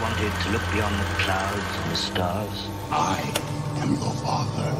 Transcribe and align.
wanted 0.00 0.32
to 0.42 0.50
look 0.50 0.62
beyond 0.72 0.94
the 0.98 1.22
clouds 1.22 1.76
and 1.82 1.90
the 1.90 1.96
stars. 1.96 2.68
I 2.90 3.20
am 3.82 3.92
your 3.94 4.14
father. 4.24 4.70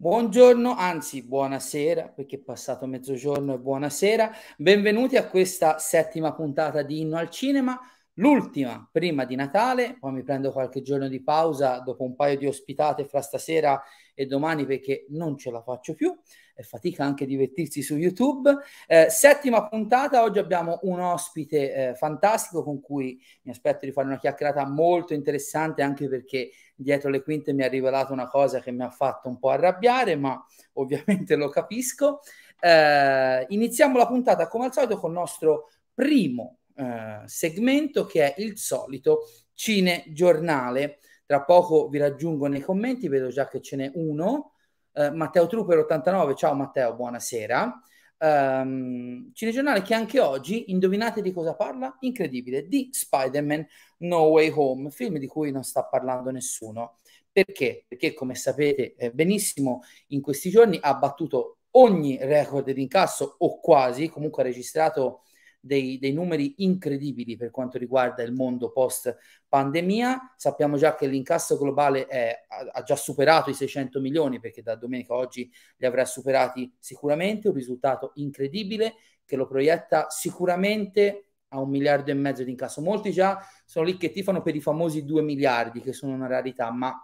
Buongiorno, 0.00 0.74
anzi 0.74 1.22
buonasera, 1.22 2.08
perché 2.08 2.36
è 2.36 2.38
passato 2.38 2.86
mezzogiorno 2.86 3.54
e 3.54 3.58
buonasera. 3.58 4.32
Benvenuti 4.56 5.16
a 5.16 5.28
questa 5.28 5.78
settima 5.78 6.32
puntata 6.32 6.82
di 6.82 7.00
Inno 7.00 7.18
al 7.18 7.28
Cinema, 7.28 7.78
l'ultima 8.18 8.88
prima 8.90 9.24
di 9.24 9.34
Natale, 9.34 9.96
poi 9.98 10.12
mi 10.12 10.22
prendo 10.22 10.52
qualche 10.52 10.82
giorno 10.82 11.08
di 11.08 11.22
pausa 11.22 11.80
dopo 11.80 12.04
un 12.04 12.14
paio 12.14 12.36
di 12.36 12.46
ospitate 12.46 13.04
fra 13.04 13.20
stasera 13.20 13.82
e 14.14 14.26
domani 14.26 14.64
perché 14.66 15.06
non 15.10 15.36
ce 15.36 15.50
la 15.50 15.62
faccio 15.62 15.94
più 15.94 16.16
è 16.58 16.62
fatica 16.62 17.04
anche 17.04 17.24
divertirsi 17.24 17.82
su 17.82 17.94
YouTube. 17.94 18.52
Eh, 18.88 19.06
settima 19.10 19.68
puntata, 19.68 20.24
oggi 20.24 20.40
abbiamo 20.40 20.80
un 20.82 20.98
ospite 20.98 21.72
eh, 21.72 21.94
fantastico 21.94 22.64
con 22.64 22.80
cui 22.80 23.22
mi 23.42 23.52
aspetto 23.52 23.86
di 23.86 23.92
fare 23.92 24.08
una 24.08 24.18
chiacchierata 24.18 24.66
molto 24.66 25.14
interessante 25.14 25.82
anche 25.82 26.08
perché 26.08 26.50
dietro 26.74 27.10
le 27.10 27.22
quinte 27.22 27.52
mi 27.52 27.62
ha 27.62 27.68
rivelato 27.68 28.12
una 28.12 28.26
cosa 28.26 28.58
che 28.58 28.72
mi 28.72 28.82
ha 28.82 28.90
fatto 28.90 29.28
un 29.28 29.38
po' 29.38 29.50
arrabbiare, 29.50 30.16
ma 30.16 30.44
ovviamente 30.74 31.36
lo 31.36 31.48
capisco. 31.48 32.22
Eh, 32.58 33.46
iniziamo 33.50 33.96
la 33.96 34.08
puntata 34.08 34.48
come 34.48 34.64
al 34.64 34.72
solito 34.72 34.98
con 34.98 35.10
il 35.10 35.16
nostro 35.16 35.70
primo 35.94 36.56
eh, 36.78 37.22
segmento 37.24 38.06
che 38.06 38.34
è 38.34 38.40
il 38.40 38.56
solito 38.56 39.26
cinegiornale. 39.54 41.00
Tra 41.26 41.42
poco 41.42 41.88
vi 41.88 41.98
raggiungo 41.98 42.46
nei 42.46 42.60
commenti, 42.60 43.08
vedo 43.08 43.28
già 43.28 43.48
che 43.48 43.60
ce 43.60 43.74
n'è 43.76 43.90
uno. 43.94 44.52
Uh, 44.92 45.12
Matteo 45.12 45.46
Trooper 45.46 45.78
89, 45.78 46.34
ciao 46.36 46.54
Matteo, 46.54 46.94
buonasera. 46.94 47.82
Um, 48.20 49.30
cinegiornale 49.32 49.82
che 49.82 49.94
anche 49.94 50.20
oggi, 50.20 50.70
indovinate 50.70 51.20
di 51.20 51.32
cosa 51.32 51.54
parla? 51.54 51.96
Incredibile, 52.00 52.68
di 52.68 52.88
Spider-Man 52.92 53.66
No 53.98 54.22
Way 54.22 54.52
Home, 54.54 54.90
film 54.90 55.18
di 55.18 55.26
cui 55.26 55.50
non 55.50 55.64
sta 55.64 55.84
parlando 55.84 56.30
nessuno. 56.30 56.98
Perché? 57.30 57.84
Perché 57.88 58.14
come 58.14 58.34
sapete 58.36 58.94
eh, 58.94 59.10
benissimo 59.10 59.82
in 60.08 60.20
questi 60.20 60.48
giorni 60.48 60.78
ha 60.80 60.94
battuto 60.94 61.58
ogni 61.72 62.18
record 62.20 62.70
di 62.70 62.82
incasso 62.82 63.34
o 63.38 63.60
quasi, 63.60 64.08
comunque 64.08 64.42
ha 64.42 64.46
registrato 64.46 65.22
dei, 65.68 65.98
dei, 66.00 66.12
numeri 66.12 66.54
incredibili 66.58 67.36
per 67.36 67.52
quanto 67.52 67.78
riguarda 67.78 68.24
il 68.24 68.32
mondo 68.32 68.72
post 68.72 69.16
pandemia. 69.46 70.34
Sappiamo 70.36 70.76
già 70.76 70.96
che 70.96 71.06
l'incasso 71.06 71.56
globale 71.56 72.06
è, 72.06 72.44
ha, 72.72 72.82
già 72.82 72.96
superato 72.96 73.50
i 73.50 73.54
600 73.54 74.00
milioni 74.00 74.40
perché 74.40 74.62
da 74.62 74.74
domenica 74.74 75.14
oggi 75.14 75.48
li 75.76 75.86
avrà 75.86 76.04
superati 76.04 76.74
sicuramente, 76.80 77.46
un 77.46 77.54
risultato 77.54 78.10
incredibile 78.14 78.94
che 79.24 79.36
lo 79.36 79.46
proietta 79.46 80.08
sicuramente 80.08 81.26
a 81.50 81.60
un 81.60 81.70
miliardo 81.70 82.10
e 82.10 82.14
mezzo 82.14 82.42
di 82.42 82.50
incasso. 82.50 82.80
Molti 82.80 83.12
già 83.12 83.38
sono 83.64 83.84
lì 83.84 83.96
che 83.96 84.10
tifano 84.10 84.42
per 84.42 84.56
i 84.56 84.60
famosi 84.60 85.04
2 85.04 85.22
miliardi 85.22 85.80
che 85.80 85.92
sono 85.92 86.14
una 86.14 86.26
rarità, 86.26 86.70
ma 86.72 86.94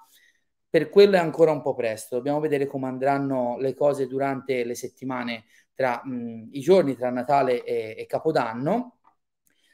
per 0.75 0.89
quello 0.89 1.15
è 1.15 1.21
ancora 1.21 1.53
un 1.53 1.63
po' 1.63 1.73
presto. 1.73 2.17
Dobbiamo 2.17 2.41
vedere 2.41 2.67
come 2.67 2.89
andranno 2.89 3.57
le 3.59 3.75
cose 3.75 4.09
durante 4.09 4.65
le 4.65 4.75
settimane 4.75 5.45
tra 5.75 6.01
mh, 6.05 6.49
i 6.53 6.61
giorni 6.61 6.97
tra 6.97 7.11
Natale 7.11 7.65
e, 7.65 7.95
e 7.99 8.07
Capodanno. 8.07 8.99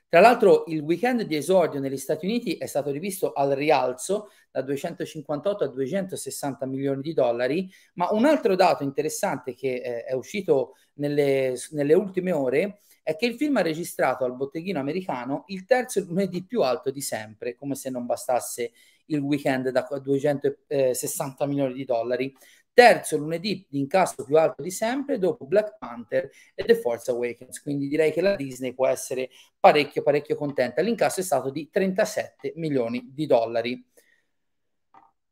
Tra 0.08 0.18
l'altro 0.18 0.64
il 0.66 0.80
weekend 0.80 1.22
di 1.22 1.36
esordio 1.36 1.78
negli 1.78 1.96
Stati 1.96 2.26
Uniti 2.26 2.56
è 2.56 2.66
stato 2.66 2.90
rivisto 2.90 3.32
al 3.32 3.50
rialzo 3.50 4.30
da 4.50 4.60
258 4.60 5.62
a 5.62 5.68
260 5.68 6.66
milioni 6.66 7.00
di 7.00 7.12
dollari, 7.12 7.70
ma 7.94 8.08
un 8.10 8.24
altro 8.24 8.56
dato 8.56 8.82
interessante 8.82 9.54
che 9.54 9.74
eh, 9.74 10.04
è 10.04 10.12
uscito 10.14 10.74
nelle, 10.94 11.54
nelle, 11.70 11.94
ultime 11.94 12.32
ore 12.32 12.80
è 13.04 13.14
che 13.14 13.26
il 13.26 13.36
film 13.36 13.58
ha 13.58 13.62
registrato 13.62 14.24
al 14.24 14.34
botteghino 14.34 14.80
americano 14.80 15.44
il 15.46 15.64
terzo 15.64 16.00
lunedì 16.00 16.44
più 16.44 16.62
alto 16.62 16.90
di 16.90 17.00
sempre, 17.00 17.54
come 17.54 17.76
se 17.76 17.88
non 17.88 18.04
bastasse 18.04 18.72
il 19.06 19.20
weekend 19.20 19.70
da 19.70 19.86
260 19.88 21.46
milioni 21.46 21.72
di 21.72 21.84
dollari 21.84 22.34
terzo 22.72 23.16
lunedì 23.16 23.66
di 23.68 23.78
incasso 23.78 24.24
più 24.24 24.36
alto 24.38 24.62
di 24.62 24.70
sempre 24.70 25.18
dopo 25.18 25.46
Black 25.46 25.76
Panther 25.78 26.30
e 26.54 26.64
The 26.64 26.76
Force 26.76 27.10
Awakens, 27.10 27.60
quindi 27.62 27.88
direi 27.88 28.12
che 28.12 28.20
la 28.20 28.36
Disney 28.36 28.72
può 28.72 28.86
essere 28.86 29.30
parecchio 29.58 30.02
parecchio 30.02 30.36
contenta. 30.36 30.82
L'incasso 30.82 31.20
è 31.20 31.22
stato 31.22 31.50
di 31.50 31.68
37 31.70 32.52
milioni 32.56 33.10
di 33.12 33.26
dollari. 33.26 33.84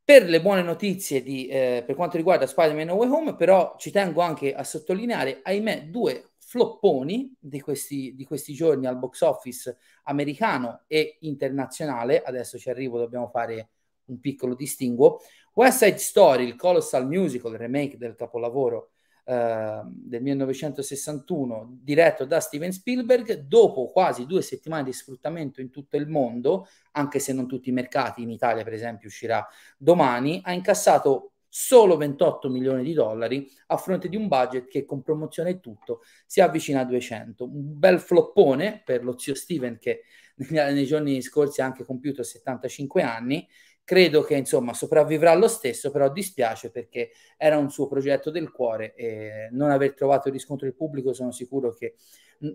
Per 0.04 0.25
le 0.25 0.41
buone 0.41 0.62
notizie 0.62 1.22
di, 1.22 1.49
eh, 1.49 1.82
per 1.84 1.94
quanto 1.94 2.16
riguarda 2.16 2.47
Spider-Man 2.47 2.87
No 2.87 2.94
Way 2.94 3.09
Home, 3.10 3.37
però 3.37 3.76
ci 3.78 3.91
tengo 3.91 4.22
anche 4.22 4.55
a 4.55 4.65
sottolineare, 4.65 5.41
ahimè, 5.43 5.88
due 5.88 6.31
flopponi 6.38 7.34
di 7.38 7.60
questi, 7.60 8.15
di 8.15 8.25
questi 8.25 8.55
giorni 8.55 8.87
al 8.87 8.99
box 8.99 9.20
office 9.20 9.76
americano 10.05 10.84
e 10.87 11.19
internazionale. 11.20 12.22
Adesso 12.22 12.56
ci 12.56 12.70
arrivo, 12.70 12.99
dobbiamo 12.99 13.28
fare 13.28 13.69
un 14.06 14.19
piccolo 14.19 14.55
distinguo. 14.55 15.20
West 15.58 15.82
Side 15.82 15.98
Story, 15.98 16.44
il 16.44 16.54
colossal 16.54 17.04
musical, 17.08 17.50
il 17.50 17.58
remake 17.58 17.96
del 17.98 18.14
capolavoro 18.14 18.91
eh, 19.24 19.80
del 19.84 20.22
1961, 20.22 21.78
diretto 21.82 22.24
da 22.26 22.38
Steven 22.38 22.70
Spielberg, 22.70 23.41
dopo 23.41 23.88
quasi 23.88 24.24
due 24.24 24.41
settimane 24.41 24.84
di 24.84 24.92
sfruttamento 24.92 25.60
in 25.60 25.70
tutto 25.70 25.96
il 25.96 26.06
mondo, 26.06 26.69
anche 26.92 27.19
se 27.19 27.32
non 27.32 27.48
tutti 27.48 27.70
i 27.70 27.72
mercati, 27.72 28.22
in 28.22 28.30
Italia 28.30 28.62
per 28.62 28.72
esempio 28.72 29.08
uscirà 29.08 29.44
domani, 29.76 30.41
ha 30.44 30.52
incassato 30.52 31.32
solo 31.48 31.96
28 31.96 32.48
milioni 32.50 32.84
di 32.84 32.92
dollari 32.92 33.50
a 33.69 33.76
fronte 33.78 34.08
di 34.08 34.14
un 34.14 34.28
budget 34.28 34.69
che 34.69 34.84
con 34.84 35.02
promozione 35.02 35.50
e 35.50 35.60
tutto 35.60 36.02
si 36.25 36.40
avvicina 36.40 36.82
a 36.82 36.84
200. 36.84 37.44
Un 37.44 37.76
bel 37.76 37.98
floppone 37.98 38.80
per 38.84 39.02
lo 39.02 39.19
zio 39.19 39.34
Steven 39.34 39.78
che 39.80 40.02
nei 40.50 40.86
giorni 40.86 41.20
scorsi 41.20 41.60
ha 41.60 41.64
anche 41.64 41.84
compiuto 41.84 42.22
75 42.22 43.02
anni 43.02 43.44
credo 43.88 44.22
che 44.22 44.34
insomma 44.34 44.75
sopravvivrà 44.75 45.32
lo 45.32 45.49
stesso, 45.49 45.91
però 45.91 46.10
dispiace 46.12 46.71
perché 46.71 47.12
era 47.38 47.56
un 47.56 47.71
suo 47.71 47.87
progetto 47.87 48.31
del 48.31 48.50
cuore 48.50 48.94
e 48.94 49.49
non 49.53 49.71
aver 49.71 49.94
trovato 49.94 50.28
il 50.28 50.34
riscontro 50.34 50.66
del 50.66 50.76
pubblico 50.76 51.15
sono 51.15 51.32
sicuro 51.32 51.72
che 51.72 51.94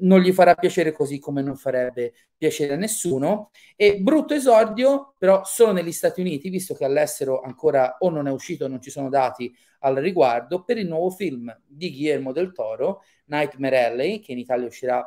non 0.01 0.19
gli 0.19 0.31
farà 0.31 0.53
piacere 0.53 0.91
così 0.91 1.17
come 1.17 1.41
non 1.41 1.55
farebbe 1.55 2.13
piacere 2.37 2.73
a 2.73 2.77
nessuno. 2.77 3.49
E 3.75 3.97
brutto 3.99 4.35
esordio, 4.35 5.15
però 5.17 5.43
solo 5.43 5.71
negli 5.71 5.91
Stati 5.91 6.21
Uniti, 6.21 6.49
visto 6.49 6.75
che 6.75 6.85
all'estero 6.85 7.41
ancora 7.41 7.95
o 8.01 8.11
non 8.11 8.27
è 8.27 8.31
uscito 8.31 8.65
o 8.65 8.67
non 8.67 8.79
ci 8.79 8.91
sono 8.91 9.09
dati 9.09 9.51
al 9.79 9.95
riguardo, 9.95 10.63
per 10.63 10.77
il 10.77 10.87
nuovo 10.87 11.09
film 11.09 11.51
di 11.65 11.89
Guillermo 11.89 12.31
del 12.31 12.51
Toro, 12.51 13.01
Nightmare 13.25 13.85
Alley, 13.85 14.19
che 14.19 14.33
in 14.33 14.37
Italia 14.37 14.67
uscirà 14.67 15.03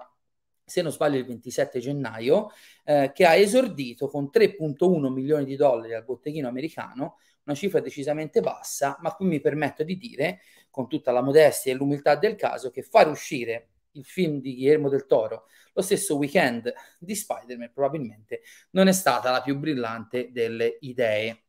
se 0.66 0.82
non 0.82 0.91
sbaglio 0.91 1.19
il 1.19 1.25
27 1.25 1.78
gennaio, 1.78 2.50
eh, 2.84 3.12
che 3.15 3.25
ha 3.25 3.34
esordito 3.34 4.09
con 4.09 4.28
3.1 4.32 5.09
milioni 5.12 5.44
di 5.44 5.54
dollari 5.54 5.94
al 5.94 6.04
botteghino 6.04 6.49
americano, 6.49 7.19
una 7.44 7.54
cifra 7.54 7.78
decisamente 7.81 8.41
bassa, 8.41 8.99
ma 9.00 9.15
qui 9.15 9.27
mi 9.27 9.41
permetto 9.41 9.84
di 9.84 9.97
dire, 9.97 10.41
con 10.69 10.88
tutta 10.88 11.12
la 11.12 11.22
modestia 11.22 11.72
e 11.72 11.77
l'umiltà 11.77 12.16
del 12.16 12.34
caso, 12.34 12.71
che 12.71 12.82
far 12.82 13.09
uscire 13.09 13.69
il 13.93 14.04
film 14.04 14.41
di 14.41 14.54
Guillermo 14.54 14.88
del 14.88 15.06
Toro 15.06 15.47
lo 15.72 15.82
stesso 15.82 16.16
weekend 16.16 16.72
di 16.98 17.15
Spider-Man 17.15 17.71
probabilmente 17.72 18.41
non 18.71 18.88
è 18.88 18.93
stata 18.93 19.31
la 19.31 19.43
più 19.43 19.59
brillante 19.59 20.31
delle 20.33 20.78
idee. 20.81 21.44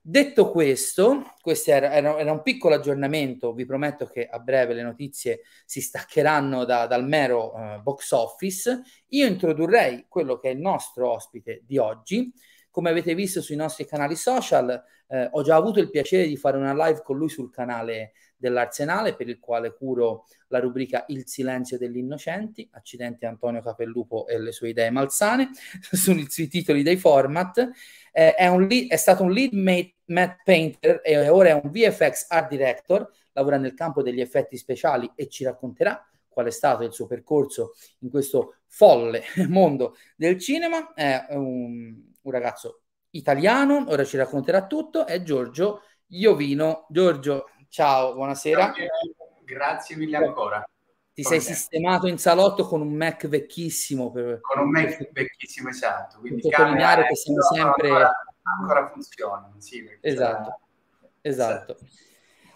Detto 0.00 0.50
questo, 0.50 1.34
questo 1.40 1.70
era, 1.70 1.92
era, 1.92 2.18
era, 2.18 2.32
un 2.32 2.42
piccolo 2.42 2.74
aggiornamento, 2.74 3.52
vi 3.52 3.66
prometto 3.66 4.06
che 4.06 4.26
a 4.26 4.38
breve 4.38 4.72
le 4.72 4.82
notizie 4.82 5.40
si 5.66 5.80
staccheranno 5.80 6.64
da, 6.64 6.86
dal 6.86 7.06
mero 7.06 7.52
uh, 7.54 7.82
box 7.82 8.12
office. 8.12 8.82
Io 9.08 9.26
introdurrei 9.26 10.06
quello 10.08 10.38
che 10.38 10.48
è 10.48 10.52
il 10.52 10.60
nostro 10.60 11.10
ospite 11.10 11.62
di 11.66 11.76
oggi. 11.76 12.32
Come 12.70 12.90
avete 12.90 13.14
visto 13.14 13.42
sui 13.42 13.56
nostri 13.56 13.84
canali 13.84 14.14
social, 14.14 14.82
eh, 15.08 15.28
ho 15.32 15.42
già 15.42 15.56
avuto 15.56 15.80
il 15.80 15.90
piacere 15.90 16.26
di 16.26 16.36
fare 16.36 16.56
una 16.56 16.74
live 16.74 17.02
con 17.02 17.16
lui 17.16 17.28
sul 17.28 17.50
canale 17.50 18.12
dell'Arsenale, 18.38 19.14
per 19.14 19.28
il 19.28 19.38
quale 19.38 19.74
curo 19.74 20.26
la 20.48 20.60
rubrica 20.60 21.04
Il 21.08 21.26
silenzio 21.26 21.76
degli 21.76 21.98
innocenti, 21.98 22.66
accidenti 22.72 23.26
Antonio 23.26 23.60
Capellupo 23.60 24.26
e 24.26 24.38
le 24.38 24.52
sue 24.52 24.70
idee 24.70 24.90
malsane, 24.90 25.50
sui, 25.92 26.26
sui 26.30 26.48
titoli 26.48 26.82
dei 26.82 26.96
format. 26.96 27.70
Eh, 28.12 28.34
è, 28.34 28.56
lead, 28.56 28.88
è, 28.88 28.96
stato 28.96 29.22
un 29.22 29.32
lead 29.32 29.52
matte 29.52 30.40
painter 30.44 31.00
e 31.04 31.28
ora 31.28 31.50
è 31.50 31.60
un 31.62 31.70
VFX 31.70 32.26
art 32.28 32.48
director, 32.48 33.10
lavora 33.32 33.58
nel 33.58 33.74
campo 33.74 34.02
degli 34.02 34.20
effetti 34.20 34.56
speciali 34.56 35.10
e 35.14 35.28
ci 35.28 35.44
racconterà 35.44 36.02
qual 36.28 36.46
è 36.46 36.50
stato 36.50 36.84
il 36.84 36.92
suo 36.92 37.06
percorso 37.06 37.72
in 37.98 38.10
questo 38.10 38.58
folle 38.66 39.22
mondo 39.48 39.96
del 40.16 40.38
cinema. 40.38 40.92
È 40.94 41.26
un, 41.30 42.00
un 42.22 42.30
ragazzo 42.30 42.82
italiano, 43.10 43.84
ora 43.88 44.04
ci 44.04 44.16
racconterà 44.16 44.66
tutto, 44.66 45.06
è 45.06 45.22
Giorgio 45.22 45.82
Iovino. 46.08 46.86
Giorgio, 46.90 47.46
ciao, 47.68 48.14
buonasera. 48.14 48.72
Grazie, 49.44 49.96
mille 49.96 50.16
ancora. 50.16 50.68
Ti 51.12 51.22
sei 51.24 51.40
sistemato 51.40 52.06
in 52.06 52.18
salotto 52.18 52.64
con 52.64 52.80
un 52.80 52.94
Mac 52.94 53.26
vecchissimo. 53.26 54.12
Per, 54.12 54.40
con 54.40 54.62
un 54.62 54.70
Mac 54.70 55.10
vecchissimo, 55.10 55.68
esatto. 55.68 56.20
Quindi 56.20 56.42
sottolineare 56.42 57.06
che 57.06 57.16
siamo 57.16 57.42
sempre... 57.42 57.88
Ancora, 57.88 58.12
ancora 58.42 58.88
funziona. 58.88 59.52
Sì, 59.58 59.84
esatto, 60.00 60.60
esatto. 61.20 61.78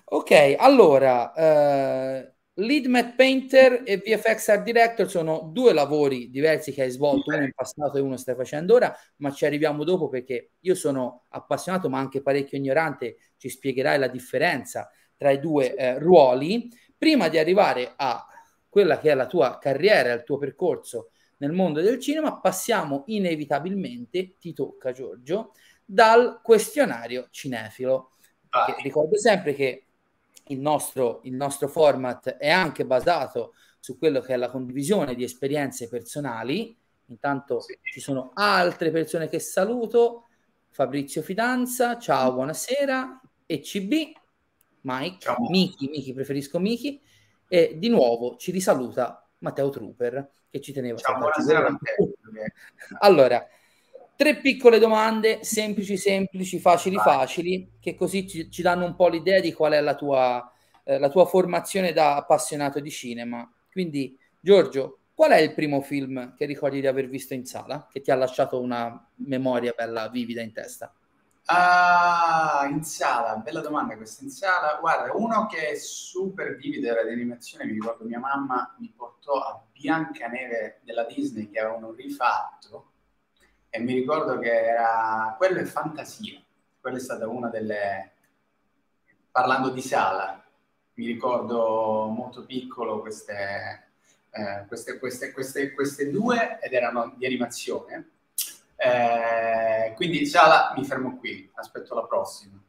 Ok, 0.05 0.57
allora, 0.59 1.33
eh, 1.33 2.35
Lead 2.55 2.85
Matte 2.85 3.15
Painter 3.17 3.83
e 3.85 3.97
VFX 3.97 4.49
Art 4.49 4.63
Director 4.63 5.09
sono 5.09 5.49
due 5.51 5.73
lavori 5.73 6.29
diversi 6.29 6.73
che 6.73 6.83
hai 6.83 6.91
svolto, 6.91 7.33
uno 7.35 7.45
in 7.45 7.53
passato 7.55 7.97
e 7.97 8.01
uno 8.03 8.19
stai 8.19 8.35
facendo 8.35 8.75
ora, 8.75 8.95
ma 9.17 9.33
ci 9.33 9.47
arriviamo 9.47 9.85
dopo 9.85 10.11
perché 10.11 10.53
io 10.61 10.75
sono 10.75 11.25
appassionato 11.31 11.89
ma 11.89 11.99
anche 11.99 12.21
parecchio 12.21 12.59
ignorante, 12.59 13.17
ci 13.39 13.49
spiegherai 13.49 13.99
la 13.99 14.09
differenza 14.09 14.91
tra 15.23 15.31
i 15.31 15.39
due 15.39 15.75
eh, 15.77 15.99
ruoli. 16.01 16.69
Prima 16.99 17.29
di 17.29 17.39
arrivare 17.39 17.93
a 17.97 18.27
quella 18.69 18.99
che 18.99 19.11
è 19.11 19.15
la 19.15 19.27
tua 19.27 19.59
carriera, 19.59 20.13
il 20.13 20.25
tuo 20.25 20.37
percorso 20.37 21.11
nel 21.39 21.53
mondo 21.53 21.81
del 21.81 21.99
cinema, 21.99 22.39
passiamo 22.39 23.03
inevitabilmente, 23.07 24.37
ti 24.39 24.53
tocca 24.53 24.93
Giorgio, 24.93 25.53
dal 25.85 26.41
questionario 26.43 27.29
cinefilo. 27.31 28.13
ricordo 28.83 29.19
sempre 29.19 29.53
che 29.55 29.87
il 30.47 30.61
nostro, 30.61 31.21
il 31.25 31.35
nostro 31.35 31.67
format 31.67 32.37
è 32.37 32.49
anche 32.49 32.85
basato 32.85 33.55
su 33.81 33.99
quello 33.99 34.21
che 34.21 34.35
è 34.35 34.37
la 34.37 34.51
condivisione 34.51 35.17
di 35.17 35.25
esperienze 35.25 35.89
personali. 35.89 36.77
Intanto 37.07 37.61
sì. 37.61 37.77
ci 37.83 38.01
sono 38.01 38.31
altre 38.35 38.91
persone 38.93 39.29
che 39.29 39.41
saluto. 39.41 40.29
Fabrizio 40.71 41.23
Fidanza, 41.23 41.99
ciao, 41.99 42.33
buonasera. 42.35 43.21
ECB, 43.47 44.22
Mike, 44.83 45.19
ciao. 45.21 45.49
Miki, 45.49 45.89
Miki, 45.89 46.13
preferisco 46.13 46.59
Miki. 46.59 47.01
E 47.49 47.77
di 47.77 47.89
nuovo 47.89 48.37
ci 48.37 48.51
risaluta 48.51 49.29
Matteo 49.39 49.69
Trooper, 49.69 50.31
che 50.49 50.61
ci 50.61 50.73
teneva 50.73 50.97
ciao, 50.97 51.19
buonasera 51.19 51.69
Allora, 53.01 53.47
tre 54.17 54.37
piccole 54.37 54.79
domande, 54.79 55.41
semplici, 55.43 55.97
semplici, 55.97 56.59
facili, 56.59 56.97
Vai. 56.97 57.05
facili, 57.05 57.73
che 57.81 57.95
così 57.95 58.27
ci, 58.27 58.51
ci, 58.51 58.63
danno 58.63 58.85
un 58.85 58.95
po' 58.95 59.09
l'idea 59.09 59.41
di 59.41 59.53
qual 59.53 59.73
è 59.73 59.81
la 59.81 59.95
tua, 59.95 60.51
eh, 60.85 60.99
la 60.99 61.09
tua 61.09 61.27
formazione 61.27 61.93
da 61.93 62.17
appassionato 62.17 62.81
di 62.81 62.91
cinema. 62.91 63.51
Quindi, 63.71 64.17
Giorgio, 64.41 65.01
qual 65.15 65.33
è 65.33 65.39
il 65.39 65.55
primo 65.55 65.81
film 65.83 66.35
che 66.35 66.47
ricordi 66.47 66.81
di 66.81 66.87
aver 66.87 67.09
visto 67.09 67.35
in 67.35 67.45
sala, 67.45 67.87
che 67.91 68.01
ti 68.01 68.11
ha 68.11 68.15
lasciato 68.15 68.61
una 68.61 69.09
memoria 69.17 69.75
bella 69.77 70.09
vivida 70.09 70.41
in 70.41 70.53
testa? 70.53 70.95
Ah, 71.47 72.67
in 72.71 72.85
sala, 72.85 73.37
bella 73.37 73.61
domanda 73.61 73.97
questa 73.97 74.23
in 74.25 74.31
sala. 74.31 74.79
Guarda, 74.81 75.13
uno 75.15 75.47
che 75.47 75.71
è 75.71 75.75
super 75.75 76.57
vivido 76.57 76.89
era 76.89 77.03
di 77.03 77.13
animazione, 77.13 77.65
mi 77.65 77.73
ricordo 77.73 78.05
mia 78.05 78.19
mamma 78.19 78.75
mi 78.79 78.93
portò 78.97 79.35
a 79.35 79.63
Biancaneve 79.73 80.81
della 80.85 81.05
Disney 81.05 81.51
che 81.51 81.59
avevano 81.59 81.93
rifatto 81.93 82.93
e 83.69 83.81
mi 83.81 83.95
ricordo 83.95 84.39
che 84.39 84.51
era 84.51 85.35
quello 85.37 85.59
è 85.59 85.65
fantasia. 85.65 86.41
Quella 86.81 86.97
è 86.97 87.01
stata 87.01 87.29
una 87.29 87.49
delle 87.49 88.13
parlando 89.31 89.71
di 89.71 89.81
sala, 89.81 90.45
mi 90.95 91.07
ricordo 91.07 92.07
molto 92.09 92.45
piccolo 92.45 93.01
queste, 93.01 93.89
eh, 94.31 94.65
queste, 94.69 94.99
queste, 94.99 95.33
queste, 95.73 96.11
due 96.11 96.59
ed 96.61 96.73
erano 96.73 97.15
di 97.17 97.25
animazione. 97.27 98.11
Eh, 98.85 99.93
quindi 99.95 100.27
sala 100.27 100.73
mi 100.77 100.85
fermo 100.85 101.17
qui, 101.17 101.49
aspetto 101.55 101.95
la 101.95 102.05
prossima. 102.05 102.61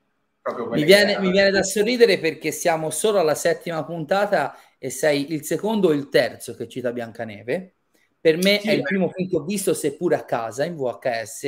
Mi 0.72 0.84
viene, 0.84 1.18
mi 1.20 1.32
viene, 1.32 1.50
da 1.50 1.64
sorridere 1.64 2.20
perché 2.20 2.52
siamo 2.52 2.90
solo 2.90 3.20
alla 3.20 3.34
settima 3.34 3.84
puntata 3.84 4.56
e 4.78 4.90
sei 4.90 5.32
il 5.32 5.44
secondo 5.44 5.88
o 5.88 5.92
il 5.92 6.10
terzo 6.10 6.54
che 6.54 6.68
cita 6.68 6.92
Biancaneve. 6.92 7.76
Per 8.20 8.38
me 8.38 8.60
sì, 8.60 8.68
è 8.68 8.72
il 8.74 8.84
primo 8.84 9.10
film 9.10 9.30
che 9.30 9.38
ho 9.38 9.44
visto, 9.44 9.74
seppure 9.74 10.16
a 10.16 10.24
casa, 10.26 10.66
in 10.66 10.76
VHS. 10.76 11.42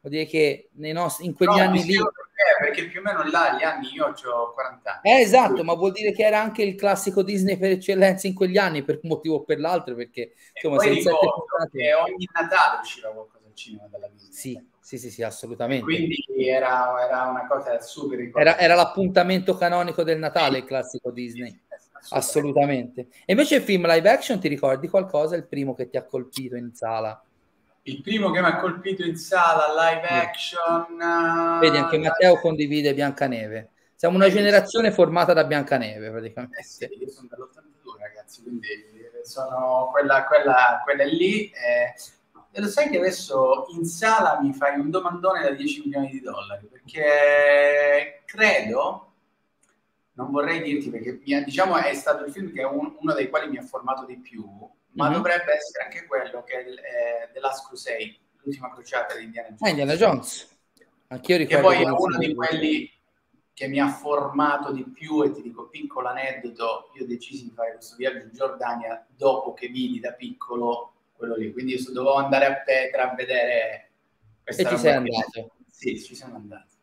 Vuol 0.00 0.12
dire 0.12 0.26
che 0.26 0.70
nei 0.74 0.92
nostri, 0.92 1.24
in 1.26 1.34
quegli 1.34 1.56
no, 1.56 1.62
anni 1.62 1.84
lì... 1.84 1.94
Perché, 1.94 2.58
perché 2.58 2.88
più 2.88 3.00
o 3.00 3.02
meno 3.04 3.22
là, 3.30 3.56
gli 3.56 3.62
anni, 3.62 3.92
io 3.92 4.06
ho 4.06 4.52
40 4.52 4.90
anni. 4.90 5.00
Eh, 5.14 5.20
esatto, 5.20 5.52
quindi... 5.52 5.66
ma 5.66 5.74
vuol 5.74 5.92
dire 5.92 6.12
che 6.12 6.24
era 6.24 6.40
anche 6.40 6.62
il 6.62 6.74
classico 6.74 7.22
Disney 7.22 7.56
per 7.56 7.70
eccellenza 7.70 8.26
in 8.26 8.34
quegli 8.34 8.58
anni, 8.58 8.82
per 8.82 8.98
un 9.02 9.08
motivo 9.08 9.36
o 9.36 9.44
per 9.44 9.60
l'altro, 9.60 9.94
perché 9.94 10.34
insomma... 10.60 10.80
se 10.80 10.88
ogni 11.94 12.28
Natale 12.32 12.80
usciva 12.80 13.10
qualcosa 13.10 13.41
al 13.52 13.54
cinema 13.54 13.86
della 13.90 14.08
Disney. 14.08 14.32
Sì, 14.32 14.66
sì, 14.80 14.98
sì, 14.98 15.10
sì, 15.10 15.22
assolutamente. 15.22 15.84
Quindi 15.84 16.24
era, 16.48 16.94
era 17.04 17.26
una 17.26 17.46
cosa 17.46 17.80
super 17.80 18.30
era, 18.34 18.58
era, 18.58 18.74
l'appuntamento 18.74 19.54
canonico 19.56 20.02
del 20.02 20.18
Natale, 20.18 20.58
il 20.58 20.64
classico 20.64 21.10
Disney. 21.10 21.60
Assolutamente. 22.10 23.08
E 23.24 23.32
invece 23.32 23.56
il 23.56 23.62
film 23.62 23.86
live 23.86 24.10
action, 24.10 24.40
ti 24.40 24.48
ricordi 24.48 24.88
qualcosa? 24.88 25.36
Il 25.36 25.46
primo 25.46 25.74
che 25.74 25.88
ti 25.88 25.96
ha 25.96 26.04
colpito 26.04 26.56
in 26.56 26.74
sala? 26.74 27.22
Il 27.82 28.00
primo 28.02 28.30
che 28.30 28.40
mi 28.40 28.46
ha 28.46 28.58
colpito 28.58 29.04
in 29.04 29.16
sala, 29.16 29.66
live 29.68 30.06
action... 30.06 31.58
Vedi, 31.60 31.76
anche 31.76 31.98
Matteo 31.98 32.38
condivide 32.40 32.94
Biancaneve. 32.94 33.70
Siamo 33.94 34.16
una 34.16 34.28
generazione 34.28 34.90
formata 34.90 35.32
da 35.32 35.44
Biancaneve, 35.44 36.10
praticamente. 36.10 36.58
Eh 36.58 36.64
sì, 36.64 36.88
io 36.98 37.08
sono 37.08 37.28
dell'82, 37.30 38.00
ragazzi, 38.00 38.42
quindi 38.42 38.66
sono 39.22 39.90
quella, 39.92 40.24
quella, 40.24 40.80
quella 40.82 41.04
lì. 41.04 41.44
Eh, 41.50 41.94
e 42.52 42.60
lo 42.60 42.68
sai 42.68 42.90
che 42.90 42.98
adesso 42.98 43.66
in 43.70 43.86
sala 43.86 44.38
mi 44.42 44.52
fai 44.52 44.78
un 44.78 44.90
domandone 44.90 45.42
da 45.42 45.50
10 45.50 45.80
milioni 45.84 46.10
di 46.10 46.20
dollari, 46.20 46.66
perché 46.66 48.22
credo 48.26 49.12
non 50.14 50.30
vorrei 50.30 50.62
dirti 50.62 50.90
perché 50.90 51.18
diciamo 51.44 51.76
è 51.78 51.94
stato 51.94 52.24
il 52.24 52.32
film 52.32 52.52
che 52.52 52.60
è 52.60 52.66
un, 52.66 52.94
uno 53.00 53.14
dei 53.14 53.30
quali 53.30 53.48
mi 53.48 53.56
ha 53.56 53.62
formato 53.62 54.04
di 54.04 54.18
più, 54.18 54.44
ma 54.92 55.06
mm-hmm. 55.06 55.14
dovrebbe 55.14 55.54
essere 55.54 55.84
anche 55.84 56.06
quello 56.06 56.42
che 56.44 56.52
è 56.52 56.68
eh, 56.68 57.32
The 57.32 57.40
Last 57.40 57.66
Crusade, 57.66 58.16
l'ultima 58.42 58.70
crociata 58.70 59.16
di 59.16 59.24
Indiana 59.24 59.48
Jones. 59.48 59.62
Ah, 59.62 59.68
Indiana 59.70 59.94
Jones. 59.94 60.56
Anch'io 61.08 61.36
ricordo. 61.38 61.68
Che 61.68 61.74
poi 61.74 61.84
è 61.84 61.88
uno 61.88 62.18
di 62.18 62.34
quelli 62.34 62.90
che 63.54 63.68
mi 63.68 63.80
ha 63.80 63.88
formato 63.88 64.72
di 64.72 64.84
più 64.84 65.22
e 65.22 65.30
ti 65.30 65.42
dico 65.42 65.68
piccolo 65.68 66.08
aneddoto, 66.08 66.90
io 66.98 67.06
decisi 67.06 67.44
di 67.44 67.52
fare 67.54 67.74
questo 67.74 67.96
viaggio 67.96 68.24
in 68.24 68.30
Giordania 68.32 69.06
dopo 69.14 69.52
che 69.52 69.68
vidi 69.68 70.00
da 70.00 70.12
piccolo 70.12 70.91
quello 71.22 71.36
lì, 71.36 71.52
quindi 71.52 71.74
io 71.74 71.92
dovevo 71.92 72.16
andare 72.16 72.46
a 72.46 72.54
Petra 72.56 73.12
a 73.12 73.14
vedere 73.14 73.90
questa 74.42 74.62
E 74.62 74.72
ci 74.72 74.76
sei 74.76 74.92
andato? 74.92 75.50
Sì, 75.70 76.02
ci 76.02 76.16
siamo 76.16 76.34
andati. 76.34 76.74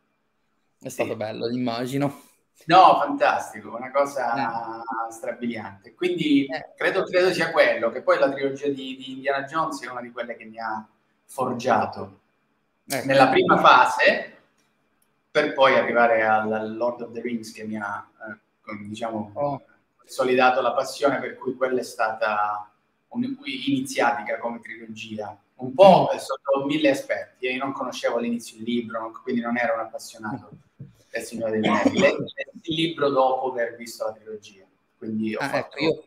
È 0.79 0.87
stato 0.87 1.17
bello, 1.17 1.49
immagino. 1.49 2.21
No, 2.65 2.97
fantastico, 2.99 3.75
una 3.75 3.91
cosa 3.91 4.79
eh. 4.79 5.11
strabiliante. 5.11 5.93
Quindi 5.93 6.45
eh. 6.45 6.71
credo, 6.75 7.03
credo, 7.03 7.33
sia 7.33 7.51
quello, 7.51 7.91
che 7.91 8.01
poi 8.01 8.17
la 8.17 8.29
trilogia 8.31 8.67
di, 8.67 8.95
di, 8.95 9.11
Indiana 9.11 9.43
Jones 9.43 9.81
è 9.81 9.89
una 9.89 10.01
di 10.01 10.11
quelle 10.11 10.37
che 10.37 10.45
mi 10.45 10.57
ha 10.57 10.87
forgiato 11.25 12.19
ecco. 12.87 13.05
nella 13.05 13.27
prima 13.27 13.57
fase, 13.57 14.37
per 15.29 15.53
poi 15.53 15.75
arrivare 15.75 16.25
al 16.25 16.77
Lord 16.77 17.01
of 17.01 17.11
the 17.11 17.21
Rings 17.21 17.51
che 17.51 17.65
mi 17.65 17.77
ha, 17.77 18.09
eh, 18.29 18.87
diciamo, 18.87 19.31
oh. 19.33 19.61
consolidato 19.97 20.61
la 20.61 20.71
passione, 20.71 21.19
per 21.19 21.35
cui 21.35 21.55
quella 21.55 21.81
è 21.81 21.83
stata 21.83 22.68
iniziatica 23.11 24.37
come 24.37 24.59
trilogia. 24.59 25.37
Un 25.55 25.73
po' 25.73 26.09
mm. 26.13 26.17
sotto 26.17 26.65
mille 26.65 26.91
aspetti, 26.91 27.47
io 27.47 27.57
non 27.57 27.73
conoscevo 27.73 28.17
all'inizio 28.17 28.57
il 28.57 28.63
libro, 28.63 29.11
quindi 29.23 29.41
non 29.41 29.57
ero 29.57 29.73
un 29.73 29.81
appassionato 29.81 30.51
del 31.11 31.21
Signore 31.23 31.51
degli 31.51 31.67
Anelli. 31.67 31.99
Il 32.61 32.75
libro 32.75 33.09
dopo 33.09 33.51
aver 33.51 33.75
visto 33.75 34.05
la 34.05 34.13
trilogia. 34.13 34.63
Quindi 34.97 35.35
ho 35.35 35.39
ah, 35.39 35.49
fatto 35.49 35.77
ecco, 35.77 35.83
io... 35.83 36.03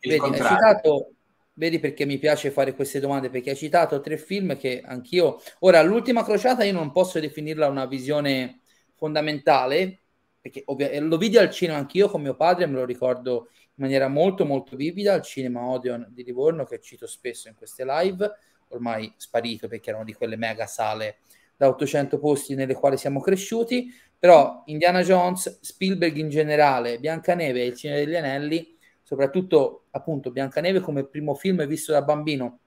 il 0.00 0.10
vedi, 0.10 0.18
contrario. 0.18 0.56
Citato, 0.56 1.10
vedi 1.54 1.78
perché 1.78 2.06
mi 2.06 2.18
piace 2.18 2.50
fare 2.50 2.74
queste 2.74 3.00
domande, 3.00 3.28
perché 3.28 3.50
hai 3.50 3.56
citato 3.56 4.00
tre 4.00 4.16
film 4.16 4.56
che 4.56 4.82
anch'io... 4.84 5.40
Ora, 5.60 5.82
l'ultima 5.82 6.24
crociata 6.24 6.64
io 6.64 6.72
non 6.72 6.90
posso 6.90 7.20
definirla 7.20 7.68
una 7.68 7.86
visione 7.86 8.60
fondamentale, 8.94 10.00
perché 10.40 10.62
ovvia... 10.66 10.98
lo 11.02 11.18
vidi 11.18 11.36
al 11.36 11.50
cinema 11.50 11.78
anch'io 11.78 12.08
con 12.08 12.22
mio 12.22 12.34
padre, 12.34 12.66
me 12.66 12.76
lo 12.76 12.84
ricordo 12.84 13.48
in 13.76 13.82
maniera 13.82 14.08
molto 14.08 14.44
molto 14.44 14.76
vivida 14.76 15.14
al 15.14 15.22
cinema 15.22 15.64
Odeon 15.66 16.06
di 16.10 16.22
Livorno, 16.22 16.64
che 16.64 16.80
cito 16.80 17.06
spesso 17.06 17.48
in 17.48 17.54
queste 17.54 17.84
live, 17.84 18.30
ormai 18.68 19.12
sparito 19.16 19.66
perché 19.66 19.90
erano 19.90 20.04
di 20.04 20.12
quelle 20.12 20.36
mega 20.36 20.66
sale 20.66 21.18
da 21.56 21.68
800 21.68 22.18
posti 22.18 22.54
nelle 22.54 22.74
quali 22.74 22.96
siamo 22.96 23.20
cresciuti, 23.20 23.92
però 24.18 24.62
Indiana 24.66 25.02
Jones, 25.02 25.60
Spielberg 25.60 26.16
in 26.16 26.28
generale, 26.28 26.98
Biancaneve 26.98 27.62
e 27.62 27.66
Il 27.66 27.76
Signore 27.76 28.04
degli 28.04 28.16
Anelli, 28.16 28.76
soprattutto 29.02 29.84
appunto 29.90 30.30
Biancaneve 30.30 30.80
come 30.80 31.04
primo 31.04 31.34
film 31.34 31.64
visto 31.66 31.92
da 31.92 32.02
bambino, 32.02 32.60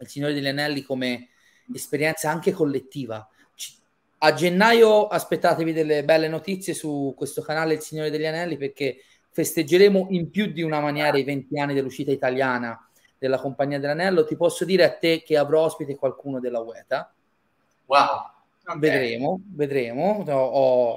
Il 0.00 0.08
Signore 0.08 0.34
degli 0.34 0.46
Anelli 0.46 0.82
come 0.82 1.28
esperienza 1.72 2.30
anche 2.30 2.52
collettiva. 2.52 3.28
A 4.20 4.32
gennaio 4.32 5.06
aspettatevi 5.06 5.72
delle 5.72 6.04
belle 6.04 6.26
notizie 6.26 6.74
su 6.74 7.14
questo 7.16 7.40
canale 7.40 7.74
Il 7.74 7.80
Signore 7.80 8.10
degli 8.10 8.26
Anelli 8.26 8.56
perché 8.56 8.98
festeggeremo 9.30 10.08
in 10.10 10.30
più 10.30 10.46
di 10.46 10.62
una 10.62 10.80
maniera 10.80 11.16
i 11.16 11.24
20 11.24 11.58
anni 11.58 11.74
dell'uscita 11.74 12.10
italiana 12.10 12.78
della 13.18 13.38
Compagnia 13.38 13.78
dell'Anello. 13.78 14.24
Ti 14.24 14.36
posso 14.36 14.64
dire 14.64 14.84
a 14.84 14.92
te 14.96 15.22
che 15.22 15.36
avrò 15.36 15.62
ospite 15.62 15.96
qualcuno 15.96 16.40
della 16.40 16.60
UETA 16.60 17.12
Wow. 17.88 18.36
Okay. 18.64 18.78
Vedremo, 18.78 19.40
vedremo. 19.54 20.24
Ho, 20.28 20.32
ho, 20.32 20.94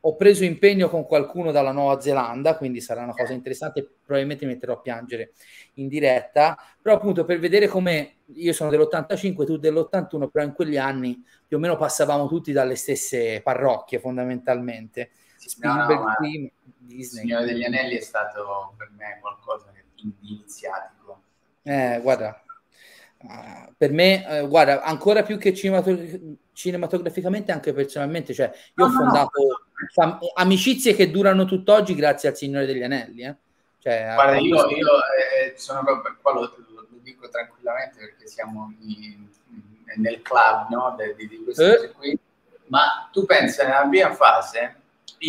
ho, 0.00 0.16
preso 0.16 0.44
impegno 0.44 0.88
con 0.88 1.04
qualcuno 1.04 1.52
dalla 1.52 1.72
Nuova 1.72 2.00
Zelanda, 2.00 2.56
quindi 2.56 2.80
sarà 2.80 3.02
una 3.02 3.12
cosa 3.12 3.34
interessante. 3.34 3.86
Probabilmente 4.02 4.46
mi 4.46 4.54
metterò 4.54 4.72
a 4.72 4.80
piangere 4.80 5.32
in 5.74 5.88
diretta. 5.88 6.56
Però, 6.80 6.96
appunto, 6.96 7.26
per 7.26 7.38
vedere 7.38 7.68
come 7.68 8.14
io 8.32 8.54
sono 8.54 8.70
dell'85, 8.70 9.44
tu 9.44 9.58
dell'81, 9.58 10.28
però 10.28 10.44
in 10.44 10.54
quegli 10.54 10.78
anni 10.78 11.22
più 11.46 11.58
o 11.58 11.60
meno 11.60 11.76
passavamo 11.76 12.28
tutti 12.28 12.50
dalle 12.50 12.76
stesse 12.76 13.42
parrocchie, 13.42 13.98
fondamentalmente. 13.98 15.10
Spielberg 15.48 15.98
no, 15.98 16.04
no, 16.04 16.14
prima, 16.16 16.50
Disney. 16.78 16.98
Il 16.98 17.04
Signore 17.04 17.44
degli 17.46 17.64
Anelli 17.64 17.96
è 17.96 18.00
stato 18.00 18.74
per 18.76 18.90
me 18.96 19.18
qualcosa 19.20 19.72
di 19.72 20.12
iniziatico. 20.22 21.22
Eh, 21.62 21.98
guarda, 22.02 22.42
uh, 23.22 23.72
per 23.76 23.92
me, 23.92 24.40
uh, 24.42 24.48
guarda, 24.48 24.82
ancora 24.82 25.22
più 25.22 25.38
che 25.38 25.54
cinematog- 25.54 26.36
cinematograficamente, 26.52 27.52
anche 27.52 27.72
personalmente, 27.72 28.34
cioè 28.34 28.52
io 28.74 28.86
no, 28.86 28.90
ho 28.90 28.90
fondato 28.90 29.40
fam- 29.92 30.18
amicizie 30.34 30.94
che 30.94 31.10
durano 31.10 31.44
tutt'oggi 31.44 31.94
grazie 31.94 32.28
al 32.28 32.36
Signore 32.36 32.66
degli 32.66 32.82
Anelli. 32.82 33.22
Eh? 33.22 33.36
Cioè, 33.78 34.12
guarda, 34.14 34.36
io, 34.38 34.68
io 34.68 34.88
eh, 34.96 35.54
sono 35.56 35.82
proprio, 35.84 36.16
qua 36.20 36.32
lo, 36.32 36.40
lo, 36.40 36.86
dico 37.02 37.28
tranquillamente 37.28 37.98
perché 37.98 38.26
siamo 38.26 38.74
in, 38.80 39.28
nel 39.96 40.22
club 40.22 40.68
no? 40.70 40.96
di, 40.98 41.14
di, 41.16 41.28
di 41.28 41.44
queste 41.44 41.64
eh. 41.64 41.76
cose 41.76 41.92
qui, 41.92 42.18
ma 42.68 43.08
tu 43.12 43.26
pensa 43.26 43.64
nella 43.64 43.86
prima 43.86 44.14
fase, 44.14 44.76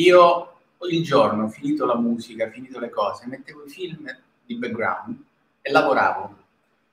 io 0.01 0.51
il 0.89 1.03
giorno, 1.03 1.47
finito 1.49 1.85
la 1.85 1.95
musica, 1.95 2.49
finito 2.49 2.79
le 2.79 2.89
cose, 2.89 3.27
mettevo 3.27 3.65
i 3.65 3.69
film 3.69 4.05
di 4.45 4.55
background 4.55 5.17
e 5.61 5.71
lavoravo. 5.71 6.43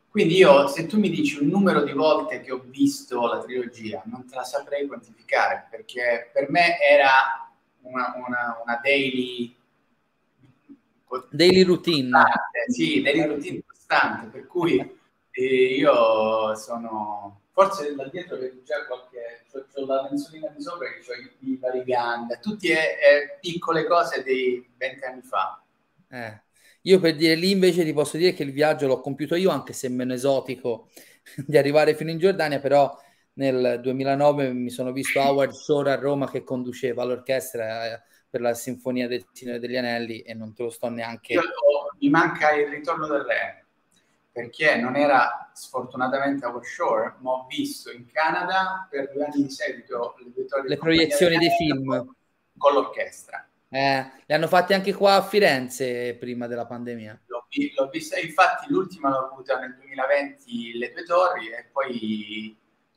Quindi 0.08 0.36
io, 0.36 0.66
se 0.66 0.86
tu 0.86 0.98
mi 0.98 1.08
dici 1.08 1.38
un 1.40 1.48
numero 1.48 1.82
di 1.82 1.92
volte 1.92 2.42
che 2.42 2.52
ho 2.52 2.62
visto 2.66 3.26
la 3.26 3.40
trilogia, 3.40 4.02
non 4.04 4.26
te 4.26 4.34
la 4.34 4.44
saprei 4.44 4.86
quantificare, 4.86 5.68
perché 5.70 6.30
per 6.32 6.50
me 6.50 6.78
era 6.80 7.50
una, 7.82 8.12
una, 8.16 8.60
una 8.62 8.80
daily... 8.82 9.54
Daily 11.30 11.62
routine. 11.62 12.10
Costante, 12.10 12.64
sì, 12.68 13.02
daily 13.02 13.26
routine 13.26 13.62
costante, 13.66 14.26
per 14.28 14.46
cui 14.46 14.78
eh, 15.30 15.74
io 15.74 16.54
sono... 16.56 17.40
Forse 17.52 17.94
da 17.94 18.08
dietro 18.08 18.36
vedo 18.36 18.62
già 18.62 18.84
qualche... 18.86 19.44
Ho 19.74 19.86
la 19.86 20.08
mensolina 20.08 20.48
di 20.48 20.62
sopra 20.62 20.86
che 20.88 21.00
ho 21.00 21.14
i, 21.14 21.52
i 21.52 21.56
variganda, 21.56 22.36
tutte 22.36 22.68
eh, 22.68 23.38
piccole 23.40 23.86
cose 23.86 24.22
dei 24.22 24.66
vent'anni 24.76 25.22
fa. 25.22 25.62
Eh. 26.08 26.40
Io 26.82 26.98
per 26.98 27.14
dire 27.14 27.34
lì 27.34 27.50
invece 27.50 27.84
ti 27.84 27.92
posso 27.92 28.16
dire 28.16 28.32
che 28.32 28.42
il 28.42 28.52
viaggio 28.52 28.86
l'ho 28.86 29.00
compiuto 29.00 29.34
io, 29.34 29.50
anche 29.50 29.72
se 29.72 29.88
meno 29.88 30.14
esotico 30.14 30.88
di 31.46 31.56
arrivare 31.56 31.94
fino 31.94 32.10
in 32.10 32.18
Giordania, 32.18 32.58
però 32.58 32.96
nel 33.34 33.80
2009 33.80 34.52
mi 34.52 34.70
sono 34.70 34.92
visto 34.92 35.20
Howard 35.20 35.52
Shore 35.52 35.92
a 35.92 35.96
Roma 35.96 36.30
che 36.30 36.42
conduceva 36.42 37.04
l'orchestra 37.04 37.86
eh, 37.86 38.02
per 38.28 38.40
la 38.40 38.54
Sinfonia 38.54 39.06
del 39.06 39.26
Signore 39.32 39.58
degli 39.58 39.76
Anelli 39.76 40.20
e 40.20 40.34
non 40.34 40.54
te 40.54 40.64
lo 40.64 40.70
sto 40.70 40.88
neanche... 40.88 41.34
Io, 41.34 41.42
mi 41.98 42.08
manca 42.10 42.52
il 42.52 42.66
ritorno 42.68 43.06
del 43.06 43.20
re, 43.20 43.61
perché 44.32 44.76
non 44.76 44.96
era 44.96 45.50
sfortunatamente 45.52 46.46
Howard 46.46 46.64
Shore, 46.64 47.14
ma 47.18 47.32
ho 47.32 47.46
visto 47.46 47.92
in 47.92 48.06
Canada 48.10 48.86
per 48.90 49.12
due 49.12 49.26
anni 49.26 49.42
di 49.42 49.50
seguito 49.50 50.16
le, 50.18 50.68
le 50.68 50.76
proiezioni 50.78 51.36
dei 51.36 51.50
film. 51.50 52.14
con 52.56 52.72
l'orchestra. 52.72 53.46
Eh, 53.68 54.10
li 54.26 54.34
hanno 54.34 54.48
fatti 54.48 54.74
anche 54.74 54.92
qua 54.92 55.14
a 55.14 55.22
Firenze 55.22 56.14
prima 56.14 56.46
della 56.46 56.66
pandemia. 56.66 57.22
L'ho, 57.26 57.46
l'ho 57.76 57.88
vista, 57.88 58.18
infatti 58.18 58.66
l'ultima 58.68 59.10
l'ho 59.10 59.30
avuta 59.30 59.58
nel 59.58 59.74
2020 59.76 60.78
le 60.78 60.92
due 60.92 61.04
torri 61.04 61.48
e 61.48 61.68
poi 61.72 62.56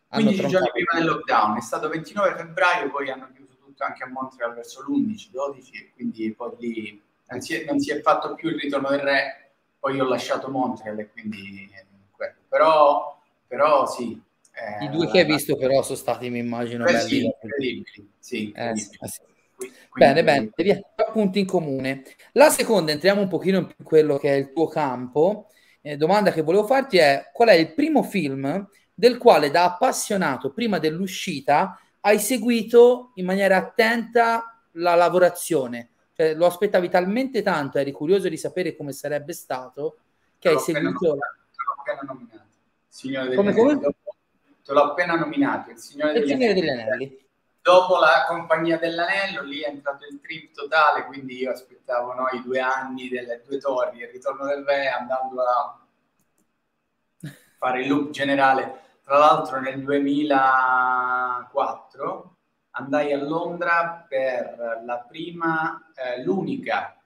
15 0.10 0.48
giorni 0.48 0.70
prima 0.72 0.92
del 0.96 1.06
lockdown, 1.06 1.58
è 1.58 1.62
stato 1.62 1.90
29 1.90 2.36
febbraio, 2.36 2.90
poi 2.90 3.10
hanno 3.10 3.30
chiuso 3.34 3.56
tutto 3.58 3.84
anche 3.84 4.04
a 4.04 4.08
Montreal 4.08 4.54
verso 4.54 4.82
l'11, 4.82 5.30
12 5.32 5.76
e 5.76 5.92
quindi 5.94 6.34
poi 6.34 6.52
lì 6.60 7.02
non 7.28 7.42
si, 7.42 7.56
è, 7.56 7.66
non 7.66 7.80
si 7.80 7.92
è 7.92 8.02
fatto 8.02 8.36
più 8.36 8.50
il 8.50 8.60
ritorno 8.60 8.90
del 8.90 9.00
re, 9.00 9.45
poi 9.86 10.00
ho 10.00 10.06
lasciato 10.06 10.50
Montreal 10.50 10.98
e 10.98 11.12
quindi 11.12 11.70
eh, 11.72 12.34
però, 12.50 13.22
però 13.46 13.86
sì. 13.86 14.20
Eh, 14.52 14.86
I 14.86 14.90
due 14.90 15.08
che 15.12 15.20
hai 15.20 15.26
visto 15.26 15.56
però 15.58 15.84
sono 15.84 15.96
stati, 15.96 16.28
mi 16.32 16.40
immagino, 16.40 16.86
belli. 16.86 17.08
Sì, 17.08 17.24
incredibili, 17.24 18.12
sì, 18.18 18.36
eh, 18.56 18.70
incredibili. 18.70 18.98
Eh, 19.00 19.08
sì. 19.08 19.22
Quindi... 19.56 19.78
Bene, 19.94 20.24
bene, 20.24 20.50
via, 20.56 20.82
punti 21.14 21.38
in 21.38 21.46
comune. 21.46 22.04
La 22.32 22.50
seconda, 22.50 22.94
entriamo 22.94 23.22
un 23.22 23.28
pochino 23.28 23.60
in 23.60 23.86
quello 23.86 24.18
che 24.18 24.30
è 24.30 24.38
il 24.38 24.54
tuo 24.54 24.66
campo. 24.66 25.50
Eh, 25.82 25.98
domanda 25.98 26.32
che 26.32 26.42
volevo 26.42 26.66
farti 26.66 26.98
è 26.98 27.30
qual 27.32 27.50
è 27.50 27.54
il 27.54 27.72
primo 27.76 28.02
film 28.02 28.68
del 28.92 29.20
quale 29.20 29.52
da 29.52 29.66
appassionato 29.66 30.52
prima 30.52 30.80
dell'uscita 30.80 31.80
hai 32.00 32.18
seguito 32.18 33.12
in 33.16 33.26
maniera 33.26 33.58
attenta 33.58 34.64
la 34.72 34.96
lavorazione? 34.96 35.92
Cioè, 36.16 36.34
lo 36.34 36.46
aspettavi 36.46 36.90
talmente 36.90 37.42
tanto, 37.42 37.78
eri 37.78 37.92
curioso 37.92 38.30
di 38.30 38.38
sapere 38.38 38.76
come 38.76 38.94
sarebbe 38.94 39.34
stato, 39.34 39.98
che 40.40 40.50
hai 40.50 40.60
seguito... 40.60 41.16
L'ho 41.16 41.20
appena 41.78 42.02
nominato. 42.08 42.44
Signore 42.88 43.28
degli 43.28 43.36
come, 43.36 43.52
Anelli. 43.52 43.82
Come? 43.82 43.96
Te 44.64 44.74
l'ho 44.74 44.84
appena 44.84 45.16
nominato, 45.16 45.72
il 45.72 45.78
Signore 45.78 46.14
degli, 46.14 46.24
il 46.24 46.30
Signore 46.30 46.54
degli 46.54 46.70
Anelli 46.70 47.24
dopo 47.66 47.98
la 47.98 48.26
compagnia 48.28 48.78
dell'anello 48.78 49.42
lì 49.42 49.62
è 49.62 49.70
entrato 49.70 50.06
il 50.06 50.22
trip 50.22 50.54
totale 50.54 51.06
quindi 51.06 51.38
io 51.38 51.50
aspettavo 51.50 52.14
no, 52.14 52.28
i 52.34 52.44
due 52.44 52.60
anni 52.60 53.10
delle 53.10 53.42
due 53.44 53.58
torri 53.58 54.02
il 54.02 54.10
ritorno 54.10 54.46
del 54.46 54.64
re 54.64 54.88
andando 54.88 55.42
a 55.42 55.80
fare 57.58 57.82
il 57.82 57.88
loop 57.88 58.12
generale 58.12 59.00
tra 59.04 59.18
l'altro 59.18 59.60
nel 59.60 59.82
2004 59.82 62.35
andai 62.78 63.14
a 63.14 63.24
Londra 63.24 64.06
per 64.08 64.82
la 64.86 65.06
prima 65.08 65.92
eh, 65.96 66.24
l'unica 66.24 67.00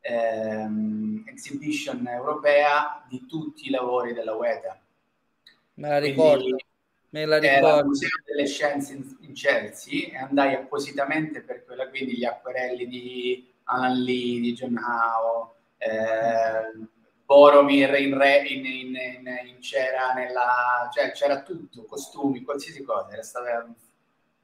ehm, 0.00 1.24
exhibition 1.26 2.06
europea 2.06 3.04
di 3.08 3.26
tutti 3.26 3.66
i 3.66 3.70
lavori 3.70 4.12
della 4.12 4.34
UETA 4.34 4.80
me 5.74 5.88
la 5.88 5.98
ricordo 5.98 6.42
quindi, 6.42 6.66
Me 7.10 7.24
la 7.24 7.38
ricordo. 7.38 7.66
Era 7.66 7.84
Museo 7.84 8.08
delle 8.24 8.46
Scienze 8.46 8.92
in, 8.92 9.16
in, 9.20 9.32
Chelsea 9.32 10.08
e 10.08 10.16
andai 10.16 10.54
appositamente 10.54 11.40
per 11.40 11.64
quella, 11.64 11.88
quindi 11.88 12.18
gli 12.18 12.24
acquerelli 12.24 12.86
di 12.86 13.50
Alan 13.64 14.02
Lee, 14.02 14.40
di 14.40 14.52
John 14.52 14.76
Howe, 14.76 15.54
eh, 15.78 16.86
Boromir 17.24 17.94
in, 17.98 18.16
re, 18.16 18.42
in, 18.46 18.64
in, 18.66 18.96
in, 19.46 19.58
c'era 19.60 20.12
nella, 20.12 20.90
cioè 20.92 21.12
c'era 21.12 21.42
tutto, 21.42 21.84
costumi, 21.84 22.42
qualsiasi 22.42 22.82
cosa, 22.82 23.12
era 23.12 23.22
stata 23.22 23.66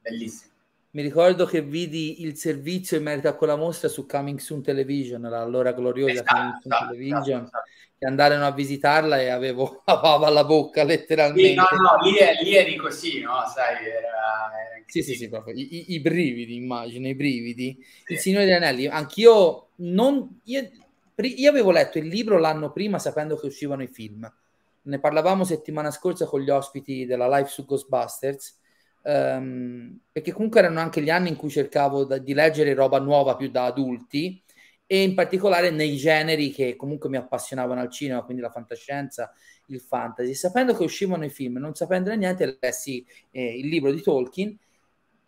bellissima. 0.00 0.52
Mi 0.94 1.02
ricordo 1.02 1.44
che 1.44 1.60
vidi 1.60 2.22
il 2.22 2.36
servizio 2.36 2.96
in 2.96 3.02
merito 3.02 3.28
a 3.28 3.34
quella 3.34 3.56
mostra 3.56 3.88
su 3.88 4.06
Coming 4.06 4.38
Soon 4.38 4.62
Television, 4.62 5.22
l'allora 5.22 5.72
gloriosa 5.72 6.12
esatto, 6.12 6.34
Coming 6.34 6.52
Soon 6.60 6.72
esatto, 6.72 6.86
Television. 6.86 7.18
Esatto, 7.18 7.44
esatto 7.44 7.62
che 8.04 8.06
andarono 8.06 8.44
a 8.44 8.52
visitarla 8.52 9.20
e 9.20 9.28
avevo 9.28 9.82
la 9.86 9.98
pava 9.98 10.26
alla 10.26 10.44
bocca 10.44 10.84
letteralmente. 10.84 11.48
Sì, 11.48 11.54
no, 11.54 11.64
no, 11.64 12.10
lì, 12.10 12.16
è, 12.16 12.42
lì 12.42 12.54
eri 12.54 12.76
così, 12.76 13.20
no? 13.20 13.44
Sai, 13.52 13.86
era... 13.86 13.98
era 13.98 14.84
sì, 14.86 15.02
sì, 15.02 15.14
sì, 15.14 15.28
proprio. 15.28 15.54
I, 15.54 15.76
i, 15.76 15.92
I, 15.94 16.00
brividi, 16.00 16.54
immagino, 16.54 17.08
i 17.08 17.14
brividi. 17.14 17.78
Sì. 18.04 18.12
Il 18.12 18.18
Signore 18.18 18.44
degli 18.44 18.54
Anelli, 18.54 18.86
anch'io 18.86 19.68
non... 19.76 20.40
Io, 20.44 20.70
io 21.16 21.50
avevo 21.50 21.70
letto 21.70 21.98
il 21.98 22.06
libro 22.06 22.38
l'anno 22.38 22.70
prima 22.70 22.98
sapendo 22.98 23.36
che 23.36 23.46
uscivano 23.46 23.82
i 23.82 23.88
film. 23.88 24.30
Ne 24.82 24.98
parlavamo 24.98 25.44
settimana 25.44 25.90
scorsa 25.90 26.26
con 26.26 26.40
gli 26.40 26.50
ospiti 26.50 27.06
della 27.06 27.28
live 27.28 27.48
su 27.48 27.64
Ghostbusters, 27.64 28.58
um, 29.04 29.98
perché 30.10 30.32
comunque 30.32 30.60
erano 30.60 30.80
anche 30.80 31.00
gli 31.02 31.10
anni 31.10 31.28
in 31.28 31.36
cui 31.36 31.50
cercavo 31.50 32.04
da, 32.04 32.18
di 32.18 32.34
leggere 32.34 32.74
roba 32.74 32.98
nuova 32.98 33.36
più 33.36 33.50
da 33.50 33.64
adulti 33.64 34.42
e 34.86 35.02
in 35.02 35.14
particolare 35.14 35.70
nei 35.70 35.96
generi 35.96 36.50
che 36.50 36.76
comunque 36.76 37.08
mi 37.08 37.16
appassionavano 37.16 37.80
al 37.80 37.90
cinema, 37.90 38.22
quindi 38.22 38.42
la 38.42 38.50
fantascienza, 38.50 39.32
il 39.68 39.80
fantasy. 39.80 40.34
Sapendo 40.34 40.74
che 40.74 40.82
uscivano 40.82 41.24
i 41.24 41.30
film, 41.30 41.56
non 41.56 41.74
sapendone 41.74 42.16
niente, 42.16 42.58
lessi 42.60 43.04
eh, 43.30 43.58
il 43.58 43.68
libro 43.68 43.90
di 43.90 44.02
Tolkien. 44.02 44.56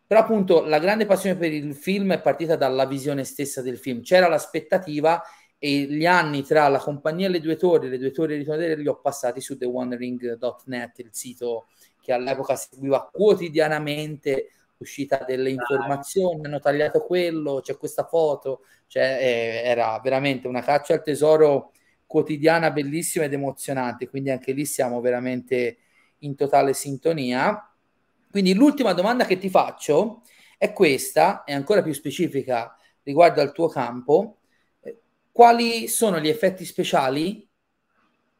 Però 0.07 0.21
appunto 0.21 0.65
la 0.65 0.79
grande 0.79 1.05
passione 1.05 1.37
per 1.37 1.53
il 1.53 1.75
film 1.75 2.13
è 2.13 2.21
partita 2.21 2.55
dalla 2.55 2.87
visione 2.87 3.25
stessa 3.25 3.61
del 3.61 3.79
film. 3.79 4.03
C'era 4.03 4.29
l'aspettativa 4.29 5.21
e 5.59 5.81
gli 5.83 6.05
anni 6.07 6.45
tra 6.45 6.69
la 6.69 6.79
compagnia 6.79 7.27
e 7.27 7.31
le 7.31 7.41
due 7.41 7.57
torri, 7.57 7.89
le 7.89 7.99
due 7.99 8.11
torri 8.11 8.35
e 8.35 8.37
ritorno 8.37 8.75
li 8.75 8.87
ho 8.87 9.01
passati 9.01 9.41
su 9.41 9.57
TheWandering.net, 9.57 10.99
il 10.99 11.09
sito 11.13 11.67
che 12.07 12.13
all'epoca 12.13 12.55
seguiva 12.55 13.11
quotidianamente 13.11 14.53
uscita 14.77 15.25
delle 15.27 15.51
informazioni, 15.51 16.45
hanno 16.45 16.61
tagliato 16.61 17.01
quello, 17.01 17.59
c'è 17.61 17.77
questa 17.77 18.05
foto, 18.05 18.61
cioè, 18.87 19.19
eh, 19.21 19.69
era 19.69 19.99
veramente 20.01 20.47
una 20.47 20.63
caccia 20.63 20.95
al 20.95 21.03
tesoro 21.03 21.73
quotidiana 22.07 22.71
bellissima 22.71 23.25
ed 23.25 23.33
emozionante, 23.33 24.09
quindi 24.09 24.31
anche 24.31 24.53
lì 24.53 24.65
siamo 24.67 25.01
veramente 25.01 25.79
in 26.19 26.37
totale 26.37 26.75
sintonia. 26.75 27.75
Quindi 28.31 28.55
l'ultima 28.55 28.93
domanda 28.93 29.25
che 29.25 29.39
ti 29.39 29.51
faccio 29.51 30.23
è 30.57 30.73
questa, 30.73 31.43
è 31.43 31.53
ancora 31.53 31.83
più 31.83 31.93
specifica 31.93 32.77
riguardo 33.03 33.41
al 33.41 33.51
tuo 33.51 33.67
campo. 33.67 34.39
Quali 35.33 35.89
sono 35.89 36.21
gli 36.21 36.29
effetti 36.29 36.65
speciali 36.65 37.49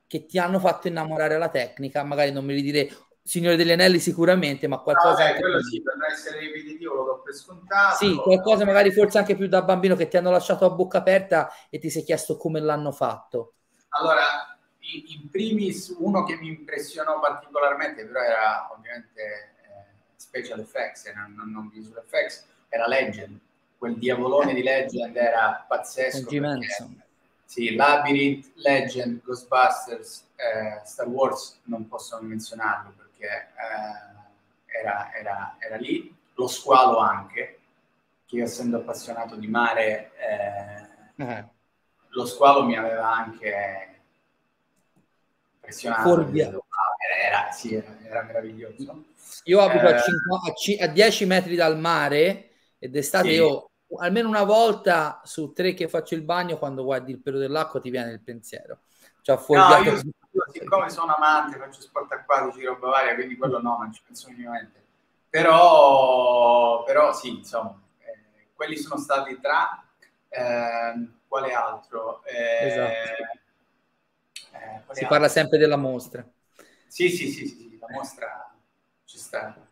che 0.07 0.25
ti 0.25 0.39
hanno 0.39 0.61
fatto 0.61 0.87
innamorare 0.87 1.37
la 1.37 1.49
tecnica? 1.49 2.05
Magari 2.05 2.31
non 2.31 2.45
me 2.45 2.55
li 2.55 2.63
dire 2.63 2.89
Signore 3.27 3.57
degli 3.57 3.73
Anelli 3.73 3.99
sicuramente, 3.99 4.69
ma 4.69 4.79
qualcosa... 4.79 5.27
No, 5.27 5.33
beh, 5.33 5.41
quello 5.41 5.61
sì, 5.61 5.83
per 5.83 5.97
non 5.97 6.09
essere 6.09 6.39
ripetitivo 6.39 6.95
lo 6.95 7.03
do 7.03 7.23
per 7.25 7.35
scontato. 7.35 7.97
Sì, 7.97 8.15
qualcosa 8.15 8.65
magari 8.65 8.93
forse 8.93 9.19
anche 9.19 9.35
più 9.35 9.49
da 9.49 9.63
bambino 9.63 9.97
che 9.97 10.07
ti 10.07 10.17
hanno 10.17 10.31
lasciato 10.31 10.65
a 10.65 10.71
bocca 10.71 10.99
aperta 10.99 11.51
e 11.69 11.81
ti 11.81 11.91
sei 11.91 12.05
chiesto 12.05 12.37
come 12.37 12.61
l'hanno 12.61 12.93
fatto. 12.93 13.55
Allora, 13.89 14.57
in 14.79 15.29
primis 15.29 15.93
uno 15.99 16.23
che 16.23 16.37
mi 16.37 16.47
impressionò 16.47 17.19
particolarmente, 17.19 18.07
però 18.07 18.21
era 18.21 18.69
ovviamente 18.73 19.21
eh, 19.21 20.15
special 20.15 20.61
effects 20.61 21.07
e 21.07 21.15
non, 21.15 21.51
non, 21.51 21.69
visual 21.69 22.01
effects, 22.05 22.47
era 22.69 22.87
Legend. 22.87 23.41
quel 23.77 23.97
diavolone 23.97 24.55
di 24.55 24.63
Legend 24.63 25.17
era 25.17 25.65
pazzesco. 25.67 26.31
Sì, 27.45 27.75
Labyrinth, 27.75 28.53
Legend, 28.55 29.21
Ghostbusters, 29.25 30.29
eh, 30.37 30.81
Star 30.85 31.09
Wars 31.09 31.61
non 31.65 31.89
possono 31.89 32.27
menzionarlo 32.27 33.05
perché 33.27 33.49
eh, 34.67 34.79
era, 34.81 35.13
era, 35.13 35.57
era, 35.59 35.77
lì. 35.77 36.15
Lo 36.35 36.47
squalo 36.47 36.99
anche, 36.99 37.59
che 38.27 38.37
io 38.37 38.45
essendo 38.45 38.79
appassionato 38.79 39.37
di 39.37 39.49
mare, 39.49 40.13
eh, 40.17 41.23
eh. 41.23 41.45
lo 42.09 42.27
squalo 42.27 42.65
mi 42.65 42.77
aveva 42.77 43.11
anche 43.11 44.01
impressionato. 45.55 46.31
Era, 47.19 47.51
sì, 47.53 47.75
era, 47.75 47.97
era, 48.03 48.23
meraviglioso. 48.23 49.05
Io 49.45 49.61
abito 49.61 49.87
a, 49.87 49.99
5, 49.99 50.85
eh, 50.85 50.85
a, 50.85 50.89
10 50.89 51.27
metri 51.27 51.57
dal 51.57 51.79
mare 51.79 52.51
ed 52.79 52.91
d'estate 52.91 53.29
sì. 53.29 53.35
io 53.35 53.71
almeno 53.99 54.29
una 54.29 54.43
volta 54.43 55.23
su 55.25 55.53
tre 55.53 55.73
che 55.73 55.89
faccio 55.89 56.15
il 56.15 56.23
bagno, 56.23 56.59
quando 56.59 56.85
guardi 56.85 57.13
il 57.13 57.21
pelo 57.21 57.39
dell'acqua 57.39 57.81
ti 57.81 57.91
viene 57.91 58.13
il 58.13 58.21
pensiero. 58.21 58.81
Cioè, 59.23 59.39
no, 59.49 59.83
io, 59.83 60.01
siccome 60.53 60.91
sono 60.91 61.15
amante, 61.15 61.59
faccio 61.59 61.81
sport 61.81 62.13
acquatici, 62.13 62.65
roba 62.65 62.89
varia, 62.89 63.15
quindi 63.15 63.37
quello 63.37 63.61
no, 63.61 63.77
non 63.79 63.93
ci 63.93 64.03
penso 64.05 64.29
minimamente. 64.29 64.85
Però, 65.29 66.85
però 66.85 67.13
sì, 67.13 67.37
insomma, 67.39 67.79
eh, 67.99 68.49
quelli 68.55 68.77
sono 68.77 69.01
stati 69.01 69.39
tra... 69.41 69.83
Eh, 70.29 71.15
quale 71.29 71.53
altro? 71.53 72.23
Eh, 72.25 72.67
esatto. 72.67 72.93
Eh, 74.53 74.83
si 74.93 75.03
altro? 75.03 75.09
parla 75.09 75.29
sempre 75.29 75.59
della 75.59 75.77
mostra. 75.77 76.27
Sì, 76.87 77.09
sì, 77.11 77.29
sì, 77.29 77.47
sì, 77.47 77.57
sì 77.57 77.79
la 77.79 77.87
mostra 77.91 78.55
ci 79.05 79.19
sta. 79.19 79.69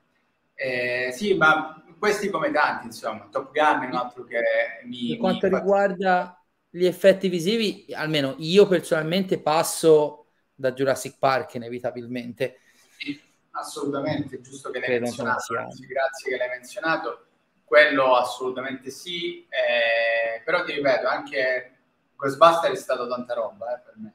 Eh, 0.55 1.11
sì, 1.13 1.35
ma 1.35 1.83
questi 1.99 2.29
come 2.29 2.51
tanti, 2.51 2.87
insomma, 2.87 3.29
Top 3.31 3.51
Gun 3.53 3.83
è 3.83 3.87
un 3.87 3.95
altro 3.95 4.25
che 4.25 4.41
mi... 4.85 5.09
Per 5.11 5.19
quanto 5.19 5.49
mi 5.49 5.55
riguarda 5.55 6.39
gli 6.69 6.85
effetti 6.87 7.29
visivi, 7.29 7.87
almeno 7.95 8.35
io 8.39 8.67
personalmente 8.67 9.39
passo 9.39 10.24
da 10.55 10.73
Jurassic 10.73 11.17
Park 11.19 11.55
inevitabilmente. 11.55 12.59
Sì, 12.97 13.21
assolutamente, 13.51 14.41
giusto 14.41 14.71
che 14.71 14.81
l'hai 14.81 15.01
menzionato, 15.01 15.57
anzi, 15.57 15.87
grazie 15.87 16.31
che 16.31 16.37
l'hai 16.37 16.49
menzionato. 16.49 17.27
Quello 17.65 18.15
assolutamente 18.15 18.91
sì, 18.91 19.47
eh, 19.49 20.43
però 20.45 20.65
ti 20.65 20.73
ripeto, 20.73 21.07
anche 21.09 21.77
Ghostbusters 22.17 22.75
è 22.75 22.81
stato 22.81 23.09
tanta 23.09 23.35
roba 23.35 23.75
eh, 23.75 23.81
per 23.81 23.95
me. 23.97 24.15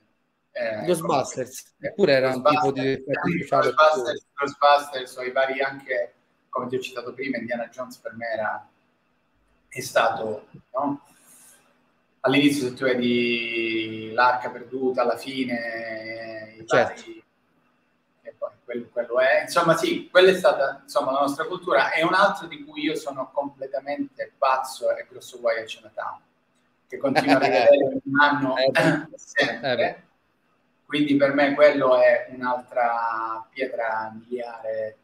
Eh, 0.51 0.85
Ghostbusters, 0.85 1.75
eppure 1.79 2.13
era 2.13 2.29
un 2.33 2.43
tipo 2.43 2.71
di. 2.71 3.03
Ghostbusters, 3.03 4.25
Ghostbusters, 4.33 5.15
o 5.17 5.23
i 5.23 5.31
vari 5.31 5.61
anche 5.61 6.13
come 6.49 6.67
ti 6.67 6.75
ho 6.75 6.79
citato 6.79 7.13
prima, 7.13 7.37
Indiana 7.37 7.67
Jones 7.69 7.97
per 7.97 8.15
me 8.15 8.27
era, 8.27 8.67
è 9.67 9.79
stato, 9.81 10.47
no? 10.73 11.03
All'inizio 12.21 12.67
se 12.67 12.73
tu 12.73 12.83
vedi 12.83 14.11
l'arca 14.13 14.49
perduta, 14.49 15.01
alla 15.01 15.17
fine, 15.17 16.55
i 16.57 16.65
certo. 16.67 17.01
vari, 17.01 17.23
e 18.21 18.35
poi 18.37 18.49
quello, 18.63 18.87
quello, 18.91 19.19
è, 19.19 19.41
insomma 19.43 19.75
sì, 19.75 20.09
quella 20.09 20.31
è 20.31 20.35
stata 20.35 20.81
insomma, 20.83 21.11
la 21.11 21.21
nostra 21.21 21.45
cultura 21.45 21.91
e 21.91 22.03
un 22.03 22.13
altro 22.13 22.47
di 22.47 22.63
cui 22.63 22.81
io 22.81 22.95
sono 22.95 23.31
completamente 23.31 24.33
pazzo 24.37 24.95
è 24.95 25.05
Grosso 25.09 25.39
Guai 25.39 25.61
a 25.61 25.63
Chinatown, 25.63 26.19
che 26.87 26.97
continua 26.97 27.35
a 27.35 27.39
rivedere 27.45 27.99
un 28.03 28.19
anno 28.19 28.57
eh, 28.57 28.71
sempre. 29.15 29.87
Eh, 29.87 30.01
Quindi 30.85 31.15
per 31.15 31.33
me 31.33 31.53
quello 31.53 32.01
è 32.01 32.27
un'altra 32.31 33.47
pietra 33.51 34.13
miliare 34.13 34.97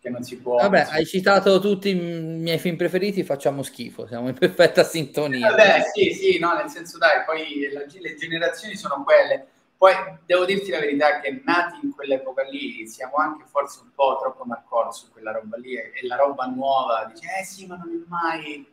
che 0.00 0.08
non 0.08 0.22
si 0.22 0.38
può... 0.38 0.56
Vabbè, 0.56 0.88
hai 0.90 1.04
citato 1.04 1.60
tutti 1.60 1.90
i 1.90 1.94
miei 1.94 2.58
film 2.58 2.76
preferiti, 2.76 3.22
facciamo 3.22 3.62
schifo, 3.62 4.06
siamo 4.06 4.28
in 4.28 4.34
perfetta 4.34 4.82
sintonia. 4.82 5.50
Vabbè, 5.50 5.84
sì, 5.92 6.12
sì, 6.12 6.38
no, 6.38 6.54
nel 6.54 6.70
senso 6.70 6.96
dai, 6.96 7.22
poi 7.26 7.68
la, 7.70 7.84
le 7.86 8.14
generazioni 8.14 8.76
sono 8.76 9.04
quelle. 9.04 9.46
Poi 9.76 9.92
devo 10.26 10.44
dirti 10.44 10.70
la 10.70 10.80
verità 10.80 11.20
che 11.20 11.42
nati 11.44 11.84
in 11.84 11.94
quell'epoca 11.94 12.42
lì 12.44 12.86
siamo 12.86 13.16
anche 13.16 13.44
forse 13.46 13.80
un 13.82 13.90
po' 13.94 14.18
troppo 14.20 14.44
marcor 14.44 14.94
su 14.94 15.10
quella 15.10 15.32
roba 15.32 15.56
lì 15.56 15.74
e, 15.74 15.92
e 15.94 16.06
la 16.06 16.16
roba 16.16 16.46
nuova, 16.46 17.10
dice, 17.12 17.26
eh 17.40 17.44
sì, 17.44 17.66
ma 17.66 17.76
non 17.76 17.88
è 17.88 18.08
mai... 18.08 18.66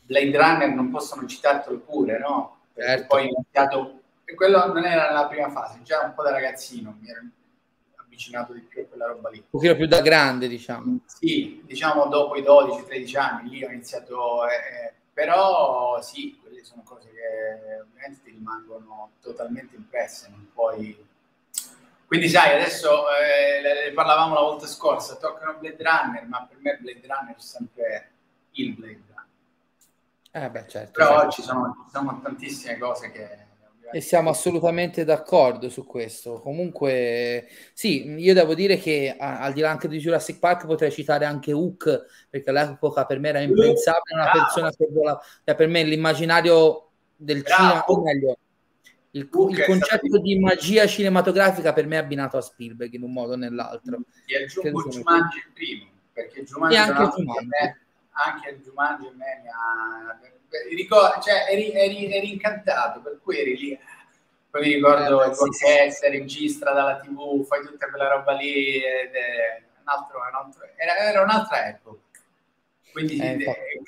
Blade 0.00 0.36
Runner 0.38 0.68
non 0.70 0.90
possono 0.90 1.26
citartelo 1.26 1.78
pure, 1.80 2.18
no? 2.18 2.60
Perché 2.72 2.90
certo. 2.90 3.06
poi 3.08 3.24
ho 3.26 3.30
iniziato... 3.34 4.00
E 4.24 4.34
quello 4.34 4.66
non 4.66 4.84
era 4.84 5.10
la 5.10 5.26
prima 5.26 5.50
fase, 5.50 5.80
già 5.82 6.00
un 6.00 6.14
po' 6.14 6.22
da 6.22 6.30
ragazzino 6.30 6.96
mi 7.00 7.08
ero 7.08 7.20
avvicinato 8.18 8.52
di 8.52 8.60
più 8.60 8.82
a 8.82 8.86
quella 8.86 9.06
roba 9.06 9.30
lì. 9.30 9.38
Un 9.38 9.48
pochino 9.48 9.76
più 9.76 9.86
da 9.86 10.00
grande, 10.00 10.48
diciamo. 10.48 10.98
Sì, 11.06 11.62
diciamo 11.64 12.06
dopo 12.06 12.36
i 12.36 12.42
12-13 12.42 13.18
anni, 13.18 13.50
lì 13.50 13.64
ho 13.64 13.70
iniziato, 13.70 14.46
eh, 14.48 14.54
eh, 14.54 14.94
però 15.12 16.02
sì, 16.02 16.36
quelle 16.42 16.64
sono 16.64 16.82
cose 16.82 17.10
che 17.10 17.80
ovviamente 17.80 18.20
ti 18.24 18.30
rimangono 18.30 19.12
totalmente 19.20 19.76
impresse, 19.76 20.28
non 20.28 20.50
puoi... 20.52 21.06
Quindi 22.06 22.28
sai, 22.28 22.54
adesso 22.54 23.04
eh, 23.10 23.92
parlavamo 23.92 24.34
la 24.34 24.40
volta 24.40 24.66
scorsa, 24.66 25.16
toccano 25.16 25.58
Blade 25.58 25.76
Runner, 25.82 26.26
ma 26.26 26.46
per 26.46 26.56
me 26.60 26.78
Blade 26.80 27.06
Runner 27.06 27.36
è 27.36 27.40
sempre 27.40 28.10
il 28.52 28.74
Blade 28.74 29.02
Runner. 29.06 29.26
Eh 30.30 30.50
beh, 30.50 30.68
certo. 30.68 30.92
Però 30.92 31.16
certo. 31.20 31.30
Ci, 31.32 31.42
sono, 31.42 31.84
ci 31.84 31.90
sono 31.92 32.20
tantissime 32.22 32.78
cose 32.78 33.10
che 33.10 33.46
e 33.92 34.00
siamo 34.00 34.30
assolutamente 34.30 35.04
d'accordo 35.04 35.68
su 35.68 35.86
questo. 35.86 36.40
Comunque, 36.40 37.48
sì, 37.72 38.08
io 38.10 38.34
devo 38.34 38.54
dire 38.54 38.76
che 38.76 39.14
a, 39.18 39.40
al 39.40 39.52
di 39.52 39.60
là 39.60 39.70
anche 39.70 39.88
di 39.88 39.98
Jurassic 39.98 40.38
Park 40.38 40.66
potrei 40.66 40.90
citare 40.90 41.24
anche 41.24 41.52
Hook, 41.52 42.06
perché 42.28 42.50
all'epoca 42.50 43.06
per 43.06 43.18
me 43.18 43.28
era 43.28 43.40
impensabile 43.40 44.14
una 44.14 44.24
Bravo. 44.24 44.38
persona 44.38 44.70
che 44.70 44.88
vola, 44.90 45.20
cioè 45.44 45.54
per 45.54 45.68
me 45.68 45.82
l'immaginario 45.82 46.90
del 47.16 47.42
Bravo. 47.42 47.62
cinema, 47.62 47.84
o 47.86 48.02
meglio, 48.02 48.38
il, 49.12 49.28
il 49.50 49.64
concetto 49.64 50.18
di 50.18 50.38
magia 50.38 50.86
cinematografica 50.86 51.72
per 51.72 51.86
me 51.86 51.96
è 51.96 52.00
abbinato 52.00 52.36
a 52.36 52.42
Spielberg 52.42 52.92
in 52.92 53.02
un 53.02 53.12
modo 53.12 53.32
o 53.32 53.36
nell'altro. 53.36 54.00
Ti 54.26 54.34
aggiungo 54.34 54.88
Jumanji 54.88 55.38
il 55.38 55.50
primo, 55.54 55.90
perché 56.12 56.44
Jumanji, 56.44 56.74
e 56.74 56.78
anche 56.78 57.16
Jumanji. 57.16 57.48
Anche 58.24 58.50
il 58.50 58.62
Jumanji 58.62 59.06
a 59.06 59.12
me 59.14 59.40
mi 59.42 59.48
ha 59.48 60.18
ricordo, 60.74 61.20
cioè, 61.20 61.46
eri, 61.50 61.72
eri, 61.72 62.12
eri, 62.12 62.32
incantato, 62.32 63.00
per 63.00 63.20
cui 63.22 63.38
eri 63.38 63.56
lì. 63.56 63.78
Poi 64.50 64.62
mi 64.62 64.74
ricordo 64.74 65.22
eh, 65.24 65.34
sì, 65.34 65.90
sì. 65.90 66.08
registra 66.08 66.72
dalla 66.72 66.98
tv, 66.98 67.44
fai 67.44 67.64
tutta 67.66 67.88
quella 67.88 68.08
roba 68.08 68.32
lì, 68.32 68.76
ed 68.76 69.14
è 69.14 69.62
un 69.80 69.82
altro, 69.84 70.18
un 70.18 70.34
altro, 70.34 70.62
era, 70.76 70.96
era, 70.96 71.22
un'altra 71.22 71.68
epoca. 71.68 71.98
Quindi 72.90 73.18
eh, 73.18 73.36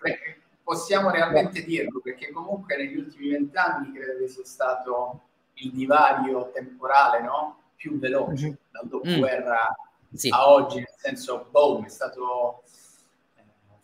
eh, 0.02 0.40
possiamo 0.62 1.10
realmente 1.10 1.64
dirlo, 1.64 2.00
perché 2.00 2.30
comunque 2.30 2.76
negli 2.76 2.96
ultimi 2.96 3.30
vent'anni 3.30 3.92
credo 3.92 4.18
che 4.18 4.28
sia 4.28 4.44
stato 4.44 5.22
il 5.54 5.72
divario 5.72 6.50
temporale 6.52 7.22
no? 7.22 7.62
più 7.74 7.98
veloce, 7.98 8.44
mm-hmm. 8.44 8.54
dal 8.70 8.86
dopoguerra 8.86 9.76
mm. 10.12 10.14
sì. 10.14 10.28
a 10.28 10.48
oggi, 10.50 10.76
nel 10.76 10.94
senso, 10.96 11.48
boom, 11.50 11.86
è 11.86 11.88
stato 11.88 12.62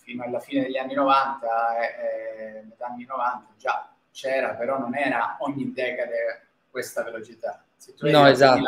fino 0.07 0.23
alla 0.23 0.39
fine 0.39 0.63
degli 0.63 0.77
anni 0.77 0.95
90, 0.95 1.47
eh, 1.81 2.63
metà 2.63 2.87
anni 2.87 3.05
90 3.05 3.55
già 3.59 3.93
c'era, 4.13 4.55
però 4.55 4.79
non 4.79 4.95
era 4.95 5.37
ogni 5.41 5.73
decade 5.73 6.47
questa 6.71 7.03
velocità. 7.03 7.65
no, 8.03 8.27
esatto. 8.27 8.61
è 8.61 8.63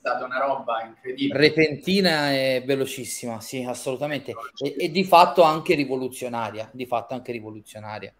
stata 0.00 0.24
una 0.24 0.40
roba 0.40 0.82
incredibile. 0.82 1.38
Repentina 1.38 2.32
e 2.32 2.64
velocissima, 2.66 3.40
sì, 3.40 3.62
assolutamente. 3.62 4.34
E, 4.60 4.74
e, 4.76 4.90
di 4.90 5.04
fatto 5.04 5.42
anche 5.42 5.76
rivoluzionaria, 5.76 6.68
di 6.72 6.86
fatto 6.86 7.14
anche 7.14 7.30
rivoluzionaria. 7.30 8.12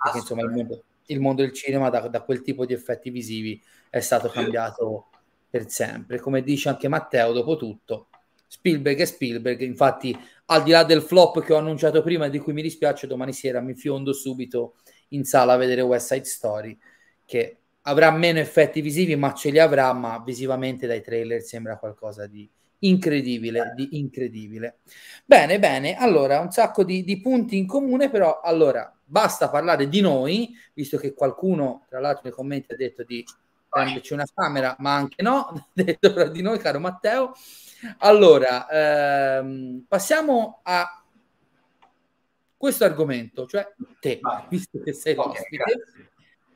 Perché 0.00 0.18
insomma 0.18 0.42
il 0.42 0.50
mondo, 0.50 0.84
il 1.06 1.20
mondo 1.20 1.40
del 1.40 1.54
cinema 1.54 1.88
da, 1.88 2.08
da, 2.08 2.20
quel 2.20 2.42
tipo 2.42 2.66
di 2.66 2.74
effetti 2.74 3.08
visivi 3.08 3.60
è 3.88 4.00
stato 4.00 4.28
cambiato 4.28 5.06
per 5.48 5.70
sempre. 5.70 6.20
Come 6.20 6.42
dice 6.42 6.68
anche 6.68 6.88
Matteo, 6.88 7.32
dopo 7.32 7.56
tutto, 7.56 8.08
Spielberg 8.46 9.00
e 9.00 9.06
Spielberg, 9.06 9.60
infatti 9.62 10.16
al 10.50 10.62
di 10.62 10.70
là 10.70 10.84
del 10.84 11.02
flop 11.02 11.42
che 11.42 11.52
ho 11.52 11.58
annunciato 11.58 12.02
prima 12.02 12.26
e 12.26 12.30
di 12.30 12.38
cui 12.38 12.52
mi 12.52 12.62
dispiace, 12.62 13.06
domani 13.06 13.32
sera 13.32 13.60
mi 13.60 13.74
fiondo 13.74 14.12
subito 14.12 14.76
in 15.08 15.24
sala 15.24 15.54
a 15.54 15.56
vedere 15.56 15.82
West 15.82 16.12
Side 16.12 16.24
Story, 16.24 16.78
che 17.24 17.58
avrà 17.82 18.10
meno 18.10 18.38
effetti 18.38 18.80
visivi, 18.80 19.16
ma 19.16 19.34
ce 19.34 19.50
li 19.50 19.58
avrà, 19.58 19.92
ma 19.92 20.22
visivamente 20.24 20.86
dai 20.86 21.02
trailer 21.02 21.42
sembra 21.42 21.78
qualcosa 21.78 22.26
di 22.26 22.48
incredibile, 22.80 23.72
di 23.74 23.98
incredibile. 23.98 24.78
Bene, 25.24 25.58
bene, 25.58 25.96
allora 25.96 26.40
un 26.40 26.50
sacco 26.50 26.84
di, 26.84 27.04
di 27.04 27.20
punti 27.20 27.56
in 27.56 27.66
comune, 27.66 28.08
però 28.08 28.40
allora 28.40 28.90
basta 29.04 29.50
parlare 29.50 29.88
di 29.88 30.00
noi, 30.00 30.50
visto 30.74 30.96
che 30.96 31.12
qualcuno, 31.12 31.84
tra 31.88 32.00
l'altro 32.00 32.22
nei 32.24 32.32
commenti 32.32 32.72
ha 32.72 32.76
detto 32.76 33.04
di 33.04 33.24
prenderci 33.68 34.12
una 34.12 34.26
camera, 34.32 34.74
ma 34.78 34.94
anche 34.94 35.22
no, 35.22 35.68
detto 35.72 36.12
però 36.12 36.28
di 36.28 36.42
noi, 36.42 36.58
caro 36.58 36.80
Matteo. 36.80 37.34
Allora, 37.98 38.68
ehm, 38.68 39.84
passiamo 39.86 40.60
a 40.62 41.04
questo 42.56 42.84
argomento, 42.84 43.46
cioè 43.46 43.72
te, 44.00 44.20
visto 44.48 44.80
che 44.80 44.92
sei 44.92 45.14
l'ospite. 45.14 45.64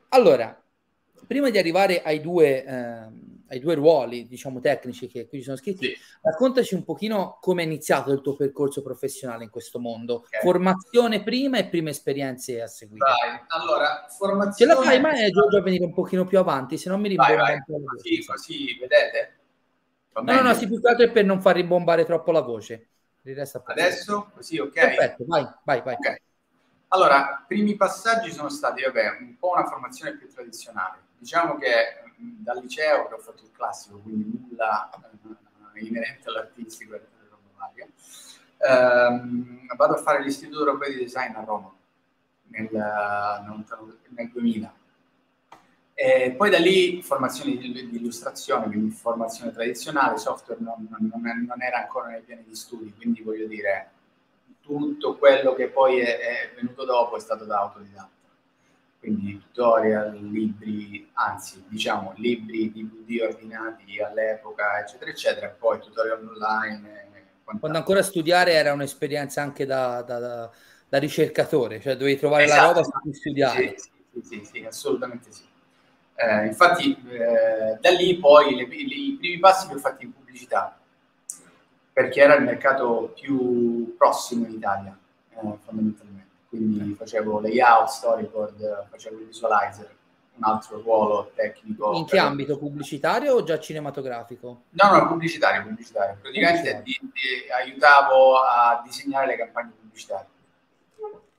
allora, 0.09 0.61
prima 1.25 1.49
di 1.49 1.57
arrivare 1.57 2.01
ai 2.01 2.19
due, 2.19 2.63
ehm, 2.63 3.42
ai 3.47 3.59
due 3.59 3.75
ruoli, 3.75 4.27
diciamo, 4.27 4.59
tecnici 4.59 5.07
che 5.07 5.27
qui 5.27 5.39
ci 5.39 5.43
sono 5.43 5.57
scritti, 5.57 5.87
sì. 5.87 5.97
raccontaci 6.21 6.73
un 6.75 6.83
pochino 6.83 7.37
come 7.41 7.63
è 7.63 7.65
iniziato 7.65 8.11
il 8.11 8.21
tuo 8.21 8.35
percorso 8.35 8.81
professionale 8.81 9.43
in 9.43 9.49
questo 9.49 9.79
mondo. 9.79 10.25
Okay. 10.25 10.41
Formazione 10.41 11.23
prima 11.23 11.57
e 11.57 11.67
prime 11.67 11.91
esperienze 11.91 12.61
a 12.61 12.67
seguire. 12.67 13.05
Vai. 13.05 13.41
Allora, 13.47 14.05
formazione... 14.09 14.73
Ce 14.73 14.79
la 14.79 14.85
fai, 14.85 14.99
ma 14.99 15.11
è 15.11 15.29
già 15.29 15.61
venire 15.61 15.83
un 15.83 15.93
pochino 15.93 16.25
più 16.25 16.39
avanti, 16.39 16.77
se 16.77 16.89
non 16.89 17.01
mi 17.01 17.09
rimbomba 17.09 17.51
un 17.51 17.63
po' 17.65 17.81
Così, 17.95 18.25
così, 18.25 18.77
vedete? 18.79 19.37
No, 20.13 20.21
no, 20.21 20.41
no, 20.41 20.53
si 20.53 20.67
più 20.67 20.79
che 20.79 20.87
altro 20.89 21.05
è 21.05 21.11
per 21.11 21.25
non 21.25 21.41
far 21.41 21.55
ribombare 21.55 22.05
troppo 22.05 22.31
la 22.31 22.41
voce. 22.41 22.87
Adesso? 23.25 24.31
Così, 24.35 24.59
ok? 24.59 24.73
Perfetto, 24.73 25.25
vai, 25.27 25.47
vai, 25.63 25.81
vai. 25.81 25.95
Okay. 25.95 26.17
Allora, 26.89 27.43
primi 27.47 27.75
passaggi 27.75 28.31
sono 28.31 28.49
stati, 28.49 28.83
vabbè, 28.83 29.17
un 29.21 29.37
po' 29.39 29.51
una 29.51 29.65
formazione 29.65 30.15
più 30.15 30.29
tradizionale. 30.29 30.99
Diciamo 31.17 31.57
che 31.57 32.12
dal 32.39 32.61
liceo 32.61 33.07
che 33.07 33.13
ho 33.13 33.19
fatto 33.19 33.43
il 33.43 33.51
classico, 33.51 33.99
quindi 33.99 34.47
nulla 34.49 34.89
uh, 34.93 35.77
inerente 35.77 36.29
all'artistico 36.29 36.93
e 36.93 36.97
alle 36.97 37.29
robe 37.29 37.49
varie, 37.55 37.91
ehm, 38.57 39.75
vado 39.75 39.93
a 39.93 39.97
fare 39.97 40.23
l'Istituto 40.23 40.59
Europeo 40.59 40.89
di 40.89 40.97
Design 40.97 41.35
a 41.35 41.43
Roma 41.43 41.73
nel, 42.47 42.69
nel 44.09 44.29
2000 44.31 44.73
e 45.95 46.33
poi 46.35 46.49
da 46.49 46.57
lì 46.57 47.03
formazione 47.03 47.55
di, 47.55 47.71
di, 47.71 47.97
illustrazione, 47.97 48.65
quindi 48.65 48.89
formazione 48.89 49.51
tradizionale, 49.51 50.17
software 50.17 50.59
non, 50.59 50.87
non, 50.89 51.45
non, 51.47 51.61
era 51.61 51.77
ancora 51.77 52.07
nei 52.07 52.21
piani 52.21 52.43
di 52.47 52.55
studi, 52.55 52.93
quindi 52.95 53.21
voglio 53.21 53.45
dire, 53.45 53.91
tutto 54.61 55.17
quello 55.17 55.53
che 55.53 55.67
poi 55.67 55.99
è, 55.99 56.17
è 56.17 56.53
venuto 56.55 56.83
dopo 56.83 57.15
è 57.15 57.19
stato 57.19 57.45
da 57.45 57.59
autodidatta. 57.59 58.12
Quindi 59.03 59.37
tutorial, 59.37 60.15
libri, 60.15 61.09
anzi 61.11 61.61
diciamo 61.67 62.13
libri 62.15 62.71
DVD 62.71 63.19
ordinati 63.23 64.01
all'epoca, 64.01 64.79
eccetera, 64.79 65.11
eccetera, 65.11 65.49
poi 65.49 65.79
tutorial 65.81 66.25
online. 66.25 67.25
Quando 67.59 67.77
ancora 67.77 68.01
studiare 68.01 68.53
era 68.53 68.71
un'esperienza 68.71 69.41
anche 69.41 69.65
da, 69.65 70.01
da, 70.03 70.19
da, 70.19 70.51
da 70.87 70.97
ricercatore, 70.99 71.81
cioè 71.81 71.97
dovevi 71.97 72.17
trovare 72.17 72.45
esatto, 72.45 72.61
la 72.61 72.67
roba 72.67 72.83
su 72.85 72.91
cui 73.01 73.13
studiare. 73.13 73.75
Sì, 73.77 73.89
sì, 74.21 74.21
sì, 74.23 74.49
sì 74.49 74.65
assolutamente 74.65 75.33
sì. 75.33 75.43
Eh, 76.15 76.45
infatti 76.45 76.95
eh, 77.09 77.77
da 77.81 77.89
lì 77.89 78.17
poi 78.19 78.55
le, 78.55 78.67
le, 78.67 78.73
i 78.73 79.17
primi 79.19 79.37
passi 79.39 79.67
li 79.67 79.73
ho 79.73 79.79
fatti 79.79 80.05
in 80.05 80.13
pubblicità, 80.13 80.79
perché 81.91 82.21
era 82.21 82.35
il 82.35 82.43
mercato 82.45 83.11
più 83.19 83.97
prossimo 83.97 84.45
in 84.45 84.53
Italia, 84.53 84.97
eh, 85.31 85.57
fondamentalmente. 85.65 86.02
Quindi 86.53 86.93
facevo 86.93 87.39
layout, 87.39 87.87
storyboard, 87.87 88.87
facevo 88.91 89.19
il 89.19 89.25
visualizer, 89.25 89.95
un 90.35 90.43
altro 90.43 90.81
ruolo 90.81 91.31
tecnico. 91.33 91.93
In 91.93 92.05
che 92.05 92.19
ambito? 92.19 92.59
Pubblicitario 92.59 93.33
o 93.33 93.43
già 93.43 93.57
cinematografico? 93.57 94.65
No, 94.69 94.91
no, 94.91 95.07
pubblicitario, 95.07 95.63
pubblicitario. 95.63 96.17
Praticamente 96.21 96.75
pubblicitario. 96.75 97.11
Di, 97.13 97.45
di, 97.45 97.51
aiutavo 97.51 98.37
a 98.37 98.81
disegnare 98.85 99.25
le 99.25 99.37
campagne 99.37 99.71
pubblicitarie 99.79 100.31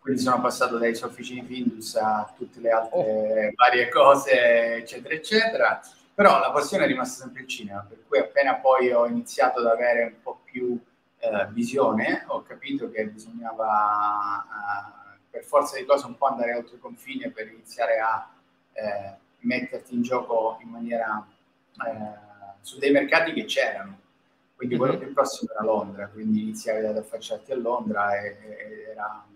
quindi 0.05 0.20
sono 0.20 0.38
passato 0.38 0.77
dai 0.77 0.94
sofficini 0.94 1.46
Findus 1.46 1.96
a 1.96 2.31
tutte 2.37 2.61
le 2.61 2.68
altre 2.68 2.98
oh. 2.98 3.53
varie 3.55 3.88
cose, 3.88 4.74
eccetera, 4.74 5.14
eccetera. 5.14 5.81
Però 6.14 6.40
la 6.40 6.50
passione 6.50 6.85
è 6.85 6.87
rimasta 6.87 7.22
sempre 7.22 7.40
il 7.40 7.48
cinema, 7.48 7.87
per 7.88 8.00
cui 8.07 8.18
appena 8.18 8.57
poi 8.57 8.92
ho 8.92 9.07
iniziato 9.07 9.61
ad 9.61 9.66
avere 9.66 10.03
un 10.03 10.22
po' 10.22 10.40
più 10.44 10.79
eh, 11.18 11.46
visione, 11.53 12.22
ho 12.27 12.42
capito 12.42 12.90
che 12.90 13.07
bisognava 13.07 14.44
eh, 14.44 15.04
per 15.35 15.42
forza 15.42 15.77
di 15.77 15.85
cose 15.85 16.07
un 16.07 16.16
po' 16.16 16.27
andare 16.27 16.55
oltre 16.55 16.77
i 16.77 16.79
confini 16.79 17.29
per 17.29 17.49
iniziare 17.49 17.99
a 17.99 18.31
eh, 18.73 19.16
metterti 19.40 19.92
in 19.92 20.03
gioco 20.03 20.59
in 20.62 20.68
maniera 20.68 21.27
eh, 21.85 22.57
su 22.61 22.79
dei 22.79 22.92
mercati 22.92 23.33
che 23.33 23.44
c'erano. 23.44 23.99
Quindi 24.55 24.77
quello 24.77 24.97
più 24.97 25.12
prossimo 25.12 25.51
era 25.51 25.64
Londra, 25.64 26.07
quindi 26.07 26.42
iniziavi 26.42 26.87
ad 26.87 26.97
affacciarti 26.97 27.51
a 27.51 27.57
Londra 27.57 28.16
e, 28.16 28.38
e 28.40 28.90
era 28.92 29.27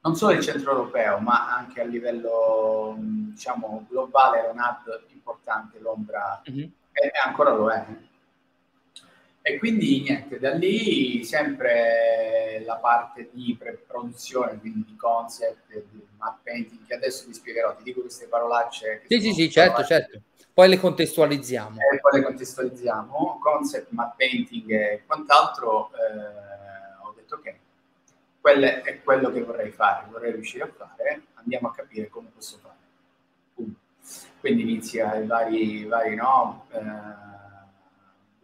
non 0.00 0.16
solo 0.16 0.32
il 0.32 0.42
centro 0.42 0.72
europeo, 0.72 1.20
ma 1.20 1.54
anche 1.54 1.80
a 1.80 1.84
livello 1.84 2.96
diciamo, 2.98 3.86
globale 3.88 4.38
era 4.40 4.50
un 4.50 4.58
hub 4.58 5.04
importante 5.12 5.78
Londra 5.78 6.42
mm-hmm. 6.50 6.68
e 6.90 7.10
ancora 7.24 7.52
lo 7.52 7.70
è. 7.70 7.86
E 9.50 9.58
quindi 9.58 10.02
niente, 10.02 10.38
da 10.38 10.54
lì 10.54 11.24
sempre 11.24 12.62
la 12.64 12.76
parte 12.76 13.30
di 13.32 13.56
pre-produzione, 13.58 14.60
quindi 14.60 14.84
di 14.86 14.96
concept, 14.96 15.72
di 15.90 16.06
map 16.16 16.38
painting, 16.44 16.86
che 16.86 16.94
adesso 16.94 17.26
vi 17.26 17.34
spiegherò, 17.34 17.74
ti 17.74 17.82
dico 17.82 18.00
queste 18.00 18.26
parolacce. 18.26 19.02
Sì, 19.08 19.20
sì, 19.20 19.32
sì, 19.32 19.50
certo, 19.50 19.82
certo. 19.82 20.20
Poi 20.54 20.68
le 20.68 20.78
contestualizziamo. 20.78 21.76
E 21.92 21.98
poi 21.98 22.20
le 22.20 22.26
contestualizziamo, 22.26 23.40
concept, 23.42 23.90
map 23.90 24.16
painting 24.16 24.70
e 24.70 25.02
quant'altro. 25.04 25.90
Eh, 25.94 27.04
ho 27.04 27.12
detto 27.16 27.40
che 27.40 27.58
quello 28.40 28.66
è 28.66 29.02
quello 29.02 29.32
che 29.32 29.42
vorrei 29.42 29.70
fare, 29.70 30.06
vorrei 30.10 30.30
riuscire 30.32 30.62
a 30.62 30.68
fare, 30.68 31.22
andiamo 31.34 31.68
a 31.68 31.74
capire 31.74 32.08
come 32.08 32.28
posso 32.32 32.58
fare. 32.58 32.78
Quindi 34.38 34.62
inizia 34.62 35.16
i 35.16 35.26
vari, 35.26 35.84
vari 35.84 36.14
no, 36.14 36.66
eh, 36.72 37.29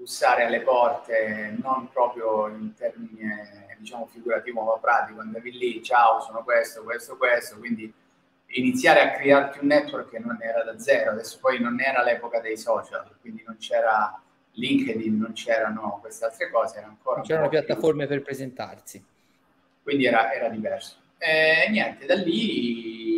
bussare 0.07 0.45
alle 0.45 0.61
porte, 0.61 1.57
non 1.61 1.89
proprio 1.91 2.47
in 2.47 2.73
termine 2.75 3.75
diciamo 3.77 4.07
figurativo 4.07 4.63
ma 4.63 4.79
pratico, 4.79 5.21
andavi 5.21 5.59
lì, 5.59 5.83
ciao, 5.83 6.21
sono 6.21 6.45
questo, 6.45 6.85
questo, 6.85 7.17
questo, 7.17 7.59
quindi 7.59 7.93
iniziare 8.47 9.01
a 9.01 9.11
crearti 9.11 9.59
un 9.61 9.67
network 9.67 10.11
che 10.11 10.21
non 10.21 10.39
era 10.41 10.63
da 10.63 10.79
zero, 10.79 11.11
adesso 11.11 11.39
poi 11.41 11.61
non 11.61 11.81
era 11.81 12.05
l'epoca 12.05 12.41
dei 12.41 12.57
social, 12.57 13.05
quindi 13.21 13.43
non 13.45 13.57
c'era 13.59 14.23
LinkedIn, 14.53 15.19
non 15.19 15.33
c'erano 15.33 15.99
queste 16.01 16.25
altre 16.25 16.51
cose, 16.51 16.79
era 16.79 16.87
ancora... 16.87 17.17
Non 17.17 17.27
c'erano 17.27 17.49
piattaforme 17.49 18.07
più... 18.07 18.15
per 18.15 18.23
presentarsi. 18.23 19.05
Quindi 19.83 20.07
era, 20.07 20.33
era 20.33 20.49
diverso. 20.49 20.99
E 21.19 21.67
niente, 21.69 22.07
da 22.07 22.15
lì 22.15 23.16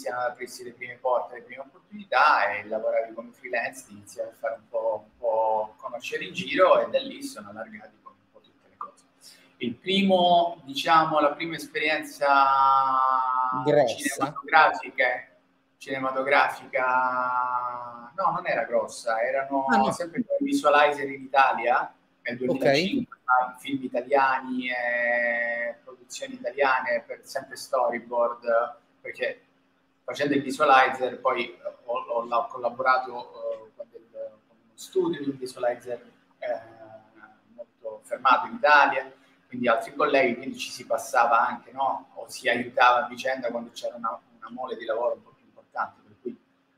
iniziano 0.00 0.20
ad 0.20 0.30
aprirsi 0.30 0.64
le 0.64 0.72
prime 0.72 0.96
porte, 0.96 1.34
le 1.34 1.42
prime 1.42 1.60
opportunità 1.60 2.54
e 2.54 2.66
lavoravi 2.66 3.12
come 3.12 3.32
freelance, 3.32 3.84
inizi 3.90 4.18
a 4.20 4.32
fare 4.38 4.54
un 4.54 4.66
po', 4.68 5.04
un 5.04 5.18
po' 5.18 5.74
conoscere 5.76 6.24
in 6.24 6.32
giro 6.32 6.80
e 6.80 6.88
da 6.90 6.98
lì 7.00 7.22
sono 7.22 7.50
allargati 7.50 7.98
con 8.02 8.12
un 8.12 8.30
po' 8.32 8.40
tutte 8.40 8.66
le 8.68 8.76
cose. 8.78 9.04
Il 9.58 9.74
primo, 9.74 10.62
diciamo, 10.64 11.20
la 11.20 11.32
prima 11.32 11.56
esperienza 11.56 12.46
Grossa. 13.62 13.94
cinematografica, 13.94 15.04
cinematografica, 15.76 18.10
no, 18.16 18.30
non 18.30 18.46
era 18.46 18.64
grossa, 18.64 19.20
erano 19.20 19.66
ah, 19.66 19.76
no. 19.76 19.92
sempre 19.92 20.24
visualizer 20.38 21.10
in 21.10 21.20
Italia 21.22 21.94
nel 22.22 22.38
2005, 22.38 23.18
okay. 23.20 23.54
film 23.58 23.84
italiani 23.84 24.70
e 24.70 25.76
produzioni 25.84 26.32
italiane 26.34 27.04
per 27.06 27.20
sempre 27.22 27.56
storyboard, 27.56 28.78
perché 29.02 29.42
facendo 30.10 30.34
il 30.34 30.42
visualizer 30.42 31.20
poi 31.20 31.56
ho, 31.84 31.92
ho, 31.92 32.26
ho 32.28 32.46
collaborato 32.48 33.12
uh, 33.12 33.76
con, 33.76 33.86
del, 33.92 34.08
con, 34.10 34.56
uno 34.56 34.72
studio 34.74 35.22
di 35.22 35.30
un 35.30 35.38
visualizer 35.38 36.04
eh, 36.38 36.60
molto 37.54 38.00
fermato 38.02 38.48
in 38.48 38.54
Italia, 38.54 39.12
quindi 39.46 39.68
altri 39.68 39.94
colleghi, 39.94 40.34
quindi 40.34 40.58
ci 40.58 40.70
si 40.70 40.84
passava 40.84 41.46
anche, 41.46 41.70
no? 41.70 42.10
o 42.14 42.28
si 42.28 42.48
aiutava 42.48 43.04
a 43.04 43.08
vicenda 43.08 43.50
quando 43.50 43.70
c'era 43.70 43.94
una, 43.94 44.20
una 44.38 44.50
mole 44.50 44.76
di 44.76 44.84
lavoro 44.84 45.14
un 45.14 45.22
po' 45.22 45.30
più 45.30 45.44
importante, 45.44 46.00
per 46.04 46.16
cui 46.20 46.36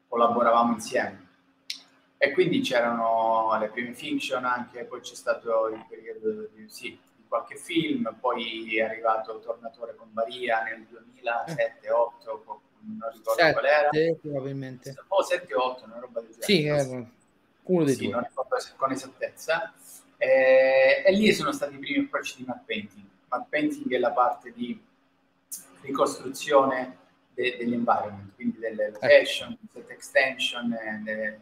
collaboravamo 0.08 0.74
insieme 0.74 1.28
e 2.18 2.32
quindi 2.32 2.60
c'erano 2.60 3.56
le 3.58 3.68
prime 3.68 3.94
fiction 3.94 4.44
anche, 4.44 4.84
poi 4.84 5.00
c'è 5.00 5.14
stato 5.14 5.68
il 5.68 5.84
periodo 5.88 6.48
di, 6.52 6.68
sì, 6.68 6.90
di 7.16 7.24
qualche 7.26 7.56
film, 7.56 8.14
poi 8.20 8.76
è 8.76 8.82
arrivato 8.82 9.40
Tornatore 9.40 9.96
con 9.96 10.12
Baria 10.12 10.62
nel 10.64 10.86
2007 10.86 11.90
8 11.90 12.42
non 12.84 13.10
ricordo 13.12 13.40
7, 13.40 13.52
qual 13.52 13.64
era. 13.64 13.88
probabilmente. 14.20 14.94
O 15.08 15.22
7 15.22 15.54
8, 15.54 15.84
una 15.84 15.98
roba 15.98 16.20
del 16.20 16.36
genere. 16.38 16.82
Sì, 16.82 16.92
eh, 16.92 17.06
uno 17.62 17.84
dei 17.84 17.94
sì, 17.94 18.04
due. 18.04 18.12
non 18.12 18.22
ricordo 18.22 18.56
con 18.76 18.90
esattezza. 18.90 19.72
E, 20.16 21.02
e 21.04 21.12
lì 21.12 21.32
sono 21.32 21.52
stati 21.52 21.74
i 21.74 21.78
primi 21.78 22.04
approcci 22.04 22.36
di 22.38 22.44
map 22.46 22.64
painting. 22.64 23.04
Map 23.28 23.48
painting 23.48 23.92
è 23.92 23.98
la 23.98 24.12
parte 24.12 24.52
di 24.52 24.80
ricostruzione 25.80 26.98
de, 27.34 27.56
dell'environment, 27.58 28.34
quindi 28.34 28.58
delle 28.58 28.86
ecco. 28.86 28.98
location, 29.00 29.58
set 29.72 29.90
extension, 29.90 30.72
e, 30.72 31.02
e, 31.06 31.38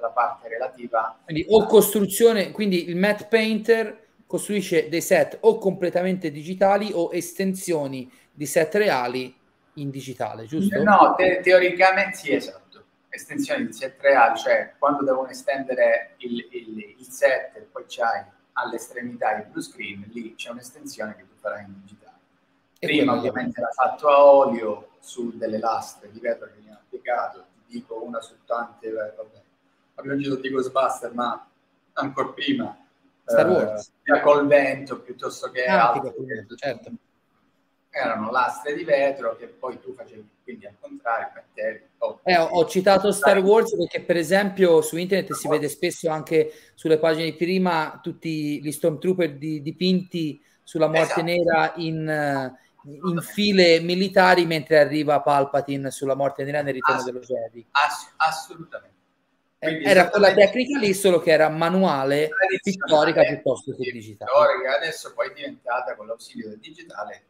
la 0.00 0.08
parte 0.08 0.48
relativa. 0.48 1.18
Quindi 1.24 1.44
o 1.48 1.66
costruzione, 1.66 2.50
quindi 2.50 2.88
il 2.88 2.96
matte 2.96 3.26
painter 3.26 4.08
costruisce 4.26 4.88
dei 4.88 5.02
set 5.02 5.38
o 5.40 5.58
completamente 5.58 6.30
digitali 6.30 6.90
o 6.92 7.10
estensioni 7.12 8.10
di 8.32 8.46
set 8.46 8.74
reali 8.76 9.34
in 9.80 9.90
digitale, 9.90 10.46
giusto? 10.46 10.82
No, 10.82 11.14
te- 11.16 11.40
teoricamente 11.40 12.16
sì, 12.16 12.32
esatto. 12.32 12.84
Estensioni 13.08 13.66
di 13.66 13.72
set 13.72 14.00
reali, 14.00 14.38
cioè 14.38 14.74
quando 14.78 15.02
devono 15.04 15.28
estendere 15.28 16.14
il, 16.18 16.46
il, 16.50 16.94
il 16.98 17.06
set 17.06 17.56
e 17.56 17.60
poi 17.60 17.84
c'hai 17.86 18.24
all'estremità 18.52 19.36
il 19.36 19.46
blue 19.46 19.62
screen, 19.62 20.08
lì 20.12 20.34
c'è 20.34 20.50
un'estensione 20.50 21.16
che 21.16 21.22
tu 21.22 21.34
farai 21.40 21.64
in 21.64 21.74
digitale. 21.80 22.18
E 22.78 22.86
Prima 22.86 23.14
ovviamente 23.14 23.60
era 23.60 23.70
fatto 23.70 24.08
a 24.08 24.24
olio 24.24 24.90
su 25.00 25.36
delle 25.36 25.58
lastre 25.58 26.10
di 26.10 26.20
vetro 26.20 26.46
che 26.46 26.60
mi 26.60 26.68
hanno 26.68 26.78
applicato, 26.78 27.46
ti 27.66 27.78
dico 27.78 28.02
una 28.02 28.20
su 28.20 28.34
tante, 28.44 28.90
vabbè, 28.90 29.42
abbiamo 29.96 30.18
girato 30.18 30.40
di 30.40 30.50
Ghostbuster, 30.50 31.12
ma 31.12 31.46
ancora 31.94 32.28
prima 32.28 32.76
Star 33.24 33.46
eh, 33.46 33.50
Wars. 33.50 33.92
Eh, 34.02 34.20
col 34.20 34.46
vento 34.46 35.00
piuttosto 35.00 35.50
che 35.50 35.64
ah, 35.64 35.90
altri, 35.90 36.12
vento, 36.24 36.54
certo. 36.54 36.90
Erano 37.90 38.30
lastre 38.30 38.74
di 38.74 38.84
vetro 38.84 39.36
che 39.36 39.46
poi 39.46 39.80
tu 39.80 39.92
facevi 39.92 40.28
quindi 40.44 40.66
al 40.66 40.74
contrario 40.80 41.32
mettevi 41.34 41.88
oh, 41.98 42.20
eh, 42.22 42.38
ho 42.38 42.64
citato 42.66 43.10
Star 43.10 43.38
Wars 43.38 43.76
perché 43.76 44.02
per 44.02 44.16
esempio 44.16 44.80
su 44.80 44.96
internet 44.96 45.32
si 45.32 45.48
vede 45.48 45.68
spesso 45.68 46.08
anche 46.08 46.52
sulle 46.74 46.98
pagine 46.98 47.24
di 47.24 47.34
prima 47.34 47.98
tutti 48.00 48.62
gli 48.62 48.70
stormtrooper 48.70 49.36
di, 49.36 49.60
dipinti 49.60 50.40
sulla 50.62 50.86
morte 50.86 51.20
esatto. 51.20 51.22
nera 51.22 51.72
in, 51.76 52.52
in 52.84 53.20
file 53.22 53.80
militari 53.80 54.46
mentre 54.46 54.78
arriva 54.78 55.20
Palpatine 55.20 55.90
sulla 55.90 56.14
morte 56.14 56.44
nera 56.44 56.62
nel 56.62 56.74
ritorno 56.74 57.02
dello 57.02 57.18
Jedi. 57.18 57.66
ass- 57.72 58.12
assolutamente. 58.16 58.98
Quindi 59.58 59.84
era 59.84 60.08
quella 60.08 60.32
tecnica 60.32 60.78
lì, 60.78 60.94
solo 60.94 61.20
che 61.20 61.32
era 61.32 61.50
manuale, 61.50 62.30
pittorica 62.62 63.24
piuttosto 63.24 63.74
che 63.74 63.90
digitale. 63.90 64.30
Pittorica, 64.30 64.76
adesso 64.76 65.12
poi 65.12 65.28
è 65.28 65.32
diventata 65.34 65.96
con 65.96 66.06
l'ausilio 66.06 66.48
del 66.48 66.58
digitale, 66.60 67.24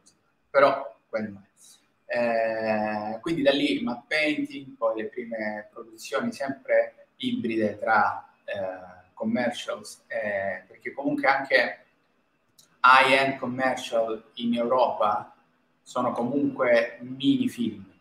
però 0.51 0.95
quello 1.09 1.41
è. 1.41 1.49
Eh, 2.13 3.19
quindi 3.21 3.41
da 3.41 3.51
lì 3.51 3.81
matte 3.81 4.05
painting, 4.07 4.75
poi 4.75 5.01
le 5.01 5.07
prime 5.07 5.69
produzioni 5.71 6.31
sempre 6.31 7.07
ibride 7.15 7.79
tra 7.79 8.31
eh, 8.43 9.09
commercials, 9.13 10.03
eh, 10.07 10.63
perché 10.67 10.91
comunque 10.91 11.27
anche 11.27 11.85
high-end 12.83 13.37
commercial 13.37 14.31
in 14.35 14.55
Europa 14.55 15.33
sono 15.81 16.11
comunque 16.11 16.97
mini 16.99 17.47
film 17.47 17.91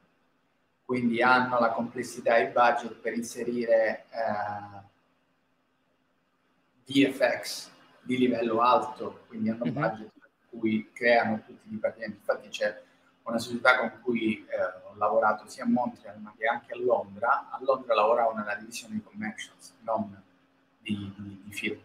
quindi 0.90 1.22
hanno 1.22 1.60
la 1.60 1.70
complessità 1.70 2.36
e 2.36 2.46
il 2.46 2.50
budget 2.50 2.94
per 2.94 3.14
inserire 3.14 4.06
eh, 4.10 4.80
VFX 6.84 7.70
di 8.02 8.18
livello 8.18 8.60
alto, 8.60 9.20
quindi 9.28 9.50
hanno 9.50 9.62
un 9.62 9.70
mm-hmm. 9.70 9.80
budget 9.80 10.10
cui 10.50 10.90
creano 10.92 11.42
tutti 11.46 11.66
i 11.66 11.70
dipartimenti. 11.70 12.16
Infatti 12.16 12.48
c'è 12.48 12.82
una 13.22 13.38
società 13.38 13.78
con 13.78 14.00
cui 14.02 14.44
eh, 14.48 14.62
ho 14.88 14.94
lavorato 14.96 15.48
sia 15.48 15.64
a 15.64 15.68
Montreal 15.68 16.18
ma 16.20 16.34
che 16.36 16.46
anche 16.46 16.72
a 16.72 16.76
Londra. 16.76 17.48
A 17.50 17.58
Londra 17.62 17.94
lavoravo 17.94 18.34
nella 18.34 18.54
divisione 18.54 18.94
di 18.94 19.02
commercials, 19.02 19.74
non 19.82 20.22
di, 20.78 21.12
di, 21.16 21.42
di 21.44 21.52
film. 21.52 21.80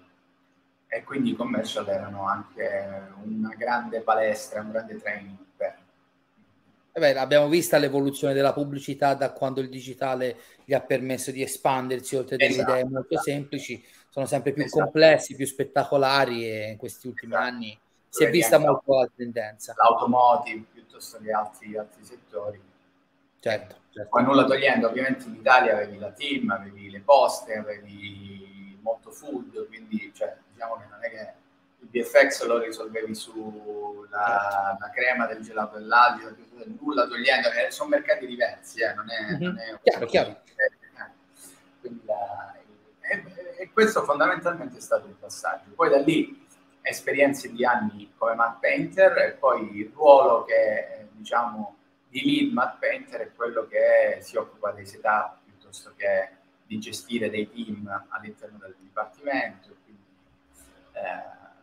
E 0.88 1.04
quindi 1.04 1.32
i 1.32 1.36
commercial 1.36 1.88
erano 1.88 2.28
anche 2.28 3.12
una 3.24 3.54
grande 3.56 4.02
palestra, 4.02 4.62
un 4.62 4.72
grande 4.72 4.98
training 4.98 5.46
Beh, 6.98 7.18
abbiamo 7.18 7.50
visto 7.50 7.78
l'evoluzione 7.78 8.34
della 8.34 8.54
pubblicità 8.54 9.16
da 9.16 9.34
quando 9.34 9.60
il 9.60 9.68
digitale 9.68 10.38
gli 10.64 10.74
ha 10.74 10.80
permesso 10.80 11.30
di 11.30 11.42
espandersi 11.42 12.16
oltre 12.16 12.38
delle 12.38 12.52
esatto, 12.52 12.72
idee 12.72 12.84
molto 12.86 13.16
esatto. 13.16 13.30
semplici, 13.30 13.86
sono 14.10 14.26
sempre 14.26 14.54
più 14.54 14.64
esatto. 14.64 14.84
complessi, 14.84 15.36
più 15.36 15.46
spettacolari 15.46 16.50
e 16.50 16.70
in 16.70 16.78
questi 16.78 17.08
ultimi 17.08 17.34
esatto. 17.34 17.48
anni 17.48 17.80
si 18.16 18.24
è 18.24 18.30
vista 18.30 18.58
molto 18.58 19.00
la 19.00 19.10
tendenza. 19.14 19.74
L'automotive 19.76 20.66
piuttosto 20.72 21.18
che 21.20 21.32
altri, 21.32 21.78
altri 21.78 22.06
settori. 22.06 22.62
Certo, 23.40 23.76
certo. 23.92 24.10
Poi 24.10 24.24
nulla 24.24 24.46
togliendo, 24.46 24.88
ovviamente 24.88 25.26
in 25.28 25.36
Italia 25.36 25.74
avevi 25.74 25.98
la 25.98 26.12
team, 26.12 26.50
avevi 26.50 26.90
le 26.90 27.02
poste, 27.02 27.58
avevi 27.58 28.80
molto 28.82 29.12
food, 29.12 29.68
quindi 29.68 30.12
cioè, 30.16 30.36
diciamo 30.52 30.78
che 30.78 30.86
non 30.90 31.04
è 31.04 31.10
che 31.10 31.34
VFX 31.92 32.46
lo 32.46 32.58
risolvevi 32.60 33.14
sulla 33.14 34.78
la 34.80 34.90
crema 34.94 35.28
del 35.28 35.42
gelato 35.44 35.78
dell'algio, 35.78 36.36
nulla 36.80 37.08
togliendo, 37.08 37.50
eh, 37.52 37.70
sono 37.70 37.90
mercati 37.90 38.26
diversi, 38.26 38.82
eh, 38.82 38.94
non 38.94 39.08
è, 39.10 39.34
mm-hmm. 39.34 39.42
non 39.42 39.60
è 39.60 39.80
chiaro, 39.84 40.06
chiaro. 40.06 40.30
Eh, 40.30 41.92
la, 42.06 42.56
e, 43.02 43.24
e, 43.60 43.70
questo 43.72 44.04
fondamentalmente 44.04 44.78
è 44.78 44.82
stato 44.82 45.06
il 45.08 45.16
passaggio. 45.20 45.72
Poi 45.76 45.90
da 45.90 45.98
lì 45.98 46.45
esperienze 46.86 47.52
di 47.52 47.66
anni 47.66 48.14
come 48.18 48.36
Matt 48.36 48.60
Painter 48.60 49.18
e 49.18 49.32
poi 49.32 49.78
il 49.78 49.92
ruolo 49.94 50.46
che 50.46 51.08
diciamo 51.12 51.78
di 52.08 52.24
lead 52.24 52.54
Matt 52.54 52.80
Painter 52.80 53.22
è 53.22 53.34
quello 53.34 53.68
che 53.68 54.20
si 54.22 54.38
occupa 54.38 54.72
dei 54.72 54.86
setup 54.86 55.40
piuttosto 55.44 55.94
che 55.98 56.30
di 56.66 56.80
gestire 56.80 57.30
dei 57.30 57.50
team 57.52 58.06
all'interno 58.10 58.58
del 58.58 58.76
dipartimento. 58.80 59.76
Quindi, 59.84 60.04
eh, 60.94 61.54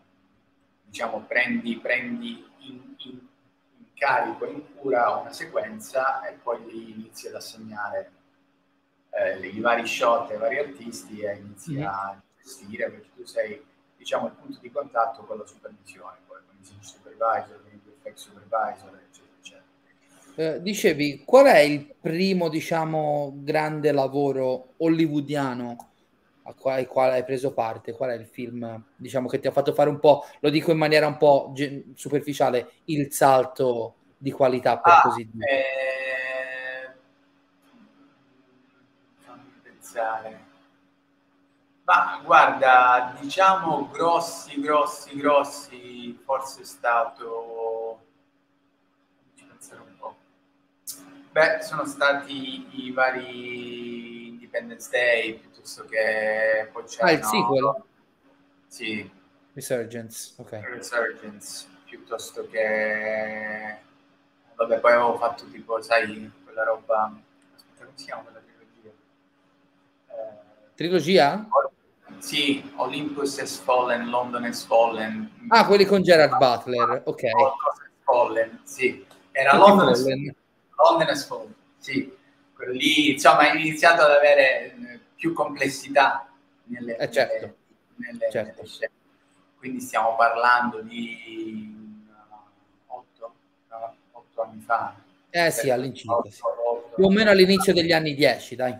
diciamo, 0.85 1.21
prendi, 1.21 1.77
prendi 1.79 2.45
in, 2.59 2.95
in, 2.99 3.19
in, 3.79 3.85
carico, 3.95 4.47
in 4.47 4.75
cura 4.77 5.17
una 5.17 5.33
sequenza 5.33 6.27
e 6.29 6.35
poi 6.35 6.93
inizi 6.93 7.29
ad 7.29 7.35
assegnare 7.35 8.11
eh, 9.11 9.47
i 9.47 9.61
vari 9.61 9.87
shot 9.87 10.31
ai 10.31 10.39
vari 10.39 10.59
artisti 10.59 11.21
e 11.21 11.37
inizi 11.37 11.73
mm-hmm. 11.73 11.87
a 11.87 12.23
gestire 12.43 12.91
perché 12.91 13.09
tu 13.15 13.25
sei 13.25 13.65
diciamo 14.03 14.27
il 14.27 14.33
punto 14.33 14.59
di 14.61 14.71
contatto 14.71 15.23
con 15.23 15.39
la 15.39 15.47
supervisione, 15.47 16.19
poi 16.27 16.39
con 16.45 16.57
il 16.59 16.67
supervisor, 16.81 17.63
con 17.63 17.73
il 17.73 17.81
VFX 17.81 18.15
supervisor, 18.17 19.01
eccetera, 19.09 19.35
eccetera. 19.39 19.63
Eh, 20.35 20.63
dicevi, 20.63 21.23
qual 21.25 21.47
è 21.47 21.59
il 21.59 21.95
primo, 22.01 22.49
diciamo, 22.49 23.33
grande 23.37 23.93
lavoro 23.93 24.75
hollywoodiano 24.79 25.91
a 26.45 26.55
quale, 26.55 26.87
quale 26.87 27.13
hai 27.15 27.25
preso 27.25 27.53
parte? 27.53 27.93
Qual 27.93 28.11
è 28.11 28.15
il 28.15 28.27
film, 28.27 28.83
diciamo, 28.97 29.29
che 29.29 29.39
ti 29.39 29.47
ha 29.47 29.53
fatto 29.53 29.73
fare 29.73 29.89
un 29.89 30.01
po', 30.01 30.27
lo 30.41 30.51
dico 30.51 30.73
in 30.73 30.79
maniera 30.79 31.07
un 31.07 31.17
po' 31.17 31.53
gen- 31.55 31.93
superficiale, 31.95 32.73
il 32.87 33.13
salto 33.13 33.95
di 34.19 34.33
qualità, 34.33 34.79
per 34.79 34.93
ah, 34.95 35.01
così 35.03 35.31
dire? 35.31 35.47
Eh... 35.49 36.93
Fammi 39.25 39.53
pensare. 39.63 40.42
Ma 41.85 42.21
guarda, 42.25 43.17
diciamo 43.21 43.89
grossi, 43.91 44.61
grossi, 44.61 45.17
grossi, 45.17 46.21
forse 46.25 46.63
è 46.63 46.65
stato... 46.65 48.01
Ci 49.35 49.45
pensare 49.45 49.81
un 49.81 49.97
po'. 49.99 50.17
Beh, 51.33 51.61
sono 51.63 51.85
stati 51.85 52.85
i 52.85 52.93
vari 52.93 54.29
Independence 54.29 54.91
Day, 54.91 55.39
piuttosto 55.39 55.85
che 55.87 56.69
poi 56.73 56.85
c'è... 56.85 57.03
Ah, 57.03 57.11
il 57.11 57.25
sequel? 57.25 57.83
Sì. 58.69 59.11
Resurgence, 59.53 60.35
ok. 60.37 60.61
Resurgence, 60.63 61.67
piuttosto 61.85 62.47
che... 62.49 63.79
Vabbè, 64.55 64.79
poi 64.79 64.93
avevo 64.93 65.19
fatto 65.19 65.47
tipo, 65.47 65.83
sai, 65.83 66.31
quella 66.45 66.63
roba... 66.63 67.13
Aspetta, 67.55 67.85
come 67.85 67.97
si 67.97 68.05
chiama 68.05 68.23
quella 68.23 68.39
trilogia? 68.39 68.91
Eh... 70.07 70.75
Trilogia? 70.77 71.49
Sì, 72.23 72.63
Olympus 72.77 73.41
has 73.41 73.59
fallen, 73.59 74.09
London 74.09 74.45
has 74.45 74.65
fallen. 74.65 75.29
Ah, 75.49 75.67
quelli 75.67 75.85
con 75.85 76.03
Gerard 76.03 76.37
Butler, 76.39 77.03
ok. 77.05 77.23
Fallen, 78.05 78.61
sì. 78.63 79.05
Era 79.33 79.57
London 79.57 79.89
has, 79.89 80.05
London 80.05 81.09
has 81.09 81.27
fallen, 81.27 81.53
sì. 81.79 82.17
Quello 82.55 82.73
lì, 82.75 83.11
insomma, 83.11 83.51
è 83.51 83.57
iniziato 83.57 84.03
ad 84.03 84.13
avere 84.13 85.01
più 85.17 85.33
complessità 85.33 86.29
nelle, 86.67 86.97
eh 86.97 87.11
certo. 87.11 87.57
nelle, 87.97 88.31
certo. 88.31 88.55
nelle 88.55 88.69
scene. 88.69 88.93
Quindi 89.59 89.81
stiamo 89.81 90.15
parlando 90.15 90.81
di 90.81 92.07
otto, 92.87 93.35
otto 94.13 94.43
anni 94.43 94.61
fa. 94.61 94.95
Eh 95.29 95.51
sì, 95.51 95.71
all'incirca. 95.71 96.31
Sì. 96.31 96.41
Più 96.95 97.05
o 97.05 97.11
meno 97.11 97.31
all'inizio 97.31 97.73
degli 97.73 97.93
anni 97.93 98.15
10, 98.15 98.55
dai. 98.55 98.79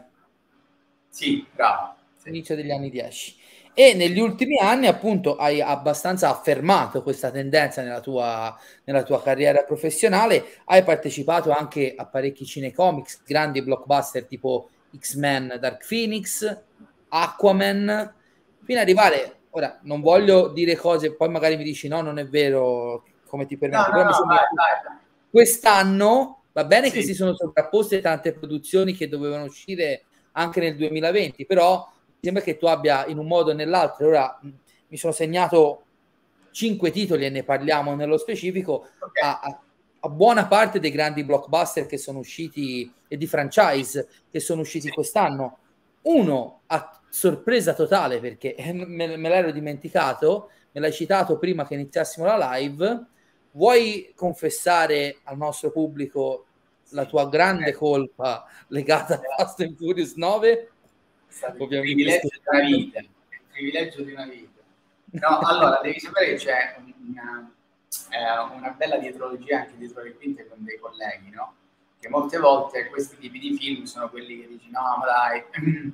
Sì, 1.09 1.45
bravo. 1.53 1.97
Sì. 2.23 2.29
Inizio 2.29 2.55
degli 2.55 2.71
anni 2.71 2.89
10. 2.89 3.37
E 3.75 3.95
negli 3.95 4.21
ultimi 4.21 4.59
anni, 4.59 4.87
appunto, 4.87 5.37
hai 5.37 5.61
abbastanza 5.61 6.29
affermato 6.29 7.03
questa 7.03 7.31
tendenza 7.31 7.83
nella 7.83 8.01
tua, 8.01 8.57
nella 8.85 9.03
tua 9.03 9.21
carriera 9.23 9.63
professionale. 9.65 10.45
Hai 10.67 10.85
partecipato 10.85 11.51
anche 11.51 11.95
a 11.97 12.07
parecchi 12.07 12.45
cinecomics, 12.45 13.23
grandi 13.25 13.63
blockbuster 13.63 14.27
tipo 14.27 14.69
X-Men 14.97 15.57
Dark 15.59 15.87
Phoenix, 15.87 16.65
Aquaman, 17.09 18.15
fino 18.63 18.79
ad 18.79 18.85
arrivare, 18.85 19.37
ora 19.51 19.79
non 19.83 20.01
voglio 20.01 20.49
dire 20.49 20.77
cose, 20.77 21.15
poi 21.15 21.31
magari 21.31 21.57
mi 21.57 21.65
dici 21.65 21.89
no, 21.89 22.03
non 22.03 22.19
è 22.19 22.27
vero, 22.27 23.05
come 23.27 23.47
ti 23.47 23.57
permetti, 23.57 23.91
no, 23.91 23.97
no, 23.97 24.05
no, 24.05 24.27
vai, 24.27 24.39
vai. 24.55 24.97
quest'anno 25.31 26.43
va 26.53 26.65
bene 26.65 26.89
sì. 26.89 26.99
che 26.99 27.03
si 27.03 27.15
sono 27.15 27.35
sovrapposte 27.35 28.01
tante 28.01 28.33
produzioni 28.35 28.95
che 28.95 29.09
dovevano 29.09 29.45
uscire 29.45 30.05
anche 30.33 30.61
nel 30.61 30.77
2020, 30.77 31.47
però 31.47 31.91
sembra 32.23 32.43
che 32.43 32.57
tu 32.57 32.67
abbia 32.67 33.05
in 33.07 33.19
un 33.19 33.27
modo 33.27 33.51
o 33.51 33.55
nell'altro, 33.55 34.07
ora 34.07 34.39
mi 34.43 34.97
sono 34.97 35.13
segnato 35.13 35.83
cinque 36.53 36.91
titoli 36.91 37.25
e 37.25 37.31
ne 37.31 37.43
parliamo 37.43 37.95
nello 37.95 38.17
specifico, 38.17 38.87
okay. 39.01 39.29
a, 39.29 39.41
a 39.41 39.61
a 40.05 40.09
buona 40.09 40.47
parte 40.47 40.81
dei 40.81 40.91
grandi 40.91 41.23
blockbuster 41.25 41.87
che 41.87 41.97
sono 41.97 42.19
usciti 42.19 42.93
e 43.07 43.17
di 43.17 43.27
franchise 43.27 44.09
che 44.31 44.41
sono 44.41 44.63
usciti 44.63 44.89
quest'anno. 44.89 45.59
Uno 46.03 46.63
a 46.67 47.01
sorpresa 47.09 47.73
totale 47.75 48.19
perché 48.19 48.57
me, 48.75 49.17
me 49.17 49.29
l'ero 49.29 49.53
dimenticato, 49.53 50.51
me 50.73 50.81
l'hai 50.81 50.93
citato 50.93 51.39
prima 51.39 51.67
che 51.67 51.75
iniziassimo 51.75 52.27
la 52.27 52.55
live. 52.55 53.07
Vuoi 53.53 54.13
confessare 54.17 55.19
al 55.25 55.37
nostro 55.37 55.71
pubblico 55.71 56.47
la 56.91 57.07
tua 57.07 57.29
grande 57.29 57.73
colpa 57.73 58.45
legata 58.69 59.15
a 59.15 59.21
Fast 59.37 59.61
and 59.61 59.77
Furious 59.77 60.15
9? 60.15 60.72
Stato 61.33 61.63
il 61.63 61.69
privilegio 61.81 62.29
di 62.29 62.41
una 62.45 62.61
vita. 62.61 63.01
Il 63.01 63.09
privilegio 63.51 64.03
di 64.03 64.13
una 64.13 64.27
vita. 64.27 64.61
No, 65.13 65.39
allora, 65.41 65.81
devi 65.83 65.99
sapere 65.99 66.27
che 66.27 66.35
c'è 66.37 66.77
una, 67.07 67.51
eh, 68.11 68.55
una 68.55 68.71
bella 68.71 68.99
dietrologia 68.99 69.61
anche 69.61 69.77
dietro 69.77 70.03
le 70.03 70.15
quinte 70.15 70.47
con 70.47 70.65
dei 70.65 70.79
colleghi, 70.79 71.31
no? 71.31 71.55
Che 71.99 72.09
molte 72.09 72.39
volte 72.39 72.89
questi 72.89 73.17
tipi 73.19 73.39
di 73.39 73.57
film 73.57 73.85
sono 73.85 74.09
quelli 74.11 74.41
che 74.41 74.49
dici 74.49 74.71
no, 74.71 74.97
ma 74.99 75.05
dai, 75.05 75.45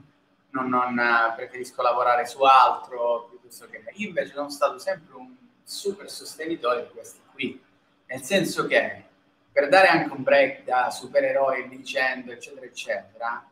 non, 0.51 0.69
non 0.69 1.01
preferisco 1.37 1.83
lavorare 1.83 2.27
su 2.27 2.43
altro 2.43 3.29
piuttosto 3.31 3.67
che... 3.67 3.83
Io 3.95 4.09
invece 4.09 4.33
sono 4.33 4.51
stato 4.51 4.79
sempre 4.79 5.15
un 5.15 5.35
super 5.63 6.11
sostenitore 6.11 6.85
di 6.85 6.93
questi 6.93 7.21
qui, 7.33 7.61
nel 8.07 8.23
senso 8.23 8.67
che 8.67 9.05
per 9.53 9.69
dare 9.69 9.89
anche 9.89 10.13
un 10.13 10.23
break 10.23 10.65
da 10.65 10.91
supereroi 10.91 11.69
dicendo 11.69 12.33
eccetera 12.33 12.65
eccetera 12.65 13.51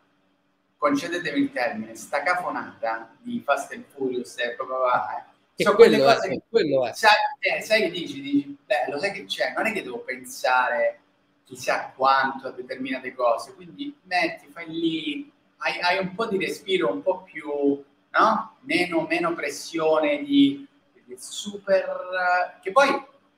concedetemi 0.86 1.40
il 1.40 1.52
termine 1.52 1.96
sta 1.96 2.22
cafonata 2.22 3.10
di 3.18 3.42
Fast 3.44 3.72
and 3.72 3.84
Furious 3.88 4.38
e 4.38 4.54
proprio 4.54 4.78
va 4.78 5.26
eh. 5.56 5.64
so 5.64 5.74
quelle 5.74 5.98
cose 5.98 6.28
è, 6.28 6.30
che 6.30 6.42
quello 6.48 6.86
è. 6.86 6.92
Sai, 6.92 7.10
eh, 7.40 7.60
sai 7.60 7.82
che 7.82 7.90
dici, 7.90 8.20
dici 8.20 8.56
beh 8.64 8.90
lo 8.90 8.98
sai 8.98 9.10
che 9.10 9.24
c'è 9.24 9.52
non 9.56 9.66
è 9.66 9.72
che 9.72 9.82
devo 9.82 9.98
pensare 9.98 11.00
chissà 11.44 11.92
quanto 11.96 12.46
a 12.46 12.52
determinate 12.52 13.12
cose 13.14 13.54
quindi 13.54 13.96
metti 14.02 14.46
fai 14.46 14.68
lì 14.68 15.32
hai, 15.58 15.80
hai 15.80 15.98
un 15.98 16.14
po' 16.14 16.26
di 16.26 16.38
respiro 16.38 16.92
un 16.92 17.02
po' 17.02 17.22
più 17.22 17.50
no? 17.50 18.56
meno, 18.60 19.06
meno 19.08 19.34
pressione 19.34 20.22
di, 20.22 20.64
di 21.04 21.16
super 21.18 22.58
che 22.62 22.70
poi 22.70 22.88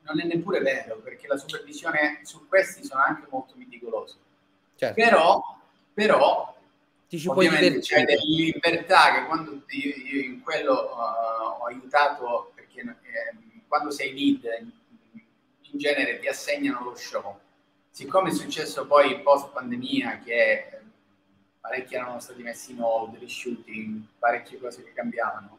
non 0.03 0.21
è 0.21 0.25
neppure 0.25 0.61
vero, 0.61 0.97
perché 1.01 1.27
la 1.27 1.37
supervisione 1.37 2.21
su 2.23 2.49
questi 2.49 2.83
sono 2.83 3.03
anche 3.03 3.27
molto 3.29 3.53
meticolosi. 3.57 4.17
Certo. 4.75 4.95
Però, 4.95 5.43
però 5.93 6.58
Ti 7.09 7.19
ci 7.19 7.29
ovviamente 7.29 7.79
c'è 7.79 8.05
delle 8.05 8.23
libertà 8.27 9.15
che 9.15 9.25
quando 9.25 9.63
io, 9.69 9.95
io 9.97 10.21
in 10.21 10.43
quello 10.43 10.75
uh, 10.75 11.63
ho 11.63 11.65
aiutato, 11.65 12.53
perché 12.55 12.81
eh, 12.81 13.63
quando 13.67 13.91
sei 13.91 14.13
lead 14.13 14.45
in, 14.61 15.79
genere 15.79 16.19
ti 16.19 16.29
assegnano 16.29 16.85
lo 16.85 16.95
show. 16.97 17.39
Siccome 17.91 18.29
è 18.29 18.33
successo 18.33 18.87
poi 18.87 19.23
post 19.23 19.53
pandemia 19.53 20.19
che 20.19 20.53
eh, 20.53 20.81
parecchi 21.61 21.95
erano 21.95 22.21
stati 22.21 22.43
messi 22.43 22.73
in 22.73 22.81
hold, 22.83 23.17
reshooting, 23.19 24.03
parecchie 24.19 24.59
cose 24.59 24.85
che 24.85 24.93
cambiavano, 24.93 25.59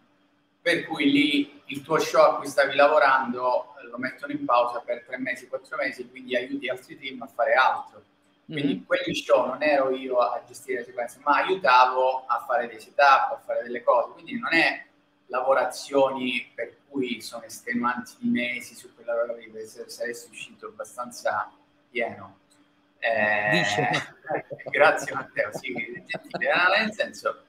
per 0.62 0.86
cui 0.86 1.10
lì 1.10 1.62
il 1.66 1.82
tuo 1.82 1.98
show 1.98 2.22
a 2.22 2.38
cui 2.38 2.48
stavi 2.48 2.76
lavorando 2.76 3.74
lo 3.90 3.98
mettono 3.98 4.34
in 4.34 4.46
pausa 4.46 4.82
per 4.82 5.04
tre 5.04 5.18
mesi, 5.18 5.48
quattro 5.48 5.78
mesi, 5.78 6.08
quindi 6.08 6.36
aiuti 6.36 6.70
altri 6.70 6.96
team 7.00 7.24
a 7.24 7.28
fare 7.28 7.54
altro. 7.54 8.04
Quindi 8.50 8.74
mm-hmm. 8.74 8.84
quelli 8.86 9.14
show 9.14 9.46
non 9.46 9.62
ero 9.62 9.92
io 9.92 10.18
a 10.18 10.42
gestire 10.48 10.80
le 10.80 10.86
sequenze, 10.86 11.20
ma 11.24 11.36
aiutavo 11.36 12.26
a 12.26 12.44
fare 12.48 12.68
dei 12.68 12.80
setup, 12.80 13.32
a 13.32 13.42
fare 13.46 13.62
delle 13.62 13.84
cose. 13.84 14.14
Quindi 14.14 14.40
non 14.40 14.54
è 14.54 14.86
lavorazioni 15.28 16.52
per 16.56 16.78
cui 16.90 17.22
sono 17.22 17.44
estenuanti 17.44 18.14
di 18.18 18.30
mesi 18.30 18.74
su 18.74 18.94
quella 18.96 19.14
roba 19.14 19.36
lì, 19.36 19.52
saresti 19.86 20.32
uscito 20.32 20.68
abbastanza 20.68 21.52
pieno. 21.92 22.38
Eh, 22.98 23.64
grazie 24.72 25.14
Matteo, 25.14 25.52
sì, 25.54 26.04
gentile, 26.06 26.50
ah, 26.50 26.68
nel 26.70 26.92
senso 26.92 27.44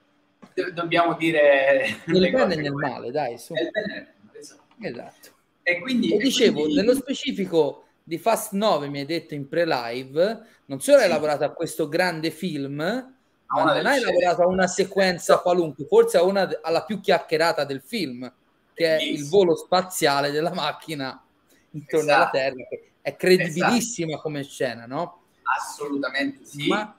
dobbiamo 0.73 1.15
dire 1.15 2.03
nel 2.05 2.31
bene 2.31 2.55
e 2.55 2.57
nel 2.57 2.73
male, 2.73 3.11
dai, 3.11 3.39
su. 3.39 3.55
Nel 3.55 3.71
bene 3.71 4.15
esatto. 4.33 4.63
esatto. 4.79 5.31
E 5.63 5.81
quindi, 5.81 6.15
e 6.15 6.19
dicevo, 6.19 6.61
quindi... 6.61 6.75
nello 6.75 6.95
specifico 6.95 7.87
di 8.11 8.19
Fast 8.19 8.55
9 8.55 8.89
mi 8.89 8.99
hai 8.99 9.07
detto 9.07 9.35
in 9.35 9.47
pre-live, 9.47 10.47
non 10.65 10.81
solo 10.81 10.99
sì. 10.99 11.05
hai 11.05 11.09
lavorato 11.09 11.45
a 11.45 11.51
questo 11.51 11.89
grande 11.89 12.33
film, 12.33 12.75
ma 12.75 13.15
non 13.47 13.87
hai 13.87 14.01
scene. 14.01 14.13
lavorato 14.13 14.43
a 14.43 14.49
una 14.49 14.67
sequenza 14.67 15.39
qualunque, 15.39 15.87
forse 15.87 16.17
a 16.17 16.25
una 16.25 16.51
alla 16.61 16.83
più 16.83 16.99
chiacchierata 16.99 17.63
del 17.63 17.81
film, 17.81 18.31
che 18.75 18.97
è 18.97 19.01
il 19.01 19.29
volo 19.29 19.55
spaziale 19.55 20.33
della 20.33 20.53
macchina 20.53 21.23
intorno 21.71 22.11
esatto. 22.11 22.21
alla 22.21 22.31
Terra, 22.31 22.67
che 22.69 22.91
è 23.01 23.15
credibilissima 23.15 24.09
esatto. 24.09 24.23
come 24.23 24.43
scena, 24.43 24.87
no? 24.87 25.23
Assolutamente 25.57 26.45
sì. 26.47 26.67
Ma 26.67 26.93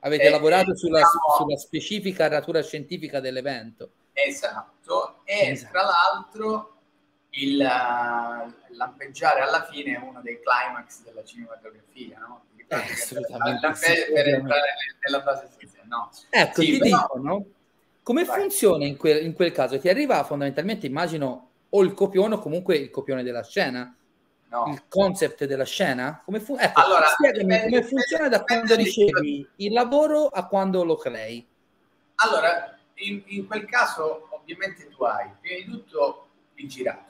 avete 0.00 0.24
eh, 0.24 0.30
lavorato 0.30 0.76
sulla, 0.76 0.98
diciamo... 0.98 1.36
sulla 1.36 1.56
specifica 1.58 2.28
natura 2.28 2.60
scientifica 2.60 3.20
dell'evento. 3.20 3.90
Esatto, 4.14 5.20
e 5.22 5.50
esatto. 5.50 5.70
tra 5.70 5.82
l'altro 5.84 6.79
il 7.30 7.56
lampeggiare 7.58 9.40
alla 9.40 9.64
fine 9.70 9.96
è 9.96 9.98
uno 9.98 10.20
dei 10.20 10.40
climax 10.40 11.02
della 11.02 11.24
cinematografia, 11.24 12.18
no? 12.18 12.44
Eh, 12.66 12.76
assolutamente. 12.76 13.66
La, 13.66 13.74
sì, 13.74 14.12
per 14.12 14.28
entrare 14.28 14.74
nella 15.04 15.22
fase 15.22 15.48
iniziale, 15.58 15.88
no? 15.88 16.10
Ecco, 16.30 16.62
sì, 16.62 16.70
ti 16.72 16.78
però... 16.78 16.96
dico, 16.96 17.18
no? 17.18 17.46
Come 18.02 18.24
Vai. 18.24 18.40
funziona 18.40 18.84
in 18.84 18.96
quel, 18.96 19.24
in 19.24 19.34
quel, 19.34 19.52
caso? 19.52 19.78
Ti 19.78 19.88
arriva 19.88 20.22
fondamentalmente, 20.24 20.86
immagino, 20.86 21.50
o 21.68 21.82
il 21.82 21.94
copione 21.94 22.34
o 22.34 22.38
comunque 22.38 22.76
il 22.76 22.90
copione 22.90 23.22
della 23.22 23.42
scena? 23.42 23.94
No. 24.48 24.64
Il 24.66 24.84
concept 24.88 25.44
della 25.44 25.64
scena? 25.64 26.22
Come 26.24 26.40
fu- 26.40 26.56
ecco, 26.58 26.80
allora, 26.80 27.06
spiegami 27.06 27.60
come 27.60 27.82
funziona 27.82 28.28
da 28.28 28.42
quando 28.42 28.74
ricevi 28.74 29.48
il 29.56 29.72
lavoro 29.72 30.26
a 30.26 30.46
quando 30.46 30.82
lo 30.82 30.96
crei. 30.96 31.46
Allora, 32.16 32.76
in, 32.94 33.22
in 33.26 33.46
quel 33.46 33.64
caso 33.64 34.28
ovviamente 34.30 34.88
tu 34.88 35.04
hai 35.04 35.30
prima 35.40 35.64
di 35.64 35.70
tutto 35.70 36.28
il 36.54 36.68
girato 36.68 37.09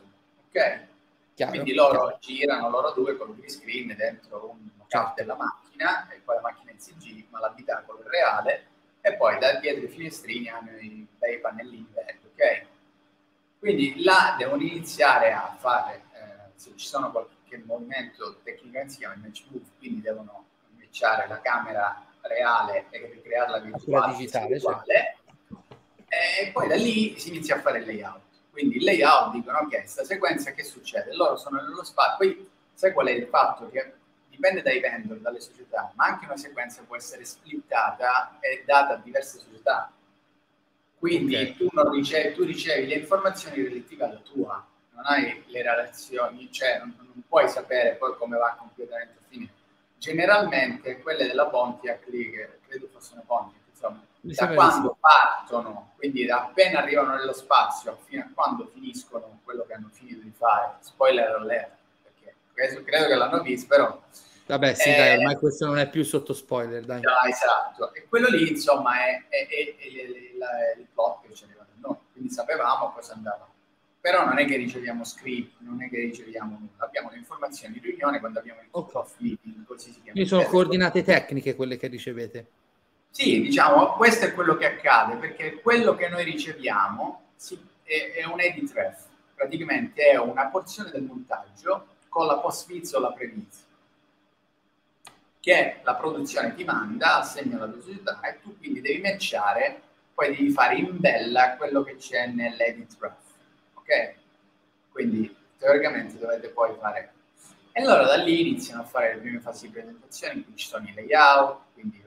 ok? 0.53 0.89
Chiaro, 1.35 1.53
Quindi 1.53 1.75
loro 1.75 1.99
chiaro. 1.99 2.19
girano, 2.21 2.71
loro 2.71 2.93
due 2.93 3.17
con 3.17 3.31
un 3.31 3.49
screen 3.49 3.95
dentro 3.97 4.51
un 4.51 4.69
chat 4.89 5.15
della 5.15 5.37
macchina, 5.37 6.09
e 6.11 6.21
poi 6.25 6.35
la 6.35 6.43
macchina 6.43 6.73
in 6.73 6.79
CG, 6.79 7.25
ma 7.31 7.41
l'abitacolo 7.41 8.03
è 8.05 8.09
reale, 8.09 8.67
e 9.01 9.15
poi 9.15 9.39
da 9.39 9.55
dietro 9.55 9.85
i 9.85 9.89
finestrini 9.89 10.49
hanno 10.49 10.77
i 10.79 11.07
bei 11.19 11.39
pannellini 11.39 11.89
verdi, 11.95 12.27
ok? 12.27 12.67
Quindi 13.59 14.03
là 14.03 14.35
devono 14.39 14.63
iniziare 14.63 15.33
a 15.33 15.57
fare, 15.59 16.03
eh, 16.13 16.51
se 16.55 16.73
ci 16.77 16.87
sono 16.87 17.11
qualche 17.11 17.63
movimento 17.65 18.39
tecnicamente 18.43 18.93
si 18.93 18.99
chiama 18.99 19.15
image 19.15 19.45
move, 19.49 19.65
quindi 19.79 20.01
devono 20.01 20.45
matchare 20.77 21.29
la 21.29 21.41
camera 21.41 22.05
reale 22.23 22.87
e 22.91 23.11
ricrearla 23.15 23.59
virtuale, 23.59 24.17
digitale, 24.17 24.61
certo. 24.61 24.85
e 26.09 26.51
poi 26.53 26.69
da 26.69 26.75
lì 26.75 27.19
si 27.19 27.29
inizia 27.29 27.57
a 27.57 27.61
fare 27.61 27.79
il 27.79 27.87
layout 27.87 28.30
quindi 28.51 28.77
il 28.77 28.85
layout 28.85 29.33
dicono, 29.33 29.59
ok, 29.59 29.69
questa 29.69 30.05
sequenza 30.05 30.53
che 30.53 30.65
succede? 30.65 31.15
Loro 31.15 31.37
sono 31.37 31.61
nello 31.61 31.85
spazio. 31.85 32.17
Poi 32.17 32.51
sai 32.75 32.93
qual 32.93 33.07
è 33.07 33.13
il 33.13 33.27
fatto? 33.27 33.69
Che 33.71 33.95
dipende 34.29 34.63
dai 34.63 34.81
vendor, 34.81 35.19
dalle 35.19 35.41
società, 35.41 35.93
ma 35.95 36.07
anche 36.07 36.25
una 36.25 36.37
sequenza 36.37 36.83
può 36.87 36.97
essere 36.97 37.25
splittata 37.25 38.39
e 38.41 38.63
data 38.65 38.95
a 38.95 38.97
diverse 38.97 39.39
società. 39.39 39.93
Quindi 40.99 41.35
okay. 41.35 41.57
tu, 41.57 41.69
non 41.73 41.91
ricevi, 41.91 42.35
tu 42.35 42.45
ricevi 42.45 42.87
le 42.87 42.97
informazioni 42.97 43.63
relative 43.63 44.05
alla 44.05 44.21
tua, 44.21 44.67
non 44.93 45.05
hai 45.07 45.43
le 45.47 45.63
relazioni, 45.63 46.51
cioè 46.53 46.79
non, 46.79 46.95
non 46.99 47.23
puoi 47.27 47.49
sapere 47.49 47.95
poi 47.95 48.17
come 48.17 48.37
va 48.37 48.55
completamente 48.59 49.19
a 49.19 49.23
finire. 49.29 49.53
Generalmente 49.97 51.01
quelle 51.01 51.27
della 51.27 51.47
Pontiac 51.47 52.07
lì, 52.09 52.31
che 52.31 52.59
credo 52.67 52.89
fosse 52.93 53.13
una 53.15 53.23
Pontiac, 53.27 53.63
insomma, 53.71 54.05
da 54.21 54.49
quando 54.55 54.97
partono, 55.01 55.93
quindi 55.97 56.27
da 56.27 56.43
appena 56.43 56.81
arrivano 56.81 57.15
nello 57.15 57.33
spazio 57.33 57.99
fino 58.05 58.23
a 58.23 58.29
quando 58.35 58.71
finiscono 58.73 59.41
quello 59.45 59.65
che 59.67 59.75
hanno 59.75 59.89
finito 59.91 60.23
di 60.23 60.33
fare, 60.37 60.77
spoiler 60.81 61.31
alert, 61.31 61.71
perché 62.53 62.83
credo, 62.85 63.07
che 63.07 63.15
l'hanno 63.15 63.43
visto, 63.43 63.67
però... 63.67 64.03
Vabbè, 64.47 64.75
sì, 64.75 64.89
eh, 64.89 64.97
dai, 64.97 65.17
ormai 65.19 65.37
questo 65.37 65.65
non 65.67 65.79
è 65.79 65.89
più 65.89 66.03
sotto 66.03 66.35
spoiler, 66.35 66.85
dai. 66.85 67.01
No, 67.01 67.13
esatto. 67.29 67.95
E 67.95 68.07
quello 68.09 68.27
lì, 68.27 68.51
insomma, 68.51 69.07
è, 69.07 69.29
è, 69.29 69.47
è, 69.47 69.77
è 69.77 70.79
il 70.79 70.87
plot 70.93 71.21
che 71.23 71.33
c'era 71.35 71.65
noi, 71.77 71.97
quindi 72.13 72.31
sapevamo 72.31 72.91
cosa 72.93 73.13
andava. 73.15 73.49
Però 74.01 74.25
non 74.25 74.39
è 74.39 74.47
che 74.47 74.57
riceviamo 74.57 75.05
script, 75.05 75.61
non 75.61 75.83
è 75.83 75.89
che 75.89 75.99
riceviamo 75.99 76.59
nulla, 76.59 76.85
abbiamo 76.85 77.11
le 77.11 77.19
informazioni 77.19 77.75
di 77.75 77.81
riunione 77.81 78.19
quando 78.19 78.39
abbiamo 78.39 78.61
il 78.63 78.69
okay. 78.71 79.05
meeting, 79.19 79.65
così 79.67 79.93
si 79.93 80.01
chiama. 80.01 80.13
Quindi 80.13 80.29
sono 80.29 80.43
coordinate 80.45 81.05
tecniche 81.05 81.55
quelle 81.55 81.77
che 81.77 81.87
ricevete. 81.87 82.47
Sì, 83.13 83.41
diciamo, 83.41 83.95
questo 83.95 84.27
è 84.27 84.33
quello 84.33 84.57
che 84.57 84.67
accade, 84.67 85.17
perché 85.17 85.61
quello 85.61 85.95
che 85.97 86.09
noi 86.09 86.25
riceviamo 86.25 87.33
è, 87.83 88.13
è 88.15 88.25
un 88.25 88.41
edit 88.41 88.73
ref, 88.73 89.05
praticamente 89.35 90.03
è 90.11 90.17
una 90.17 90.47
porzione 90.47 90.91
del 90.91 91.03
montaggio 91.03 91.87
con 92.09 92.27
la 92.27 92.39
post-viz 92.39 92.93
o 92.93 93.01
la 93.01 93.13
pre-viz, 93.13 93.67
che 95.41 95.81
la 95.83 95.95
produzione 95.97 96.55
ti 96.55 96.63
manda, 96.65 97.19
assegna 97.19 97.57
alla 97.57 97.67
tua 97.67 97.81
società 97.81 98.21
e 98.21 98.39
tu 98.41 98.57
quindi 98.59 98.81
devi 98.81 99.01
matchare, 99.01 99.83
poi 100.15 100.29
devi 100.29 100.51
fare 100.51 100.77
in 100.77 100.97
bella 100.99 101.57
quello 101.57 101.83
che 101.83 101.97
c'è 101.97 102.29
nell'edit 102.29 102.97
ref, 103.01 103.15
ok? 103.75 104.15
Quindi 104.93 105.35
teoricamente 105.59 106.17
dovete 106.17 106.49
poi 106.49 106.77
fare... 106.79 107.13
E 107.73 107.83
allora 107.83 108.05
da 108.05 108.17
lì 108.17 108.41
iniziano 108.41 108.83
a 108.83 108.85
fare 108.85 109.15
le 109.15 109.21
prime 109.21 109.41
fasi 109.41 109.67
di 109.67 109.73
presentazione 109.73 110.45
in 110.47 110.57
ci 110.57 110.67
sono 110.67 110.87
i 110.89 110.95
layout, 110.95 111.61
quindi 111.75 112.03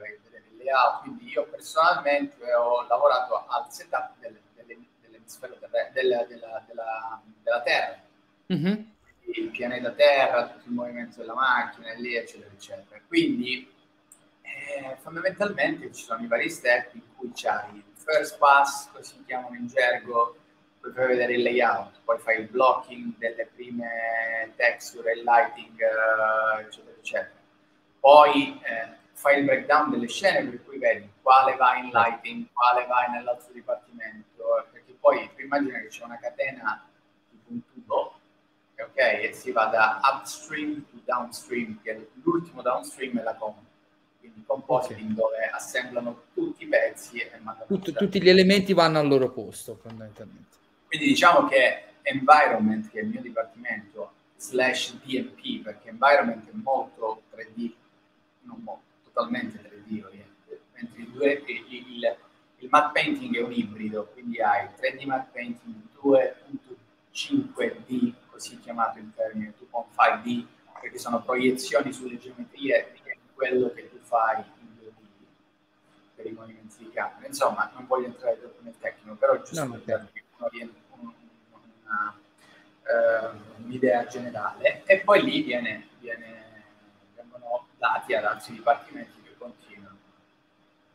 layout, 0.63 1.01
quindi 1.01 1.29
io 1.29 1.45
personalmente 1.45 2.53
ho 2.53 2.85
lavorato 2.87 3.45
al 3.47 3.71
setup 3.71 4.11
del, 4.19 4.39
del, 4.55 4.85
dell'emisfero 5.01 5.55
terra, 5.59 5.89
del, 5.91 6.25
della, 6.27 6.63
della, 6.67 7.21
della, 7.43 7.61
Terra, 7.61 8.01
mm-hmm. 8.53 8.83
il 9.35 9.49
pianeta 9.49 9.91
Terra, 9.91 10.47
tutto 10.47 10.67
il 10.67 10.73
movimento 10.73 11.19
della 11.19 11.33
macchina, 11.33 11.93
lì, 11.93 12.15
eccetera, 12.15 12.51
eccetera. 12.51 12.99
Quindi 13.07 13.71
eh, 14.41 14.97
fondamentalmente 15.01 15.91
ci 15.91 16.03
sono 16.03 16.23
i 16.23 16.27
vari 16.27 16.49
step 16.49 16.93
in 16.93 17.01
cui 17.15 17.31
c'hai 17.33 17.83
first 17.95 18.37
pass, 18.37 18.89
così 18.91 19.23
chiamano 19.25 19.55
in 19.55 19.67
gergo, 19.67 20.37
poi 20.79 20.91
fai 20.91 21.07
vedere 21.07 21.33
il 21.33 21.43
layout, 21.43 21.99
poi 22.03 22.19
fai 22.19 22.41
il 22.41 22.47
blocking 22.49 23.15
delle 23.17 23.49
prime 23.55 24.51
texture, 24.55 25.13
il 25.13 25.23
lighting, 25.23 25.79
uh, 25.79 26.59
eccetera, 26.59 26.95
eccetera. 26.97 27.41
Poi 27.99 28.59
eh, 28.63 28.97
fai 29.23 29.39
il 29.39 29.45
breakdown 29.45 29.89
delle 29.89 30.09
scene 30.09 30.49
per 30.49 30.65
cui 30.65 30.77
vedi 30.77 31.09
quale 31.21 31.55
va 31.55 31.77
in 31.77 31.91
lighting, 31.93 32.47
quale 32.51 32.85
va 32.85 33.05
nell'altro 33.05 33.53
dipartimento, 33.53 34.67
perché 34.69 34.93
poi 34.99 35.29
tu 35.33 35.43
immagina 35.43 35.79
che 35.79 35.87
c'è 35.87 36.03
una 36.03 36.19
catena 36.19 36.85
tipo 37.29 37.53
un 37.53 37.61
tubo, 37.71 38.19
ok, 38.77 38.97
e 38.97 39.31
si 39.31 39.51
va 39.53 39.67
da 39.67 40.01
upstream 40.03 40.83
to 40.91 40.99
downstream, 41.05 41.79
che 41.81 42.09
l'ultimo 42.21 42.61
downstream 42.61 43.17
è 43.19 43.23
la 43.23 43.35
comp 43.35 43.55
quindi 44.19 44.43
compositing 44.45 45.11
okay. 45.11 45.15
dove 45.15 45.49
assemblano 45.53 46.23
tutti 46.33 46.63
i 46.63 46.67
pezzi 46.67 47.17
e 47.19 47.31
mandano 47.41 47.65
Tutto, 47.67 47.93
tutti 47.93 48.21
gli 48.21 48.29
elementi 48.29 48.73
vanno 48.73 48.99
al 48.99 49.07
loro 49.07 49.29
posto 49.31 49.75
fondamentalmente. 49.75 50.57
Quindi 50.87 51.07
diciamo 51.07 51.47
che 51.47 51.83
environment 52.01 52.89
che 52.89 52.99
è 52.99 53.03
il 53.03 53.09
mio 53.09 53.21
dipartimento 53.21 54.11
slash 54.35 54.95
DMP 55.03 55.61
perché 55.61 55.89
environment 55.89 56.45
è 56.47 56.53
molto 56.53 57.23
3D 57.33 57.71
non 58.41 58.61
molto, 58.63 58.83
totalmente 59.13 59.61
3D 59.61 60.03
oriente 60.03 60.61
mentre 60.73 61.01
il, 61.01 61.09
due, 61.09 61.41
il, 61.45 61.65
il, 61.69 62.17
il 62.57 62.67
matte 62.69 63.01
painting 63.01 63.37
è 63.37 63.41
un 63.41 63.53
ibrido 63.53 64.09
quindi 64.13 64.41
hai 64.41 64.67
3D 64.79 65.05
matte 65.05 65.29
painting 65.31 65.75
2.5D 66.01 68.13
così 68.29 68.59
chiamato 68.59 68.99
in 68.99 69.13
termini 69.13 69.53
2.5D 69.71 70.45
perché 70.81 70.97
sono 70.97 71.21
proiezioni 71.21 71.93
sulle 71.93 72.17
geometrie 72.17 72.91
di 72.93 72.99
quello 73.33 73.71
che 73.71 73.89
fai 74.01 74.43
in 74.59 74.67
2D 74.79 74.91
per 76.15 76.25
i 76.25 76.31
movimenti 76.31 76.75
di 76.79 76.89
camera. 76.91 77.25
Insomma, 77.25 77.71
non 77.73 77.87
voglio 77.87 78.07
entrare 78.07 78.37
troppo 78.37 78.59
nel 78.63 78.75
tecnico, 78.79 79.15
però 79.15 79.41
giusto 79.41 79.63
no, 79.63 79.71
per 79.71 79.81
darvi 79.83 80.23
uh, 82.83 83.63
un'idea 83.63 84.05
generale 84.05 84.83
e 84.85 84.99
poi 84.99 85.23
lì 85.23 85.41
viene, 85.41 85.87
viene, 85.99 86.42
dati 87.83 88.13
ad 88.13 88.23
altri 88.23 88.53
dipartimenti 88.53 89.21
che 89.21 89.35
continuano. 89.37 89.97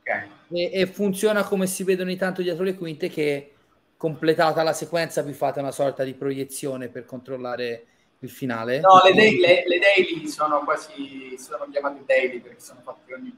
Okay. 0.01 0.28
E, 0.51 0.80
e, 0.80 0.86
funziona 0.86 1.45
come 1.45 1.66
si 1.66 1.84
vede 1.84 2.03
ogni 2.03 2.16
tanto 2.16 2.41
dietro 2.41 2.64
le 2.64 2.74
quinte 2.74 3.11
che 3.11 3.53
completata 3.99 4.62
la 4.62 4.72
sequenza 4.72 5.20
vi 5.22 5.34
fate 5.34 5.59
una 5.61 5.72
sorta 5.72 6.03
di 6.03 6.14
proiezione 6.14 6.89
per 6.89 7.05
controllare 7.05 7.86
il 8.20 8.30
finale? 8.30 8.80
No, 8.80 9.03
le, 9.05 9.12
day, 9.12 9.39
le, 9.39 9.64
le 9.66 9.78
daily 9.78 10.26
sono 10.28 10.64
quasi, 10.64 11.36
sono 11.39 11.68
chiamate 11.70 12.03
daily 12.07 12.41
perché 12.41 12.61
sono 12.61 12.80
fatte 12.82 13.12
ogni, 13.12 13.34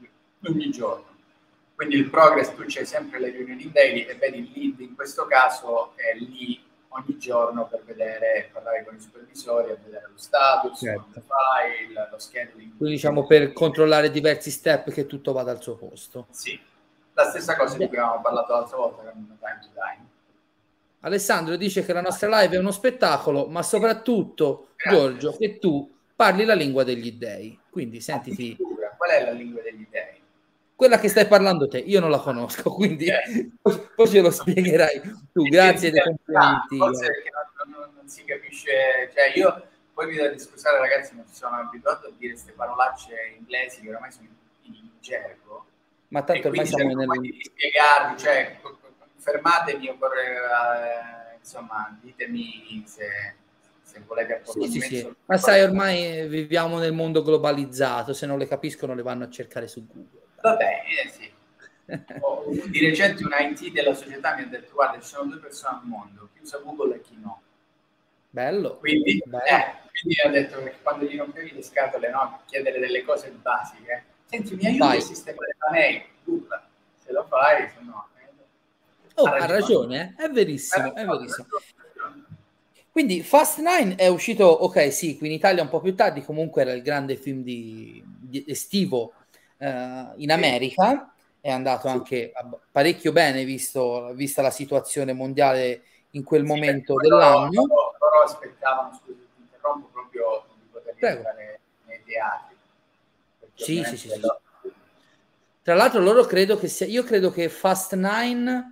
ogni 0.47 0.71
giorno. 0.71 1.09
Quindi 1.75 1.97
il 1.97 2.09
progress, 2.09 2.53
tu 2.53 2.63
c'hai 2.67 2.85
sempre 2.85 3.19
le 3.19 3.31
riunioni 3.31 3.69
daily 3.71 4.01
e 4.01 4.15
vedi 4.15 4.37
il 4.37 4.51
lead 4.53 4.79
in 4.79 4.95
questo 4.95 5.25
caso 5.25 5.93
è 5.97 6.15
lì 6.15 6.63
ogni 6.93 7.17
giorno 7.17 7.67
per 7.67 7.83
vedere, 7.85 8.49
parlare 8.51 8.83
con 8.85 8.95
i 8.95 8.99
supervisori, 8.99 9.71
a 9.71 9.77
vedere 9.83 10.07
lo 10.09 10.17
status, 10.17 10.79
certo. 10.79 11.19
il 11.19 11.23
file, 11.23 12.07
lo 12.09 12.19
scheduling. 12.19 12.77
Quindi 12.77 12.95
diciamo 12.95 13.25
per 13.25 13.53
controllare 13.53 14.11
diversi 14.11 14.51
step 14.51 14.91
che 14.91 15.05
tutto 15.05 15.31
vada 15.33 15.51
al 15.51 15.61
suo 15.61 15.75
posto. 15.75 16.27
Sì, 16.31 16.59
la 17.13 17.25
stessa 17.25 17.55
cosa 17.55 17.77
di 17.77 17.87
cui 17.87 17.97
abbiamo 17.97 18.21
parlato 18.21 18.53
l'altra 18.53 18.77
volta 18.77 19.03
con 19.03 19.37
Time 19.39 19.59
to 19.61 19.69
Time 19.73 20.09
Alessandro 21.03 21.55
dice 21.55 21.83
che 21.83 21.93
la 21.93 22.01
nostra 22.01 22.41
live 22.41 22.55
è 22.55 22.59
uno 22.59 22.71
spettacolo, 22.71 23.47
ma 23.47 23.63
soprattutto, 23.63 24.69
Grazie. 24.75 24.99
Giorgio, 24.99 25.35
che 25.35 25.57
tu 25.57 25.89
parli 26.15 26.45
la 26.45 26.53
lingua 26.53 26.83
degli 26.83 27.13
dei. 27.13 27.57
Quindi 27.69 28.01
sentiti. 28.01 28.55
Qual 28.55 29.09
è 29.09 29.23
la 29.25 29.31
lingua 29.31 29.61
degli 29.61 29.87
dei? 29.89 30.20
Quella 30.81 30.97
che 30.97 31.09
stai 31.09 31.27
parlando 31.27 31.67
te, 31.67 31.77
io 31.77 31.99
non 31.99 32.09
la 32.09 32.17
conosco, 32.17 32.71
quindi 32.73 33.05
eh. 33.05 33.51
poi 33.61 34.07
ce 34.07 34.19
lo 34.19 34.31
spiegherai 34.31 34.99
tu. 35.31 35.43
Grazie 35.45 35.91
dei 35.91 36.01
complimenti. 36.01 36.77
Forse 36.77 37.05
perché 37.05 37.29
non, 37.29 37.69
non, 37.69 37.89
non, 37.97 38.07
si 38.07 38.23
capisce, 38.23 39.11
cioè 39.13 39.31
io 39.35 39.67
poi 39.93 40.07
mi 40.07 40.15
devo 40.15 40.39
scusare 40.39 40.79
ragazzi, 40.79 41.13
non 41.13 41.25
ci 41.27 41.35
sono 41.35 41.57
abituato 41.57 42.07
a 42.07 42.11
dire 42.17 42.31
queste 42.33 42.53
parolacce 42.53 43.13
inglesi 43.37 43.81
che 43.81 43.93
ormai 43.93 44.11
sono 44.11 44.27
in, 44.63 44.73
in 44.73 44.89
gergo. 44.99 45.65
Ma 46.07 46.23
tanto 46.23 46.47
ormai 46.47 46.65
siamo 46.65 46.95
nel... 46.95 47.19
di 47.19 47.39
spiegarvi, 47.43 48.17
cioè 48.17 48.59
fermatemi 49.17 49.87
oppure 49.87 50.23
eh, 50.23 51.37
insomma 51.37 51.95
ditemi 52.01 52.83
se, 52.87 53.35
se 53.83 54.01
volete 54.07 54.33
approfondimento. 54.33 54.83
Sì, 54.83 54.95
sì, 54.95 55.01
sì. 55.01 55.15
Ma 55.25 55.37
sai, 55.37 55.61
ormai 55.61 56.27
viviamo 56.27 56.79
nel 56.79 56.93
mondo 56.93 57.21
globalizzato, 57.21 58.13
se 58.13 58.25
non 58.25 58.39
le 58.39 58.47
capiscono 58.47 58.95
le 58.95 59.03
vanno 59.03 59.25
a 59.25 59.29
cercare 59.29 59.67
su 59.67 59.85
Google. 59.85 60.20
Vabbè, 60.41 60.83
eh, 61.03 61.09
sì. 61.09 61.31
Oh, 62.21 62.45
di 62.67 62.85
recente 62.85 63.23
un 63.23 63.31
IT 63.37 63.71
della 63.71 63.93
società 63.93 64.35
mi 64.35 64.43
ha 64.43 64.45
detto 64.45 64.73
guarda 64.73 64.99
ci 65.01 65.09
sono 65.09 65.29
due 65.29 65.39
persone 65.39 65.77
al 65.77 65.85
mondo, 65.85 66.29
chi 66.33 66.41
usa 66.41 66.59
Google 66.59 66.95
e 66.95 67.01
chi 67.01 67.17
no. 67.21 67.41
Bello. 68.29 68.77
Quindi, 68.77 69.21
bello. 69.25 69.43
Eh, 69.43 69.73
quindi 69.99 70.21
ha 70.23 70.29
detto 70.29 70.63
che 70.63 70.75
quando 70.81 71.05
gli 71.05 71.17
rompevi 71.17 71.53
le 71.53 71.61
scatole, 71.61 72.09
no, 72.09 72.41
chiedere 72.45 72.79
delle 72.79 73.03
cose 73.03 73.29
basiche, 73.29 74.05
senti 74.25 74.55
mi 74.55 74.67
aiuti 74.67 74.97
a 74.97 75.01
sistemare 75.01 75.55
la 75.57 75.71
mail, 75.71 76.03
Google, 76.23 76.61
se 77.03 77.11
lo 77.11 77.25
fai, 77.25 77.69
se 77.69 77.81
no 77.81 78.09
Oh, 79.15 79.25
ha 79.25 79.45
ragione, 79.45 80.15
eh? 80.17 80.25
è 80.25 80.29
verissimo, 80.29 80.95
è 80.95 81.05
verissimo. 81.05 81.47
Quindi 82.91 83.21
Fast 83.21 83.59
9 83.59 83.95
è 83.95 84.07
uscito, 84.07 84.45
ok, 84.45 84.91
sì, 84.91 85.17
qui 85.17 85.27
in 85.27 85.33
Italia 85.33 85.61
un 85.63 85.69
po' 85.69 85.79
più 85.79 85.95
tardi, 85.95 86.23
comunque 86.23 86.61
era 86.61 86.73
il 86.73 86.81
grande 86.81 87.15
film 87.15 87.41
di, 87.41 88.03
di 88.05 88.43
estivo 88.47 89.13
uh, 89.61 90.13
in 90.17 90.31
America, 90.31 91.13
è 91.39 91.49
andato 91.49 91.87
anche 91.87 92.33
parecchio 92.71 93.11
bene 93.11 93.43
visto, 93.45 94.11
vista 94.13 94.41
la 94.41 94.51
situazione 94.51 95.13
mondiale 95.13 95.83
in 96.11 96.23
quel 96.23 96.41
sì, 96.41 96.47
momento 96.47 96.95
dell'anno. 96.95 97.49
Loro, 97.51 97.95
loro 97.99 98.21
aspettavano, 98.23 98.99
scusi, 99.01 99.27
ti 99.35 99.41
interrompo, 99.41 99.87
proprio 99.91 100.45
di 100.59 100.67
poter 100.71 100.95
entrare 100.97 101.59
nei 101.85 102.01
teatri. 102.03 102.55
Sì, 103.53 103.83
sì, 103.83 103.97
sì, 103.97 104.09
sì. 104.09 104.21
Tra 105.63 105.75
l'altro 105.75 106.01
loro 106.01 106.25
credo 106.25 106.57
che 106.57 106.67
sia, 106.67 106.87
io 106.87 107.03
credo 107.03 107.31
che 107.31 107.47
Fast 107.47 107.95
9 107.95 108.70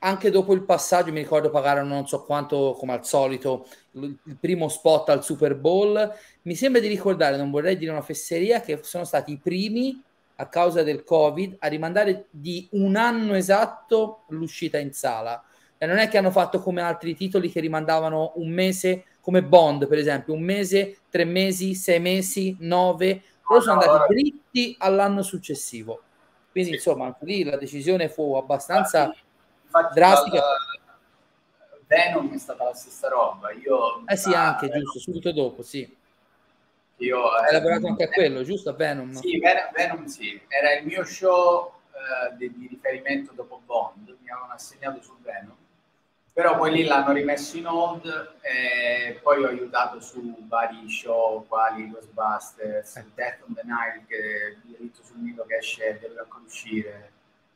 anche 0.00 0.30
dopo 0.30 0.54
il 0.54 0.64
passaggio 0.64 1.12
mi 1.12 1.20
ricordo 1.20 1.50
pagarono 1.50 1.94
non 1.94 2.06
so 2.08 2.24
quanto 2.24 2.74
come 2.76 2.94
al 2.94 3.06
solito 3.06 3.66
il 3.92 4.36
primo 4.38 4.68
spot 4.68 5.10
al 5.10 5.24
Super 5.24 5.54
Bowl. 5.54 6.12
Mi 6.42 6.54
sembra 6.54 6.80
di 6.80 6.88
ricordare 6.88 7.36
non 7.36 7.50
vorrei 7.50 7.76
dire 7.76 7.92
una 7.92 8.02
fesseria 8.02 8.60
che 8.60 8.80
sono 8.82 9.04
stati 9.04 9.32
i 9.32 9.38
primi 9.38 10.02
a 10.36 10.48
causa 10.48 10.82
del 10.82 11.04
covid 11.04 11.56
a 11.60 11.68
rimandare 11.68 12.26
di 12.30 12.66
un 12.72 12.96
anno 12.96 13.34
esatto 13.34 14.24
l'uscita 14.28 14.78
in 14.78 14.92
sala. 14.92 15.42
E 15.78 15.86
non 15.86 15.98
è 15.98 16.08
che 16.08 16.18
hanno 16.18 16.30
fatto 16.30 16.60
come 16.60 16.80
altri 16.80 17.14
titoli 17.14 17.50
che 17.50 17.60
rimandavano 17.60 18.32
un 18.36 18.50
mese 18.50 19.04
come 19.20 19.44
Bond 19.44 19.86
per 19.86 19.98
esempio 19.98 20.34
un 20.34 20.42
mese 20.42 20.98
tre 21.08 21.24
mesi 21.24 21.74
sei 21.76 22.00
mesi 22.00 22.56
nove. 22.60 23.22
Loro 23.48 23.60
sono 23.60 23.80
andati 23.80 24.12
dritti 24.12 24.74
all'anno 24.78 25.22
successivo. 25.22 26.02
Quindi 26.50 26.70
sì. 26.70 26.76
insomma 26.76 27.06
anche 27.06 27.24
lì 27.24 27.44
la 27.44 27.56
decisione 27.56 28.08
fu 28.08 28.34
abbastanza 28.34 29.14
Infatti, 29.72 29.94
drastica. 29.94 30.42
Venom 31.86 32.32
è 32.32 32.38
stata 32.38 32.64
la 32.64 32.74
stessa 32.74 33.08
roba. 33.08 33.50
Io, 33.52 34.06
eh 34.06 34.16
sì, 34.16 34.32
anche, 34.32 34.66
Venom, 34.66 34.82
giusto, 34.82 34.98
subito 34.98 35.32
dopo, 35.32 35.62
sì. 35.62 35.96
Io, 36.96 37.28
Hai 37.30 37.48
eh, 37.48 37.52
lavorato 37.52 37.86
anche 37.86 38.04
a 38.04 38.08
quello, 38.08 38.42
giusto? 38.42 38.70
A 38.70 38.74
Venom? 38.74 39.12
Sì, 39.12 39.38
Venom, 39.38 39.72
Venom 39.72 40.04
sì. 40.06 40.40
Era 40.46 40.74
il 40.74 40.86
mio 40.86 41.04
show 41.04 41.72
eh, 41.90 42.36
di, 42.36 42.52
di, 42.54 42.68
riferimento 42.68 43.32
dopo 43.32 43.62
Bond, 43.64 44.16
mi 44.20 44.30
avevano 44.30 44.52
assegnato 44.52 45.02
su 45.02 45.16
Venom. 45.22 45.56
Però 46.34 46.56
poi 46.56 46.72
lì 46.72 46.84
l'hanno 46.84 47.12
rimesso 47.12 47.58
in 47.58 47.66
hold 47.66 48.36
e 48.40 49.18
poi 49.22 49.44
ho 49.44 49.48
aiutato 49.48 50.00
su 50.00 50.46
vari 50.48 50.88
show 50.88 51.46
quali 51.46 51.90
Ghostbusters, 51.90 52.96
eh. 52.96 53.04
Death 53.14 53.42
on 53.46 53.54
the 53.54 53.60
Nile 53.64 54.04
che 54.06 54.16
è 54.16 54.48
il 54.48 54.60
diritto 54.64 55.02
sul 55.02 55.18
mito 55.18 55.44
che 55.44 55.56
esce, 55.56 55.98
deve 56.00 56.20
ancora 56.20 56.42
uscire 56.46 57.12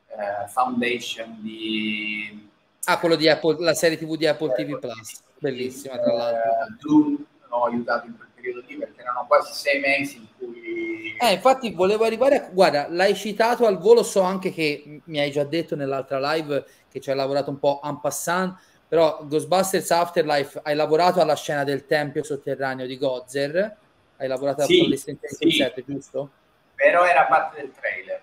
eh, 0.09 0.49
Foundation 0.49 1.39
di... 1.41 2.49
Ah, 2.85 2.99
quello 2.99 3.17
di 3.17 3.29
Apple, 3.29 3.57
la 3.59 3.75
serie 3.75 3.99
TV 3.99 4.17
di 4.17 4.27
Apple 4.27 4.55
TV 4.55 4.79
Plus, 4.79 5.23
bellissima 5.39 5.99
tra 5.99 6.13
l'altro. 6.13 6.41
Eh, 6.41 6.77
Doom 6.81 7.27
l'ho 7.49 7.65
aiutato 7.65 8.07
in 8.07 8.17
quel 8.17 8.29
periodo 8.35 8.63
lì 8.67 8.77
perché 8.77 9.01
erano 9.01 9.25
quasi 9.27 9.53
sei 9.53 9.81
mesi 9.81 10.17
in 10.19 10.27
cui... 10.39 11.17
Eh, 11.19 11.33
infatti 11.33 11.73
volevo 11.73 12.05
arrivare 12.05 12.37
a... 12.37 12.49
Guarda, 12.51 12.87
l'hai 12.89 13.15
citato 13.15 13.67
al 13.67 13.79
volo, 13.79 14.03
so 14.03 14.21
anche 14.21 14.53
che 14.53 15.01
mi 15.05 15.19
hai 15.19 15.31
già 15.31 15.45
detto 15.45 15.75
nell'altra 15.75 16.21
live 16.33 16.65
che 16.91 17.01
ci 17.01 17.11
hai 17.11 17.17
lavorato 17.17 17.51
un 17.51 17.59
po' 17.59 17.81
en 17.83 17.99
passant, 18.01 18.57
però 18.89 19.25
Ghostbusters 19.25 19.91
Afterlife 19.91 20.61
hai 20.63 20.77
lavorato 20.77 21.21
alla 21.21 21.35
scena 21.35 21.65
del 21.65 21.87
tempio 21.87 22.23
sotterraneo 22.23 22.87
di 22.87 22.97
Gozer, 22.97 23.77
hai 24.19 24.29
lavorato 24.29 24.63
sì, 24.63 24.79
con 24.79 24.89
l'estensione 24.89 25.53
sì. 25.53 25.59
7, 25.59 25.85
giusto? 25.85 26.31
Però 26.75 27.05
era 27.05 27.25
parte 27.25 27.61
del 27.61 27.73
trailer. 27.73 28.23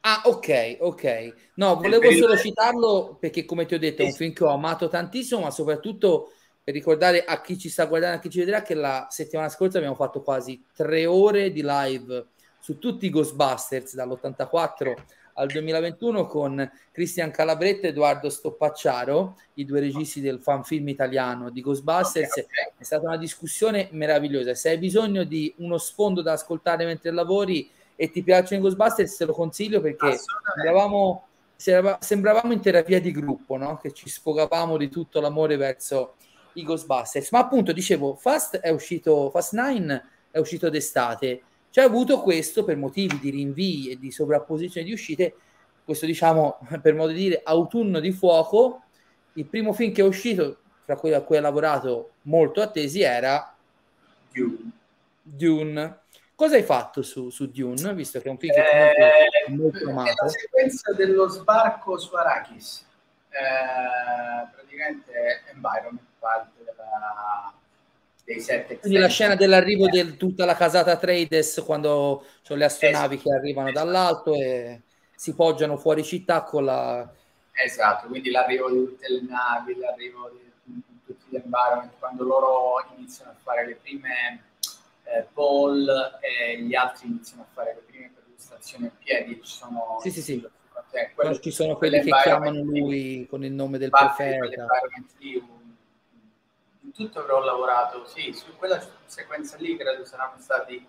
Ah, 0.00 0.22
ok, 0.24 0.78
ok. 0.80 1.34
No, 1.54 1.76
volevo 1.76 2.10
solo 2.12 2.36
citarlo 2.36 3.16
perché, 3.18 3.44
come 3.44 3.66
ti 3.66 3.74
ho 3.74 3.78
detto, 3.78 4.02
è 4.02 4.06
un 4.06 4.12
film 4.12 4.32
che 4.32 4.44
ho 4.44 4.52
amato 4.52 4.88
tantissimo, 4.88 5.40
ma 5.40 5.50
soprattutto 5.50 6.32
per 6.62 6.74
ricordare 6.74 7.24
a 7.24 7.40
chi 7.40 7.58
ci 7.58 7.68
sta 7.68 7.86
guardando, 7.86 8.16
a 8.16 8.20
chi 8.20 8.30
ci 8.30 8.38
vedrà, 8.38 8.62
che 8.62 8.74
la 8.74 9.06
settimana 9.10 9.48
scorsa 9.48 9.78
abbiamo 9.78 9.96
fatto 9.96 10.22
quasi 10.22 10.64
tre 10.74 11.06
ore 11.06 11.50
di 11.50 11.62
live 11.64 12.26
su 12.58 12.78
tutti 12.78 13.06
i 13.06 13.10
Ghostbusters, 13.10 13.94
dall'84 13.94 14.94
al 15.38 15.46
2021 15.46 16.26
con 16.26 16.70
Cristian 16.92 17.30
Calabretta 17.30 17.86
e 17.86 17.90
Edoardo 17.90 18.28
Stoppacciaro, 18.28 19.38
i 19.54 19.64
due 19.64 19.80
registi 19.80 20.20
del 20.20 20.40
fan 20.40 20.64
film 20.64 20.88
italiano 20.88 21.50
di 21.50 21.60
Ghostbusters. 21.60 22.30
Okay, 22.30 22.44
okay. 22.44 22.72
È 22.76 22.84
stata 22.84 23.06
una 23.06 23.16
discussione 23.16 23.88
meravigliosa. 23.92 24.54
Se 24.54 24.70
hai 24.70 24.78
bisogno 24.78 25.24
di 25.24 25.54
uno 25.58 25.78
sfondo 25.78 26.22
da 26.22 26.32
ascoltare 26.32 26.84
mentre 26.84 27.12
lavori 27.12 27.70
e 28.00 28.10
ti 28.10 28.22
piacciono 28.22 28.60
i 28.60 28.62
Ghostbusters, 28.62 29.16
te 29.16 29.24
lo 29.24 29.32
consiglio 29.32 29.80
perché 29.80 30.18
sembravamo, 30.54 31.26
sembravamo 31.56 32.52
in 32.52 32.60
terapia 32.60 33.00
di 33.00 33.10
gruppo, 33.10 33.56
no? 33.56 33.76
che 33.76 33.92
ci 33.92 34.08
sfogavamo 34.08 34.76
di 34.76 34.88
tutto 34.88 35.20
l'amore 35.20 35.56
verso 35.56 36.14
i 36.52 36.62
Ghostbusters. 36.62 37.32
Ma 37.32 37.40
appunto, 37.40 37.72
dicevo, 37.72 38.14
Fast 38.14 38.58
è 38.58 38.70
uscito, 38.70 39.30
Fast 39.30 39.54
9 39.54 40.02
è 40.30 40.38
uscito 40.38 40.70
d'estate 40.70 41.42
c'è 41.70 41.82
avuto 41.82 42.22
questo 42.22 42.64
per 42.64 42.76
motivi 42.76 43.18
di 43.18 43.30
rinvii 43.30 43.90
e 43.90 43.98
di 43.98 44.10
sovrapposizione 44.10 44.86
di 44.86 44.92
uscite, 44.92 45.34
questo 45.84 46.06
diciamo 46.06 46.58
per 46.82 46.94
modo 46.94 47.12
di 47.12 47.18
dire 47.18 47.40
autunno 47.44 48.00
di 48.00 48.12
fuoco. 48.12 48.82
Il 49.34 49.46
primo 49.46 49.72
film 49.72 49.92
che 49.92 50.00
è 50.00 50.04
uscito, 50.04 50.58
fra 50.84 50.96
quelli 50.96 51.14
a 51.14 51.20
cui 51.20 51.36
ha 51.36 51.40
lavorato 51.40 52.12
molto 52.22 52.60
attesi, 52.60 53.02
era 53.02 53.54
Dune. 54.32 54.72
Dune. 55.22 55.98
Cosa 56.38 56.54
hai 56.54 56.62
fatto 56.62 57.02
su, 57.02 57.30
su 57.30 57.50
Dune, 57.50 57.94
visto 57.94 58.20
che 58.20 58.28
è 58.28 58.30
un 58.30 58.38
film 58.38 58.54
che 58.54 58.62
è 58.62 59.50
molto 59.50 59.88
eh, 59.88 59.90
amato? 59.90 60.22
La 60.22 60.28
sequenza 60.28 60.92
dello 60.92 61.26
sbarco 61.26 61.98
su 61.98 62.14
Arrakis, 62.14 62.86
eh, 63.30 64.48
praticamente 64.54 65.42
Environment, 65.52 66.06
parte 66.20 66.62
della 66.64 67.52
dei 68.22 68.40
sette 68.40 68.78
Quindi 68.78 68.98
la 68.98 69.08
scena 69.08 69.34
dell'arrivo 69.34 69.88
di 69.88 69.96
del, 69.96 70.16
tutta 70.16 70.44
la 70.44 70.54
casata 70.54 70.96
Trades 70.96 71.60
quando 71.66 72.24
sono 72.42 72.60
le 72.60 72.66
astronavi 72.66 73.16
esatto. 73.16 73.30
che 73.30 73.36
arrivano 73.36 73.68
esatto. 73.70 73.84
dall'alto 73.84 74.34
e 74.34 74.82
si 75.16 75.34
poggiano 75.34 75.76
fuori 75.76 76.04
città 76.04 76.44
con 76.44 76.66
la... 76.66 77.12
Esatto, 77.50 78.06
quindi 78.06 78.30
l'arrivo 78.30 78.70
di 78.70 78.84
tutte 78.84 79.08
le 79.10 79.22
navi, 79.28 79.76
l'arrivo 79.76 80.30
di 80.30 80.82
tutti 81.04 81.24
gli 81.30 81.34
environment, 81.34 81.90
quando 81.98 82.22
loro 82.22 82.86
iniziano 82.96 83.32
a 83.32 83.36
fare 83.42 83.66
le 83.66 83.74
prime 83.82 84.42
eh, 85.14 85.26
Paul 85.32 85.88
e 86.20 86.60
gli 86.60 86.74
altri 86.74 87.08
iniziano 87.08 87.42
a 87.42 87.46
fare 87.52 87.74
le 87.74 87.80
prime 87.86 88.10
perlustrazioni 88.14 88.86
a 88.86 88.92
piedi, 88.98 89.40
ci 89.42 89.56
sono... 89.56 89.98
Sì, 90.00 90.10
sì, 90.10 90.22
sì. 90.22 90.48
Cioè, 90.90 91.12
quello, 91.14 91.38
ci 91.38 91.50
sono 91.50 91.76
quelli 91.76 92.00
che 92.00 92.10
chiamano 92.22 92.62
lui 92.62 93.26
con 93.28 93.44
il 93.44 93.52
nome 93.52 93.78
del 93.78 93.90
profeta. 93.90 94.44
Lì, 95.18 95.56
tutto 96.94 97.20
avrò 97.20 97.40
lavorato, 97.40 98.06
sì, 98.06 98.32
su 98.32 98.56
quella 98.56 98.82
sequenza 99.04 99.56
lì 99.58 99.76
credo 99.76 100.04
saranno 100.04 100.38
stati 100.38 100.84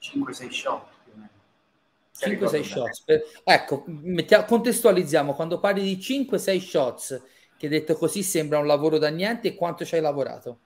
5-6 0.00 0.48
shot 0.50 0.86
più 1.02 1.12
o 1.12 1.16
meno. 1.16 2.48
5-6 2.48 2.62
shots. 2.62 3.02
Per... 3.02 3.22
Ecco, 3.42 3.84
mettiamo, 3.86 4.44
contestualizziamo, 4.44 5.34
quando 5.34 5.58
parli 5.58 5.82
di 5.82 5.96
5-6 5.96 6.58
shots, 6.60 7.22
che 7.56 7.68
detto 7.68 7.96
così 7.96 8.22
sembra 8.22 8.58
un 8.58 8.66
lavoro 8.66 8.98
da 8.98 9.08
niente, 9.08 9.54
quanto 9.54 9.84
ci 9.84 9.94
hai 9.94 10.02
lavorato? 10.02 10.60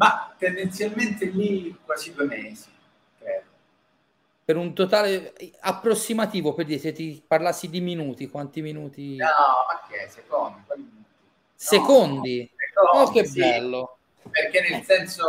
Ma 0.00 0.34
tendenzialmente 0.38 1.26
lì 1.26 1.76
quasi 1.84 2.14
due 2.14 2.24
mesi, 2.24 2.70
credo. 3.18 3.44
Per 4.42 4.56
un 4.56 4.74
totale 4.74 5.34
approssimativo, 5.60 6.54
per 6.54 6.64
dire, 6.64 6.78
se 6.78 6.92
ti 6.92 7.22
parlassi 7.24 7.68
di 7.68 7.82
minuti, 7.82 8.26
quanti 8.30 8.62
minuti? 8.62 9.16
No, 9.16 9.26
ma 9.26 9.86
che, 9.86 10.08
secondi? 10.08 10.60
No, 10.68 11.04
secondi? 11.54 12.50
Oh, 12.94 13.10
che 13.10 13.26
sì, 13.26 13.40
bello! 13.40 13.98
Perché 14.30 14.66
nel 14.70 14.82
senso, 14.84 15.26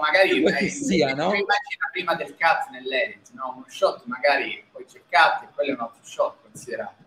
magari 0.00 0.42
che 0.42 0.70
sia, 0.70 1.08
no? 1.08 1.24
immagina 1.24 1.88
prima 1.92 2.14
del 2.14 2.30
cut 2.30 2.70
nell'edit, 2.70 3.30
no? 3.32 3.52
Uno 3.56 3.66
shot 3.68 4.04
magari 4.06 4.64
poi 4.72 4.86
c'è 4.86 4.96
il 4.96 5.02
cut 5.10 5.42
e 5.42 5.52
quello 5.54 5.70
è 5.72 5.74
un 5.74 5.80
altro 5.80 6.02
shot 6.02 6.36
considerato. 6.40 7.02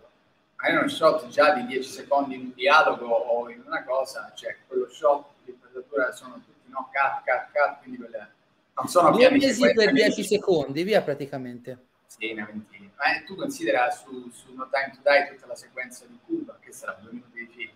Magari 0.57 0.78
uno 0.78 0.88
shot 0.88 1.28
già 1.30 1.53
di 1.53 1.65
10 1.65 1.89
secondi 1.89 2.36
in 2.36 2.41
un 2.41 2.53
dialogo 2.53 3.07
o 3.07 3.49
in 3.49 3.63
una 3.65 3.84
cosa, 3.84 4.32
cioè 4.36 4.55
quello 4.68 4.88
shot 4.88 5.26
di 5.45 5.51
inquadratura 5.51 6.11
sono 6.11 6.36
tutti 6.36 6.57
no 6.78 6.89
cut, 6.91 7.23
cut, 7.25 7.51
cut, 7.51 7.80
quindi 7.80 7.97
quelle 7.97 8.36
non 8.75 8.88
sono 8.88 9.09
Due 9.11 9.32
mesi 9.32 9.73
per 9.73 9.91
10 9.91 10.23
secondi, 10.23 10.84
via 10.84 11.01
praticamente. 11.01 11.86
Sì, 12.05 12.32
una 12.32 12.45
ventina. 12.45 12.91
Ma 12.95 13.23
tu 13.25 13.36
considera 13.36 13.89
su, 13.89 14.30
su 14.32 14.53
No 14.53 14.69
Time 14.69 14.91
to 14.93 15.01
Die 15.03 15.34
tutta 15.34 15.47
la 15.47 15.55
sequenza 15.55 16.05
di 16.05 16.17
Cuba, 16.25 16.57
che 16.61 16.71
sarà 16.71 16.97
due 17.01 17.11
minuti 17.11 17.39
di 17.39 17.47
film 17.47 17.71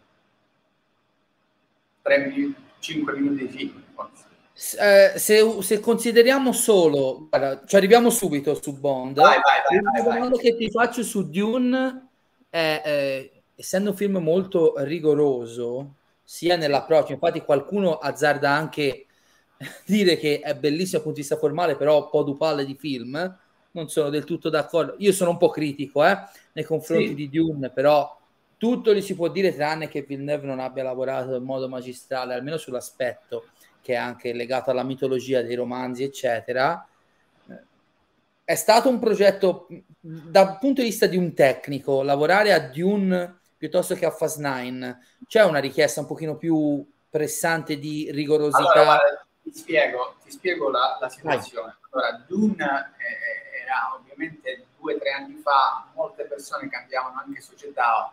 3 2.04 2.28
minuti, 2.28 2.56
5 2.80 3.14
minuti 3.14 3.48
di 3.48 3.50
film. 3.50 3.84
Eh, 4.80 5.14
se, 5.18 5.62
se, 5.62 5.80
consideriamo 5.80 6.52
solo, 6.52 7.28
guarda, 7.30 7.64
ci 7.66 7.76
arriviamo 7.76 8.10
subito 8.12 8.60
su 8.62 8.78
Bond. 8.78 9.18
Vai, 9.18 9.40
vai, 9.40 10.04
vai, 10.04 10.30
vai. 10.30 10.40
che 10.40 10.56
ti 10.56 10.70
faccio 10.70 11.04
su 11.04 11.30
Dune 11.30 12.10
è, 12.50 12.82
eh, 12.86 13.44
essendo 13.56 13.92
un 13.92 13.96
film 13.96 14.18
molto 14.18 14.74
rigoroso, 14.78 15.96
sia 16.32 16.56
nell'approccio, 16.56 17.12
infatti 17.12 17.42
qualcuno 17.42 17.98
azzarda 17.98 18.50
anche 18.50 19.08
dire 19.86 20.16
che 20.16 20.40
è 20.40 20.56
bellissimo 20.56 20.94
dal 20.94 21.02
punto 21.02 21.16
di 21.16 21.22
vista 21.28 21.36
formale, 21.36 21.76
però 21.76 22.06
un 22.06 22.10
po' 22.10 22.24
dupalle 22.24 22.66
di 22.66 22.76
film. 22.76 23.38
Non 23.72 23.90
sono 23.90 24.10
del 24.10 24.24
tutto 24.24 24.50
d'accordo. 24.50 24.96
Io 25.00 25.12
sono 25.12 25.32
un 25.32 25.38
po' 25.38 25.50
critico 25.50 26.06
eh, 26.06 26.18
nei 26.54 26.64
confronti 26.64 27.08
sì. 27.08 27.16
di 27.16 27.30
Dune, 27.30 27.70
però 27.70 28.18
tutto 28.56 28.94
gli 28.94 29.02
si 29.02 29.14
può 29.14 29.28
dire 29.28 29.54
tranne 29.54 29.90
che 29.90 30.04
Villeneuve 30.04 30.46
non 30.46 30.62
abbia 30.62 30.84
lavorato 30.84 31.36
in 31.36 31.44
modo 31.44 31.68
magistrale, 31.68 32.34
almeno 32.34 32.56
sull'aspetto 32.56 33.48
che 33.82 33.94
è 33.94 33.98
anche 33.98 34.32
legato 34.32 34.72
alla 34.72 34.84
mitologia 34.84 35.42
dei 35.42 35.56
romanzi, 35.56 36.04
eccetera. 36.04 36.88
È 38.42 38.56
stato 38.56 38.88
un 38.88 39.00
progetto 39.00 39.68
dal 40.00 40.58
punto 40.60 40.80
di 40.80 40.88
vista 40.88 41.08
di 41.08 41.18
un 41.18 41.34
tecnico, 41.34 42.04
lavorare 42.04 42.54
a 42.54 42.60
Dune 42.60 43.41
piuttosto 43.62 43.94
che 43.94 44.08
a 44.08 44.10
Fast 44.10 44.40
9, 44.40 44.98
c'è 45.28 45.44
una 45.44 45.60
richiesta 45.60 46.00
un 46.00 46.08
pochino 46.08 46.36
più 46.36 46.84
pressante 47.08 47.78
di 47.78 48.10
rigorosità. 48.10 48.58
Allora, 48.58 48.84
guarda, 48.84 49.26
ti 49.44 49.54
spiego, 49.54 50.16
ti 50.24 50.32
spiego 50.32 50.72
la, 50.72 50.98
la 51.00 51.08
situazione. 51.10 51.78
Allora, 51.92 52.26
Dune 52.28 52.94
eh, 52.98 53.62
era 53.62 53.94
ovviamente 53.94 54.66
due 54.80 54.96
o 54.96 54.98
tre 54.98 55.12
anni 55.12 55.36
fa, 55.44 55.86
molte 55.94 56.24
persone 56.24 56.70
cambiavano 56.70 57.22
anche 57.24 57.40
società 57.40 58.12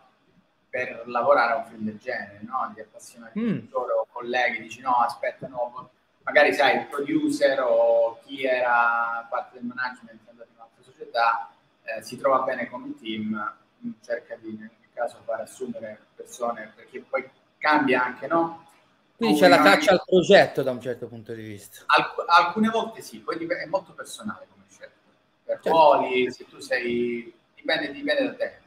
per 0.69 1.05
lavorare 1.07 1.53
a 1.53 1.55
un 1.55 1.65
film 1.65 1.85
del 1.85 1.97
genere, 1.97 2.41
no? 2.43 2.71
Gli 2.75 2.81
appassionati 2.81 3.39
mm. 3.39 3.59
o 3.71 4.07
colleghi 4.11 4.61
dici 4.61 4.81
no, 4.81 4.97
aspetta, 4.97 5.47
no, 5.47 5.89
magari 6.21 6.53
sai 6.53 6.77
il 6.77 6.85
producer 6.85 7.59
o 7.61 8.19
chi 8.23 8.43
era 8.43 9.25
parte 9.27 9.57
del 9.57 9.65
management 9.65 10.19
è 10.27 10.29
andato 10.29 10.47
in 10.47 10.55
un'altra 10.57 10.83
società, 10.83 11.49
eh, 11.81 12.03
si 12.03 12.19
trova 12.19 12.41
bene 12.41 12.69
con 12.69 12.83
un 12.83 12.95
team, 12.95 13.55
cerca 14.03 14.35
di 14.35 14.77
caso 14.99 15.21
far 15.23 15.41
assumere 15.41 16.07
persone 16.13 16.73
perché 16.75 16.99
poi 17.01 17.29
cambia 17.57 18.03
anche, 18.03 18.27
no? 18.27 18.67
Quindi 19.15 19.39
c'è 19.39 19.47
la 19.47 19.61
caccia 19.61 19.91
al 19.91 20.03
progetto 20.05 20.61
da 20.61 20.71
un 20.71 20.81
certo 20.81 21.07
punto 21.07 21.33
di 21.33 21.41
vista. 21.41 21.83
Alc- 21.87 22.23
alcune 22.27 22.69
volte 22.69 23.01
sì, 23.01 23.19
poi 23.19 23.37
dipende, 23.37 23.63
è 23.63 23.67
molto 23.67 23.93
personale 23.93 24.47
come 24.49 24.63
scelta. 24.69 24.95
Per 25.43 25.59
certo. 25.61 25.69
ruoli, 25.69 26.31
se 26.31 26.45
tu 26.45 26.59
sei, 26.59 27.33
dipende, 27.55 27.91
dipende 27.91 28.23
da 28.23 28.35
te 28.35 28.59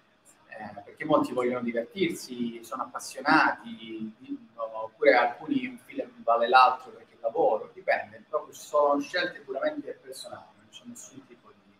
eh, 0.49 0.83
perché 0.83 1.05
molti 1.05 1.33
vogliono 1.33 1.63
divertirsi, 1.63 2.63
sono 2.63 2.83
appassionati, 2.83 4.15
oppure 4.55 5.15
alcuni 5.15 5.67
un 5.67 5.79
film 5.85 6.23
vale 6.23 6.49
l'altro 6.49 6.91
perché 6.91 7.17
lavoro, 7.21 7.71
dipende, 7.73 8.25
proprio 8.29 8.55
sono 8.55 9.01
scelte 9.01 9.41
puramente 9.41 9.99
personali, 10.03 10.45
non 10.57 10.69
c'è 10.71 10.83
nessun 10.87 11.27
tipo 11.27 11.51
di, 11.65 11.73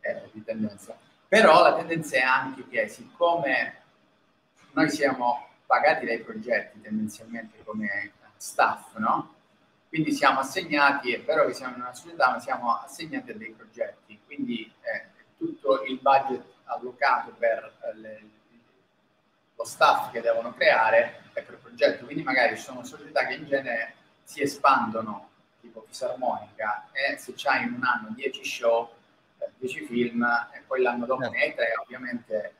eh, 0.00 0.28
di 0.32 0.44
tendenza. 0.44 0.96
Però 1.26 1.62
la 1.62 1.76
tendenza 1.76 2.16
è 2.16 2.22
anche 2.22 2.66
che 2.68 2.88
siccome 2.88 3.79
noi 4.72 4.90
siamo 4.90 5.48
pagati 5.66 6.06
dai 6.06 6.20
progetti 6.20 6.80
tendenzialmente 6.80 7.62
come 7.64 8.12
staff, 8.36 8.96
no? 8.96 9.34
Quindi 9.88 10.12
siamo 10.12 10.40
assegnati, 10.40 11.12
è 11.12 11.22
vero 11.22 11.46
che 11.46 11.52
siamo 11.52 11.74
in 11.74 11.82
una 11.82 11.92
società, 11.92 12.30
ma 12.30 12.38
siamo 12.38 12.76
assegnati 12.76 13.32
a 13.32 13.34
dei 13.34 13.50
progetti, 13.50 14.20
quindi 14.24 14.72
eh, 14.82 15.06
tutto 15.36 15.82
il 15.82 15.98
budget 16.00 16.44
allocato 16.64 17.34
per 17.36 17.72
eh, 17.82 17.96
le, 17.96 18.28
lo 19.56 19.64
staff 19.64 20.12
che 20.12 20.20
devono 20.20 20.54
creare 20.54 21.24
e 21.32 21.42
per 21.42 21.54
il 21.54 21.60
progetto. 21.60 22.04
Quindi 22.04 22.22
magari 22.22 22.56
ci 22.56 22.62
sono 22.62 22.84
società 22.84 23.26
che 23.26 23.34
in 23.34 23.46
genere 23.46 23.94
si 24.22 24.42
espandono, 24.42 25.28
tipo 25.60 25.84
fisarmonica, 25.88 26.88
e 26.92 27.18
se 27.18 27.32
c'hai 27.34 27.64
in 27.64 27.74
un 27.74 27.84
anno 27.84 28.10
10 28.14 28.44
show, 28.44 28.92
10 29.58 29.78
eh, 29.78 29.86
film, 29.86 30.24
e 30.52 30.62
poi 30.66 30.82
l'anno 30.82 31.04
dopo 31.04 31.28
ne 31.28 31.42
hai 31.42 31.54
tre, 31.54 31.72
ovviamente 31.82 32.54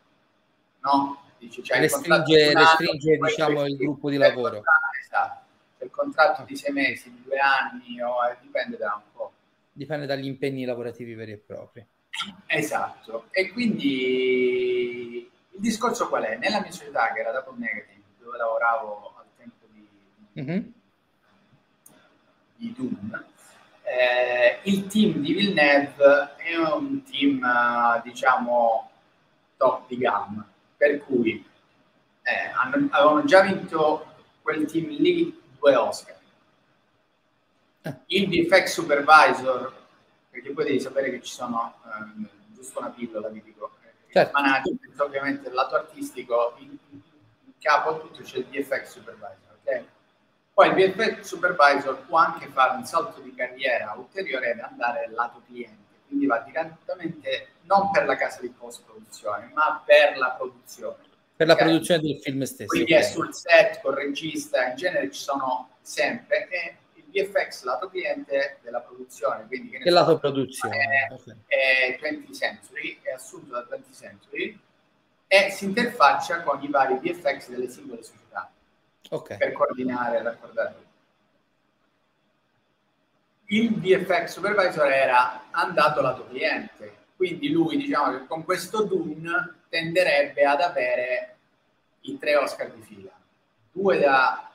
no? 0.80 1.29
Dici, 1.40 1.62
c'hai 1.62 1.80
restringe, 1.80 2.50
il 2.50 2.54
restringe 2.54 3.16
diciamo, 3.16 3.64
il 3.64 3.76
gruppo 3.76 4.10
di 4.10 4.18
lavoro. 4.18 4.62
Esatto. 5.00 5.40
C'è 5.78 5.84
il 5.84 5.90
contratto 5.90 6.44
di 6.44 6.54
sei 6.54 6.70
mesi, 6.70 7.10
di 7.10 7.22
due 7.24 7.38
anni, 7.38 8.02
o, 8.02 8.26
eh, 8.28 8.36
dipende 8.42 8.76
da 8.76 9.00
un 9.02 9.10
po'. 9.14 9.32
Dipende 9.72 10.04
dagli 10.04 10.26
impegni 10.26 10.66
lavorativi 10.66 11.14
veri 11.14 11.32
e 11.32 11.38
propri. 11.38 11.86
Esatto, 12.46 13.28
e 13.30 13.50
quindi 13.50 15.30
il 15.50 15.60
discorso 15.60 16.08
qual 16.08 16.24
è? 16.24 16.36
Nella 16.36 16.60
mia 16.60 16.70
società, 16.70 17.10
che 17.14 17.20
era 17.20 17.32
Double 17.32 17.58
Negative, 17.58 18.02
dove 18.18 18.36
lavoravo 18.36 19.14
al 19.16 19.24
tempo 19.38 19.64
di, 19.72 19.88
mm-hmm. 20.38 20.70
di 22.56 22.74
Doom, 22.76 23.24
eh, 23.84 24.58
il 24.64 24.86
team 24.88 25.14
di 25.20 25.32
Villeneuve 25.32 26.34
è 26.36 26.56
un 26.56 27.02
team, 27.04 28.02
diciamo, 28.02 28.90
top 29.56 29.88
di 29.88 29.96
gamma, 29.96 30.46
per 30.80 31.04
cui 31.04 31.44
eh, 32.22 32.50
hanno, 32.54 32.88
avevano 32.90 33.22
già 33.26 33.42
vinto 33.42 34.14
quel 34.40 34.64
team 34.64 34.88
lì 34.88 35.38
due 35.58 35.74
Oscar. 35.74 36.18
Eh. 37.82 37.96
Il 38.06 38.28
VFX 38.30 38.72
Supervisor, 38.72 39.74
perché 40.30 40.52
poi 40.52 40.64
devi 40.64 40.80
sapere 40.80 41.10
che 41.10 41.20
ci 41.20 41.34
sono, 41.34 41.74
eh, 41.84 42.28
giusto 42.54 42.78
una 42.78 42.88
pillola 42.88 43.28
vi 43.28 43.42
dico, 43.42 43.72
certo. 44.10 44.40
management, 44.40 44.98
ovviamente 45.00 45.48
il 45.48 45.54
lato 45.54 45.74
artistico, 45.74 46.54
in, 46.60 46.74
in, 46.88 47.00
capo 47.58 47.90
a 47.90 47.98
tutto 47.98 48.22
c'è 48.22 48.38
il 48.38 48.46
VFX 48.46 48.92
Supervisor, 48.92 49.58
ok? 49.62 49.84
Poi 50.54 50.68
il 50.68 50.92
VFX 50.92 51.20
Supervisor 51.20 52.06
può 52.06 52.16
anche 52.16 52.46
fare 52.46 52.74
un 52.74 52.86
salto 52.86 53.20
di 53.20 53.34
carriera 53.34 53.92
ulteriore 53.98 54.52
ed 54.52 54.60
andare 54.60 55.10
lato 55.10 55.42
cliente 55.46 55.89
quindi 56.10 56.26
va 56.26 56.40
direttamente 56.40 57.52
non 57.62 57.90
per 57.92 58.04
la 58.04 58.16
casa 58.16 58.40
di 58.40 58.48
post-produzione, 58.48 59.52
ma 59.54 59.80
per 59.86 60.18
la 60.18 60.30
produzione. 60.30 60.96
Per 61.36 61.46
la 61.46 61.54
okay? 61.54 61.66
produzione 61.66 62.00
del 62.00 62.18
film 62.20 62.42
stesso. 62.42 62.66
Quindi 62.66 62.92
okay. 62.92 63.04
è 63.04 63.08
sul 63.08 63.32
set, 63.32 63.80
col 63.80 63.94
regista, 63.94 64.66
in 64.66 64.76
genere 64.76 65.10
ci 65.12 65.20
sono 65.20 65.70
sempre, 65.80 66.48
e 66.48 66.76
il 66.94 67.04
VFX 67.28 67.62
lato 67.62 67.88
cliente 67.88 68.58
della 68.62 68.80
produzione. 68.80 69.46
Quindi, 69.46 69.70
che, 69.70 69.82
so, 69.84 69.94
lato 69.94 70.18
produzione? 70.18 70.76
È, 70.76 71.12
okay. 71.12 71.36
è 71.46 71.98
20th 72.02 72.34
Century, 72.36 72.98
è 73.02 73.12
assunto 73.12 73.52
da 73.52 73.66
20th 73.70 73.96
Century, 73.96 74.60
e 75.28 75.50
si 75.50 75.64
interfaccia 75.64 76.42
con 76.42 76.60
i 76.62 76.68
vari 76.68 76.94
VFX 76.94 77.50
delle 77.50 77.68
singole 77.68 78.02
società. 78.02 78.50
Per 79.08 79.52
coordinare 79.52 80.18
e 80.18 80.22
raccordare 80.22 80.88
il 83.52 83.74
VFX 83.80 84.26
supervisor 84.26 84.90
era 84.90 85.50
andato 85.50 86.00
lato 86.00 86.26
cliente, 86.26 86.98
quindi 87.16 87.50
lui 87.50 87.76
diciamo 87.76 88.18
che 88.18 88.26
con 88.26 88.44
questo 88.44 88.84
Dune 88.84 89.62
tenderebbe 89.68 90.44
ad 90.44 90.60
avere 90.60 91.36
i 92.02 92.18
tre 92.18 92.36
Oscar 92.36 92.70
di 92.72 92.82
fila, 92.82 93.12
due 93.72 93.98
da... 93.98 94.50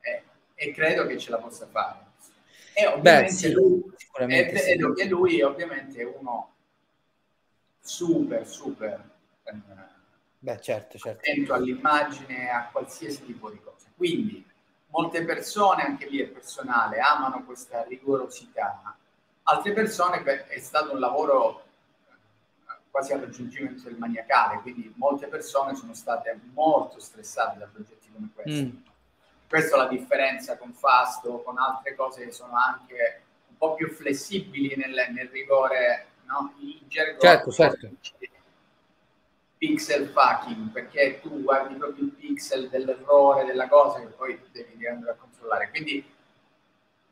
Eh, 0.00 0.22
e 0.54 0.72
credo 0.72 1.06
che 1.06 1.18
ce 1.18 1.30
la 1.30 1.38
possa 1.38 1.66
fare. 1.66 2.08
E 2.72 2.86
ovviamente 2.86 3.26
Beh, 3.26 3.36
sì, 3.36 3.52
lui, 3.52 3.82
e, 4.28 4.58
sì. 4.58 5.00
e 5.00 5.04
lui 5.06 5.42
ovviamente 5.42 6.00
è 6.00 6.04
uno 6.04 6.54
super, 7.80 8.46
super 8.46 9.10
eh, 9.44 9.54
Beh, 10.38 10.60
certo, 10.60 10.96
certo. 10.96 11.18
attento 11.18 11.52
all'immagine, 11.52 12.50
a 12.50 12.70
qualsiasi 12.72 13.24
tipo 13.26 13.50
di 13.50 13.60
cosa. 13.62 13.88
Quindi 13.94 14.49
molte 14.90 15.24
persone, 15.24 15.82
anche 15.82 16.06
lì 16.08 16.20
è 16.20 16.26
personale, 16.26 16.98
amano 16.98 17.44
questa 17.44 17.82
rigorosità, 17.84 18.96
altre 19.44 19.72
persone 19.72 20.22
è 20.46 20.58
stato 20.58 20.92
un 20.92 21.00
lavoro 21.00 21.62
eh, 22.08 22.74
quasi 22.90 23.12
al 23.12 23.20
raggiungimento 23.20 23.84
del 23.84 23.96
maniacale, 23.96 24.60
quindi 24.60 24.92
molte 24.96 25.26
persone 25.26 25.74
sono 25.74 25.94
state 25.94 26.38
molto 26.52 27.00
stressate 27.00 27.58
da 27.58 27.66
progetti 27.66 28.10
come 28.12 28.28
questo. 28.34 28.62
Mm. 28.62 28.76
Questa 29.48 29.74
è 29.74 29.78
la 29.78 29.88
differenza 29.88 30.56
con 30.56 30.72
Fasto, 30.72 31.42
con 31.42 31.58
altre 31.58 31.96
cose 31.96 32.24
che 32.24 32.30
sono 32.30 32.54
anche 32.54 33.22
un 33.48 33.56
po' 33.56 33.74
più 33.74 33.90
flessibili 33.90 34.76
nel, 34.76 35.08
nel 35.12 35.28
rigore, 35.28 36.06
no? 36.24 36.54
In 36.58 36.86
gergo, 36.86 37.20
certo, 37.20 37.50
certo 37.50 37.90
pixel 39.60 40.08
fucking, 40.08 40.70
perché 40.70 41.20
tu 41.20 41.42
guardi 41.42 41.74
proprio 41.74 42.04
il 42.04 42.12
pixel 42.12 42.70
dell'errore, 42.70 43.44
della 43.44 43.68
cosa 43.68 44.00
che 44.00 44.06
poi 44.06 44.40
devi 44.52 44.86
andare 44.86 45.12
a 45.12 45.16
controllare. 45.16 45.68
Quindi, 45.68 46.02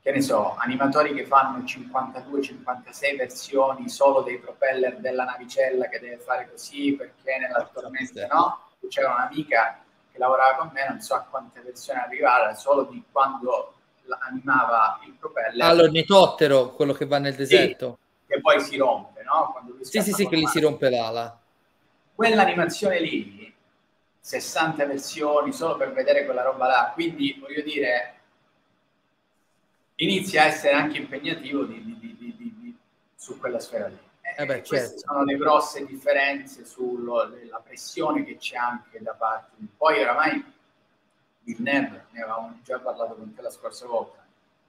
che 0.00 0.10
ne 0.10 0.22
so, 0.22 0.56
animatori 0.56 1.12
che 1.12 1.26
fanno 1.26 1.58
52-56 1.58 3.16
versioni 3.18 3.90
solo 3.90 4.22
dei 4.22 4.38
propeller 4.38 4.96
della 4.96 5.24
navicella 5.24 5.88
che 5.88 6.00
deve 6.00 6.16
fare 6.16 6.48
così 6.50 6.94
perché 6.94 7.36
nella 7.36 7.68
tormenta, 7.70 8.26
no? 8.28 8.60
C'era 8.88 9.12
un'amica 9.12 9.84
che 10.10 10.18
lavorava 10.18 10.56
con 10.56 10.70
me, 10.72 10.86
non 10.88 11.00
so 11.02 11.16
a 11.16 11.26
quante 11.28 11.60
versioni 11.60 12.00
arrivare, 12.00 12.54
solo 12.56 12.84
di 12.84 13.04
quando 13.12 13.74
animava 14.20 14.98
il 15.04 15.12
propeller. 15.20 15.68
All'ornitottero, 15.68 16.70
quello 16.70 16.94
che 16.94 17.04
va 17.04 17.18
nel 17.18 17.34
deserto. 17.34 17.98
Sì, 18.20 18.32
che 18.32 18.40
poi 18.40 18.58
si 18.62 18.78
rompe, 18.78 19.22
no? 19.22 19.52
sì, 19.82 20.00
sì, 20.00 20.12
sì, 20.12 20.26
che 20.26 20.38
gli 20.38 20.46
si 20.46 20.60
rompe 20.60 20.88
l'ala 20.88 21.37
quell'animazione 22.18 22.98
lì, 22.98 23.54
60 24.18 24.86
versioni 24.86 25.52
solo 25.52 25.76
per 25.76 25.92
vedere 25.92 26.24
quella 26.24 26.42
roba 26.42 26.66
là, 26.66 26.90
quindi 26.92 27.38
voglio 27.40 27.62
dire, 27.62 28.14
inizia 29.94 30.42
a 30.42 30.46
essere 30.46 30.74
anche 30.74 30.96
impegnativo 30.96 31.62
di, 31.62 31.80
di, 31.80 32.16
di, 32.18 32.76
su 33.14 33.38
quella 33.38 33.60
sfera 33.60 33.86
lì. 33.86 33.98
Eh 34.36 34.44
beh, 34.44 34.64
certo. 34.64 34.98
sono 34.98 35.22
le 35.22 35.36
grosse 35.36 35.86
differenze 35.86 36.64
sulla 36.64 37.62
pressione 37.64 38.24
che 38.24 38.36
c'è 38.36 38.56
anche 38.56 39.00
da 39.00 39.12
parte 39.12 39.52
di... 39.54 39.68
Poi 39.76 40.00
oramai 40.00 40.44
Villeneuve, 41.42 42.06
ne 42.10 42.20
avevamo 42.20 42.58
già 42.64 42.80
parlato 42.80 43.14
con 43.14 43.32
te 43.32 43.42
la 43.42 43.50
scorsa 43.50 43.86
volta, 43.86 44.26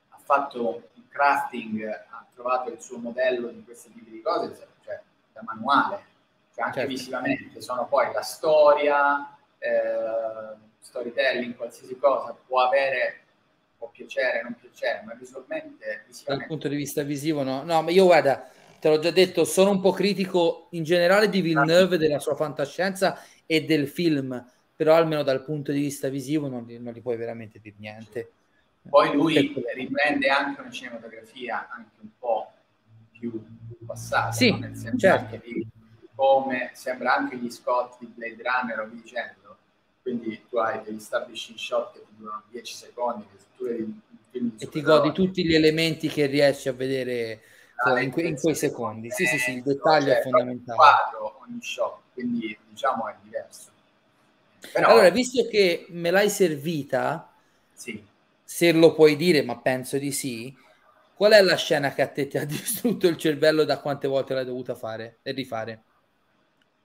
ha 0.10 0.20
fatto 0.22 0.84
un 0.94 1.08
crafting, 1.10 1.84
ha 1.84 2.28
trovato 2.32 2.70
il 2.70 2.80
suo 2.80 3.00
modello 3.00 3.48
di 3.48 3.64
questi 3.64 3.92
tipi 3.92 4.12
di 4.12 4.22
cose, 4.22 4.56
cioè 4.84 5.02
da 5.34 5.42
manuale, 5.44 6.09
anche 6.62 6.80
certo. 6.80 6.94
visivamente, 6.94 7.62
sono 7.62 7.88
poi 7.88 8.12
la 8.14 8.22
storia, 8.22 9.38
eh, 9.58 10.56
storytelling, 10.80 11.56
qualsiasi 11.56 11.98
cosa 11.98 12.36
può 12.46 12.62
avere, 12.62 13.22
può 13.78 13.90
piacere, 13.90 14.42
non 14.42 14.56
piacere, 14.60 15.04
ma 15.06 15.14
visualmente, 15.14 16.04
visivamente... 16.08 16.24
Dal 16.26 16.46
punto 16.48 16.68
di 16.68 16.76
vista 16.76 17.04
visivo 17.04 17.44
no, 17.44 17.64
no, 17.64 17.82
ma 17.82 17.92
io 17.92 18.06
guarda, 18.06 18.50
te 18.80 18.90
l'ho 18.90 19.00
già 19.00 19.12
detto, 19.12 19.46
sono 19.46 19.72
un 19.72 19.82
po' 19.82 19.92
critico 19.92 20.68
in 20.72 20.84
generale 20.84 21.30
di 21.30 21.42
Villeneuve, 21.42 21.98
della 21.98 22.20
sua 22.20 22.36
fantascienza 22.36 23.22
e 23.46 23.66
del 23.66 23.88
film, 23.88 24.46
però 24.76 24.96
almeno 24.96 25.24
dal 25.24 25.44
punto 25.44 25.72
di 25.72 25.80
vista 25.80 26.10
visivo 26.10 26.48
non, 26.48 26.66
non 26.80 26.94
gli 26.94 27.02
puoi 27.02 27.18
veramente 27.18 27.60
dire 27.60 27.76
niente. 27.80 28.32
Poi 28.90 29.14
lui 29.14 29.54
riprende 29.76 30.30
anche 30.30 30.62
una 30.62 30.72
cinematografia 30.72 31.68
anche 31.70 31.96
un 32.02 32.10
po' 32.18 32.52
più 33.12 33.44
passata, 33.86 34.32
sì, 34.32 34.52
no? 34.52 34.58
nel 34.60 34.76
senso 34.76 34.98
certo. 34.98 35.40
che 35.40 35.68
come 36.20 36.72
sembra 36.74 37.16
anche 37.16 37.38
gli 37.38 37.50
Scott 37.50 37.98
di 38.00 38.08
Blade 38.08 38.44
Runner 38.44 38.80
o 38.82 38.90
dicendo, 38.92 39.58
quindi 40.02 40.44
tu 40.50 40.58
hai 40.58 40.82
degli 40.84 40.98
establishing 40.98 41.58
shot 41.58 41.94
che 41.94 42.00
ti 42.00 42.14
durano 42.18 42.44
10 42.50 42.74
secondi, 42.74 43.26
che 43.32 43.38
tu 43.56 43.64
vedi 43.64 44.02
e 44.60 44.68
ti 44.68 44.82
godi 44.82 45.14
tutti 45.14 45.46
gli 45.46 45.56
elementi 45.56 46.10
che 46.10 46.26
riesci 46.26 46.68
a 46.68 46.74
vedere 46.74 47.42
ah, 47.86 48.02
in, 48.02 48.12
que- 48.12 48.24
in, 48.24 48.36
quei 48.36 48.54
secondi. 48.54 49.10
Sì, 49.12 49.26
sì, 49.26 49.38
sì, 49.38 49.52
il 49.54 49.64
dettaglio 49.64 50.08
cioè, 50.08 50.20
è 50.20 50.22
fondamentale. 50.22 50.78
quadro 50.78 51.40
ogni 51.42 51.62
shot, 51.62 52.02
quindi 52.14 52.58
diciamo 52.68 53.08
è 53.08 53.16
diverso. 53.24 53.72
Però... 54.74 54.90
Allora, 54.90 55.10
visto 55.12 55.48
che 55.48 55.86
me 55.92 56.12
l'hai 56.12 56.30
servita, 56.30 57.34
sì. 57.72 58.06
se 58.44 58.74
lo 58.74 58.94
puoi 58.94 59.16
dire, 59.16 59.42
ma 59.42 59.58
penso 59.58 59.98
di 59.98 60.12
sì, 60.12 60.54
qual 61.16 61.32
è 61.32 61.42
la 61.42 61.56
scena 61.56 61.94
che 61.94 62.02
a 62.02 62.08
te 62.08 62.28
ti 62.28 62.38
ha 62.38 62.44
distrutto 62.46 63.08
il 63.08 63.16
cervello 63.16 63.64
da 63.64 63.80
quante 63.80 64.10
volte 64.10 64.34
l'hai 64.34 64.46
dovuta 64.46 64.76
fare 64.76 65.20
e 65.24 65.32
rifare? 65.32 65.86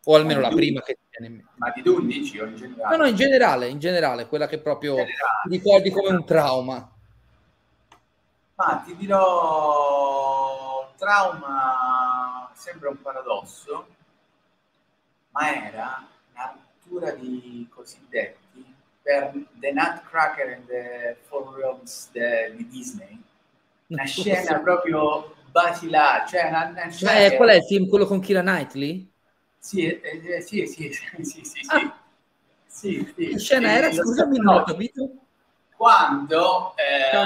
O 0.05 0.15
almeno 0.15 0.41
la 0.41 0.51
prima 0.51 0.83
che 0.83 0.95
ti 0.95 1.07
viene 1.11 1.27
in 1.27 1.39
mente. 1.39 1.53
Ma 1.57 1.71
di 1.71 1.83
tu 1.83 2.01
dici 2.05 2.39
o 2.39 2.47
in 2.47 2.57
generale? 2.57 2.97
No, 2.97 3.03
no, 3.03 3.09
in 3.09 3.17
generale, 3.17 3.69
in 3.69 3.79
generale, 3.79 4.27
quella 4.27 4.47
che 4.47 4.59
proprio 4.59 4.97
ti 4.97 5.05
ricordi 5.49 5.91
come 5.91 6.11
un 6.11 6.25
trauma. 6.25 6.91
Ma 8.57 8.83
ti 8.85 8.95
dirò, 8.97 10.93
trauma 10.97 12.51
sembra 12.55 12.91
un 12.91 13.01
paradosso, 13.01 13.87
ma 15.31 15.67
era 15.67 16.07
la 16.35 16.55
rottura 16.55 17.11
di 17.13 17.67
cosiddetti 17.75 18.65
per 19.03 19.33
The 19.55 19.73
Nutcracker 19.73 20.53
and 20.55 20.67
the 20.67 21.17
Four 21.27 21.57
Realms 21.57 22.11
di 22.13 22.69
Disney. 22.69 23.21
Una 23.89 24.05
scena 24.07 24.61
proprio 24.61 25.35
basilare, 25.51 26.27
cioè 26.29 26.49
una, 26.49 26.69
una 26.69 26.91
scena 26.91 27.13
cioè, 27.13 27.37
qual 27.37 27.49
è 27.49 27.55
il 27.55 27.65
film, 27.65 27.89
quello 27.89 28.07
con 28.07 28.21
Kira 28.21 28.41
Knightley? 28.41 29.13
Sì, 29.65 29.87
eh, 29.87 30.21
eh, 30.23 30.41
sì, 30.43 30.67
sì, 30.69 30.93
sì, 30.93 31.25
sì, 31.25 31.43
sì, 31.43 31.61
ah. 31.69 31.97
sì, 32.67 33.13
sì. 33.17 33.27
Che 33.29 33.39
scena 33.39 33.71
era? 33.71 33.91
Scusami, 33.91 34.37
non 34.37 34.57
ho 34.57 34.63
capito. 34.63 35.11
Quando... 35.75 36.75
Eh, 36.77 37.17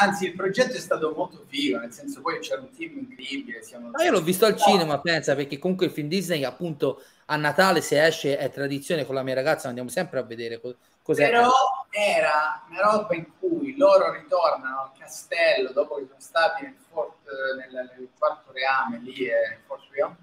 anzi, 0.00 0.26
il 0.26 0.36
progetto 0.36 0.76
è 0.76 0.78
stato 0.80 1.12
molto 1.16 1.44
figo, 1.48 1.78
nel 1.78 1.92
senso 1.92 2.20
poi 2.20 2.38
c'era 2.38 2.60
un 2.60 2.72
team 2.76 2.96
incredibile. 2.96 3.60
Siamo... 3.64 3.90
Ah, 3.90 4.04
io 4.04 4.12
l'ho 4.12 4.22
visto 4.22 4.46
al 4.46 4.56
cinema, 4.56 5.00
pensa, 5.00 5.34
perché 5.34 5.58
comunque 5.58 5.86
il 5.86 5.92
film 5.92 6.06
Disney, 6.06 6.44
appunto, 6.44 7.02
a 7.26 7.34
Natale, 7.34 7.80
se 7.80 8.00
esce, 8.00 8.38
è 8.38 8.48
tradizione 8.48 9.04
con 9.04 9.16
la 9.16 9.24
mia 9.24 9.34
ragazza, 9.34 9.66
andiamo 9.66 9.88
sempre 9.88 10.20
a 10.20 10.22
vedere 10.22 10.60
co- 10.60 10.76
cos'è. 11.02 11.28
Però 11.28 11.50
era 11.90 12.64
una 12.70 12.80
roba 12.82 13.16
in 13.16 13.26
cui 13.40 13.76
loro 13.76 14.12
ritornano 14.12 14.80
al 14.82 14.90
castello 14.96 15.72
dopo 15.72 15.96
che 15.96 16.06
sono 16.06 16.20
stati 16.20 16.62
nel, 16.62 16.76
Fort, 16.88 17.18
nel, 17.58 17.90
nel 17.96 18.08
quarto 18.16 18.52
reame 18.52 18.98
lì, 18.98 19.26
eh, 19.26 19.58
Fort 19.66 19.82
Realm, 19.90 20.16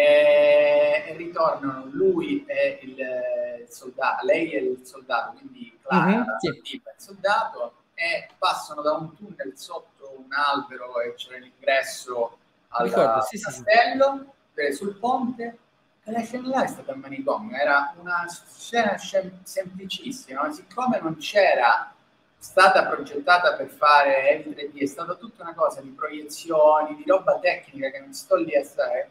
e, 0.00 1.04
e 1.08 1.16
ritornano 1.16 1.86
lui 1.90 2.44
e 2.46 2.78
il, 2.82 2.98
il, 3.60 3.68
soldato, 3.68 4.24
lei 4.24 4.50
e 4.52 4.58
il 4.58 4.80
soldato, 4.82 5.36
quindi 5.36 5.78
Clara, 5.82 6.16
uh-huh, 6.16 6.38
sì. 6.62 6.74
il 6.74 6.82
soldato, 6.96 7.74
e 7.94 8.30
passano 8.38 8.80
da 8.80 8.94
un 8.94 9.14
tunnel 9.14 9.52
sotto 9.56 10.14
un 10.16 10.32
albero 10.32 11.00
e 11.00 11.12
c'è 11.14 11.38
l'ingresso 11.38 12.38
al 12.68 12.86
Ricordo, 12.86 13.20
sì, 13.22 13.38
castello. 13.38 14.32
Sì, 14.54 14.72
sul 14.72 14.96
ponte 14.98 15.58
quella 16.02 16.22
scena 16.22 16.48
là 16.48 16.64
è 16.64 16.66
stata 16.66 16.92
un 16.92 17.00
manicomio, 17.00 17.56
era 17.56 17.94
una 17.98 18.26
scena 18.56 18.96
semplicissima, 19.42 20.42
ma 20.42 20.50
siccome 20.50 20.98
non 21.00 21.16
c'era 21.18 21.94
stata 22.38 22.86
progettata 22.86 23.54
per 23.54 23.68
fare 23.68 24.30
Heavy 24.30 24.50
3D, 24.54 24.80
è 24.80 24.86
stata 24.86 25.14
tutta 25.14 25.42
una 25.42 25.54
cosa 25.54 25.82
di 25.82 25.90
proiezioni, 25.90 26.96
di 26.96 27.04
roba 27.06 27.38
tecnica 27.38 27.90
che 27.90 28.00
non 28.00 28.14
sto 28.14 28.36
lì 28.36 28.56
a 28.56 28.64
stare, 28.64 29.10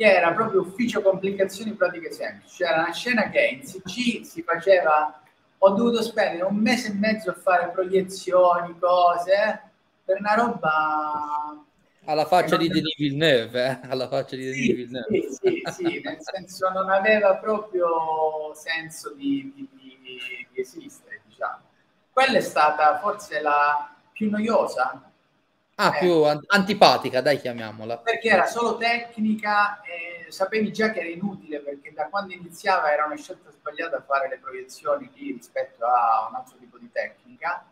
che 0.00 0.14
era 0.14 0.32
proprio 0.32 0.62
ufficio 0.62 1.02
complicazioni 1.02 1.74
pratiche 1.74 2.10
semplici. 2.10 2.56
C'era 2.56 2.80
una 2.80 2.92
scena 2.92 3.28
che 3.28 3.44
in 3.48 3.60
CG 3.60 4.22
si 4.22 4.42
faceva, 4.42 5.20
ho 5.58 5.70
dovuto 5.72 6.00
spendere 6.00 6.44
un 6.44 6.56
mese 6.56 6.88
e 6.88 6.94
mezzo 6.94 7.28
a 7.28 7.34
fare 7.34 7.68
proiezioni, 7.68 8.78
cose, 8.78 9.30
eh, 9.30 9.60
per 10.02 10.16
una 10.20 10.34
roba 10.36 11.64
alla 12.06 12.24
faccia 12.24 12.56
di 12.56 12.68
Denis 12.68 12.96
Villeneuve, 12.96 13.66
eh? 13.66 13.80
alla 13.92 14.08
faccia 14.08 14.36
di 14.36 14.44
Denis 14.44 14.64
sì, 14.64 14.72
Villeneuve. 14.72 15.20
Sì, 15.20 15.28
sì, 15.38 15.62
sì, 15.70 16.00
nel 16.02 16.16
senso 16.18 16.70
non 16.70 16.88
aveva 16.88 17.36
proprio 17.36 18.54
senso 18.54 19.12
di, 19.12 19.52
di, 19.54 19.68
di, 19.70 19.98
di 20.50 20.60
esistere, 20.60 21.20
diciamo. 21.28 21.60
Quella 22.10 22.38
è 22.38 22.40
stata 22.40 22.98
forse 23.00 23.42
la 23.42 23.94
più 24.12 24.30
noiosa. 24.30 25.09
Ah, 25.82 25.96
eh, 25.96 25.98
più 26.00 26.22
antipatica, 26.46 27.22
dai, 27.22 27.40
chiamiamola. 27.40 27.98
Perché 27.98 28.28
era 28.28 28.44
solo 28.44 28.76
tecnica 28.76 29.80
e 29.80 30.30
sapevi 30.30 30.70
già 30.72 30.90
che 30.90 31.00
era 31.00 31.08
inutile 31.08 31.60
perché 31.60 31.92
da 31.94 32.08
quando 32.08 32.34
iniziava 32.34 32.92
era 32.92 33.06
una 33.06 33.16
scelta 33.16 33.50
sbagliata 33.50 34.02
fare 34.06 34.28
le 34.28 34.38
proiezioni 34.38 35.10
lì 35.14 35.32
rispetto 35.32 35.86
a 35.86 36.26
un 36.28 36.34
altro 36.34 36.58
tipo 36.58 36.76
di 36.76 36.90
tecnica, 36.92 37.64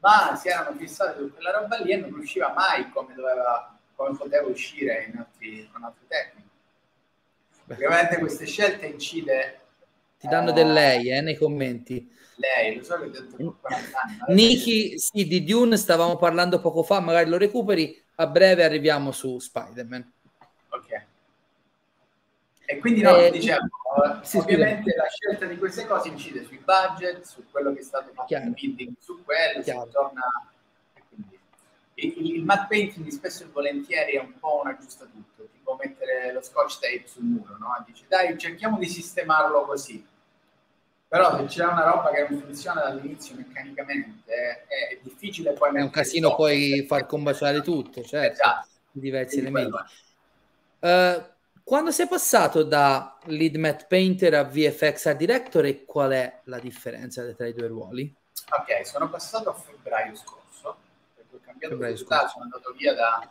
ma 0.00 0.34
si 0.34 0.48
erano 0.48 0.76
fissati 0.76 1.20
su 1.20 1.32
quella 1.32 1.52
roba 1.52 1.76
lì 1.78 1.92
e 1.92 1.96
non 1.96 2.12
riusciva 2.12 2.52
mai 2.52 2.90
come 2.90 3.14
doveva 3.14 3.72
come 3.94 4.16
poteva 4.16 4.46
uscire 4.48 5.04
in 5.08 5.18
altri, 5.18 5.68
con 5.72 5.84
altre 5.84 6.04
tecniche. 6.08 6.48
Perché 7.66 7.86
ovviamente 7.86 8.18
queste 8.18 8.46
scelte 8.46 8.86
incide... 8.86 9.60
Ti 10.18 10.26
danno 10.26 10.50
eh, 10.50 10.52
del 10.52 10.72
lei 10.72 11.10
eh, 11.10 11.20
nei 11.20 11.36
commenti. 11.36 12.10
Lei, 12.42 12.76
lo 12.76 12.82
so 12.82 12.98
che 12.98 13.04
ho 13.04 13.08
detto 13.08 13.56
40 13.60 13.98
anni. 14.26 14.34
Niki, 14.34 14.98
sì, 14.98 15.28
di 15.28 15.44
Dune 15.44 15.76
stavamo 15.76 16.16
parlando 16.16 16.60
poco 16.60 16.82
fa, 16.82 16.98
magari 16.98 17.30
lo 17.30 17.38
recuperi, 17.38 17.96
a 18.16 18.26
breve 18.26 18.64
arriviamo 18.64 19.12
su 19.12 19.38
Spider-Man. 19.38 20.12
Ok. 20.70 21.06
E 22.66 22.78
quindi 22.78 23.02
no, 23.02 23.16
eh, 23.16 23.30
diciamo, 23.30 23.68
sì, 24.22 24.38
ovviamente 24.38 24.90
scusa. 24.90 25.02
la 25.02 25.08
scelta 25.08 25.46
di 25.46 25.56
queste 25.56 25.86
cose 25.86 26.08
incide 26.08 26.42
sui 26.42 26.60
budget, 26.64 27.22
su 27.22 27.44
quello 27.48 27.72
che 27.72 27.78
è 27.78 27.84
stato 27.84 28.10
fatto 28.12 28.34
in 28.34 28.52
building, 28.52 28.94
su 28.98 29.22
quello, 29.22 29.62
Chiaro. 29.62 29.84
si 29.84 29.92
torna 29.92 30.22
il, 31.94 32.34
il 32.34 32.44
matte 32.44 32.66
painting 32.68 33.06
spesso 33.08 33.44
e 33.44 33.48
volentieri 33.52 34.12
è 34.12 34.20
un 34.20 34.36
po' 34.38 34.62
un 34.62 34.68
aggiustatutto, 34.68 35.48
tipo 35.52 35.76
mettere 35.80 36.32
lo 36.32 36.42
scotch 36.42 36.80
tape 36.80 37.04
sul 37.06 37.22
muro, 37.22 37.56
no? 37.58 37.84
Dici 37.86 38.04
dai 38.08 38.36
cerchiamo 38.36 38.78
di 38.78 38.88
sistemarlo 38.88 39.64
così. 39.64 40.04
Però 41.12 41.36
se 41.36 41.44
c'è 41.44 41.66
una 41.66 41.84
roba 41.84 42.10
che 42.10 42.26
non 42.26 42.40
funziona 42.40 42.84
dall'inizio 42.84 43.34
meccanicamente 43.36 44.32
è, 44.32 44.94
è 44.94 44.98
difficile 45.02 45.52
poi... 45.52 45.76
È 45.76 45.82
un 45.82 45.90
casino 45.90 46.34
poi 46.34 46.86
far 46.88 47.04
combaciare 47.04 47.60
tutto, 47.60 48.02
certo, 48.02 48.32
esatto. 48.32 48.68
diversi 48.92 49.42
Quindi 49.42 49.60
elementi. 49.60 49.92
Uh, 50.78 51.22
quando 51.62 51.90
sei 51.90 52.08
passato 52.08 52.62
da 52.62 53.18
lead 53.24 53.56
matte 53.56 53.84
painter 53.86 54.32
a 54.32 54.44
VFX 54.44 55.04
art 55.04 55.18
director 55.18 55.84
qual 55.84 56.12
è 56.12 56.40
la 56.44 56.58
differenza 56.58 57.30
tra 57.34 57.46
i 57.46 57.52
due 57.52 57.66
ruoli? 57.66 58.16
Ok, 58.48 58.86
sono 58.86 59.10
passato 59.10 59.50
a 59.50 59.52
febbraio 59.52 60.14
scorso 60.14 60.42
cambiato 61.68 61.96
società, 61.96 62.28
sono 62.28 62.44
andato 62.44 62.72
via 62.76 62.94
da, 62.94 63.28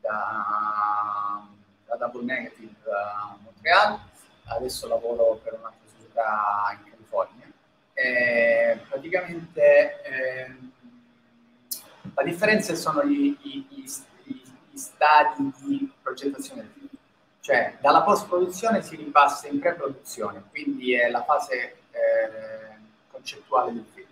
da, 0.00 1.46
da 1.86 1.96
Double 1.96 2.24
Negative 2.24 2.90
a 2.90 3.36
Montreal, 3.42 3.98
adesso 4.44 4.88
lavoro 4.88 5.40
per 5.42 5.54
un'altra 5.54 5.88
società 5.98 6.78
in 6.78 6.90
California. 7.08 7.46
E 7.94 8.78
praticamente 8.88 10.02
eh, 10.02 10.56
la 12.14 12.22
differenza 12.22 12.74
sono 12.74 13.04
gli, 13.04 13.36
gli, 13.40 13.66
gli, 13.68 13.84
gli 14.70 14.76
stadi 14.76 15.52
di 15.60 15.90
progettazione 16.02 16.62
del 16.62 16.70
film. 16.70 16.88
Cioè, 17.40 17.76
dalla 17.80 18.02
post-produzione 18.02 18.82
si 18.82 18.96
ripassa 18.96 19.46
in 19.46 19.60
pre-produzione, 19.60 20.42
quindi 20.50 20.94
è 20.94 21.08
la 21.08 21.22
fase 21.22 21.76
eh, 21.90 22.76
concettuale 23.10 23.72
del 23.72 23.86
film. 23.94 24.08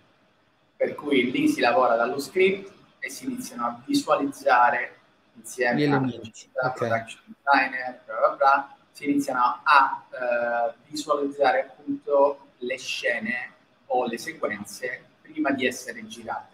Per 0.77 0.95
cui 0.95 1.31
lì 1.31 1.47
si 1.47 1.59
lavora 1.59 1.95
dallo 1.95 2.19
script 2.19 2.71
e 2.99 3.09
si 3.09 3.25
iniziano 3.25 3.65
a 3.65 3.81
visualizzare 3.85 4.99
insieme 5.33 5.85
a 5.85 5.97
okay. 5.97 6.73
production 6.73 7.21
designer, 7.25 8.01
bla 8.05 8.15
bla 8.15 8.29
bla, 8.35 8.75
si 8.91 9.09
iniziano 9.09 9.59
a 9.63 10.03
uh, 10.09 10.73
visualizzare 10.87 11.61
appunto 11.61 12.44
le 12.57 12.77
scene 12.77 13.53
o 13.87 14.05
le 14.05 14.17
sequenze 14.17 15.05
prima 15.21 15.51
di 15.51 15.65
essere 15.65 16.05
girate. 16.05 16.53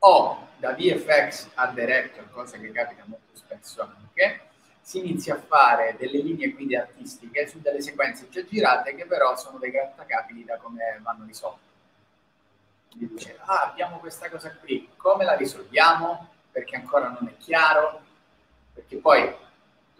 O 0.00 0.48
da 0.56 0.74
VFX 0.74 1.50
a 1.54 1.68
director, 1.68 2.30
cosa 2.30 2.58
che 2.58 2.70
capita 2.72 3.04
molto 3.06 3.34
spesso 3.34 3.82
anche, 3.82 4.48
si 4.80 4.98
inizia 4.98 5.34
a 5.34 5.40
fare 5.40 5.96
delle 5.98 6.18
linee 6.18 6.50
guida 6.50 6.80
artistiche 6.80 7.46
su 7.46 7.60
delle 7.60 7.80
sequenze 7.80 8.28
già 8.28 8.44
girate 8.44 8.94
che 8.96 9.06
però 9.06 9.36
sono 9.36 9.58
dei 9.58 9.70
grattacapi 9.70 10.44
da 10.44 10.56
come 10.56 10.98
vanno 11.02 11.24
risolte 11.24 11.70
gli 12.94 13.06
dice, 13.06 13.38
ah, 13.44 13.70
abbiamo 13.70 13.98
questa 13.98 14.28
cosa 14.28 14.54
qui, 14.56 14.88
come 14.96 15.24
la 15.24 15.34
risolviamo? 15.34 16.28
Perché 16.50 16.76
ancora 16.76 17.08
non 17.08 17.28
è 17.28 17.36
chiaro, 17.38 18.02
perché 18.72 18.96
poi 18.96 19.34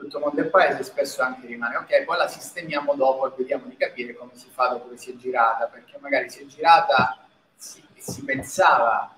tutto 0.03 0.19
il 0.19 0.25
mondo 0.25 0.41
è 0.41 0.47
paese 0.47 0.83
spesso 0.83 1.23
anche 1.23 1.47
rimane, 1.47 1.77
ok, 1.77 2.05
poi 2.05 2.17
la 2.17 2.29
sistemiamo 2.29 2.95
dopo 2.95 3.27
e 3.27 3.35
vediamo 3.37 3.67
di 3.67 3.77
capire 3.77 4.15
come 4.15 4.33
si 4.35 4.49
fa 4.51 4.69
dopo 4.69 4.91
che 4.91 4.97
si 4.97 5.13
è 5.13 5.17
girata, 5.17 5.67
perché 5.67 5.99
magari 5.99 6.29
si 6.31 6.43
è 6.43 6.47
girata 6.47 7.19
si, 7.55 7.83
si 7.97 8.25
pensava 8.25 9.15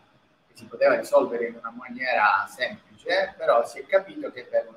che 0.47 0.55
si 0.57 0.65
poteva 0.67 0.97
risolvere 0.97 1.47
in 1.47 1.57
una 1.57 1.71
maniera 1.71 2.47
semplice, 2.49 3.35
però 3.37 3.67
si 3.67 3.79
è 3.79 3.87
capito 3.87 4.31
che 4.31 4.45
per 4.45 4.67
un, 4.69 4.75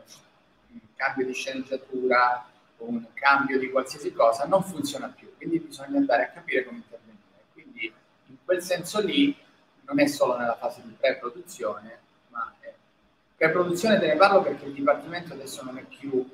un 0.71 0.79
cambio 0.95 1.25
di 1.25 1.33
sceneggiatura, 1.33 2.45
un 2.77 3.05
cambio 3.13 3.59
di 3.59 3.69
qualsiasi 3.69 4.13
cosa, 4.13 4.45
non 4.45 4.63
funziona 4.63 5.07
più, 5.09 5.35
quindi 5.35 5.59
bisogna 5.59 5.97
andare 5.97 6.23
a 6.23 6.29
capire 6.29 6.63
come 6.63 6.77
intervenire 6.77 7.07
quel 8.47 8.61
senso 8.61 9.01
lì 9.01 9.37
non 9.81 9.99
è 9.99 10.07
solo 10.07 10.37
nella 10.37 10.55
fase 10.55 10.81
di 10.85 10.95
pre-produzione. 10.97 11.99
Pre-produzione 13.37 13.99
te 13.99 14.07
ne 14.07 14.15
parlo 14.15 14.41
perché 14.41 14.65
il 14.65 14.73
dipartimento 14.73 15.33
adesso 15.33 15.63
non 15.63 15.77
è 15.77 15.83
più 15.83 16.27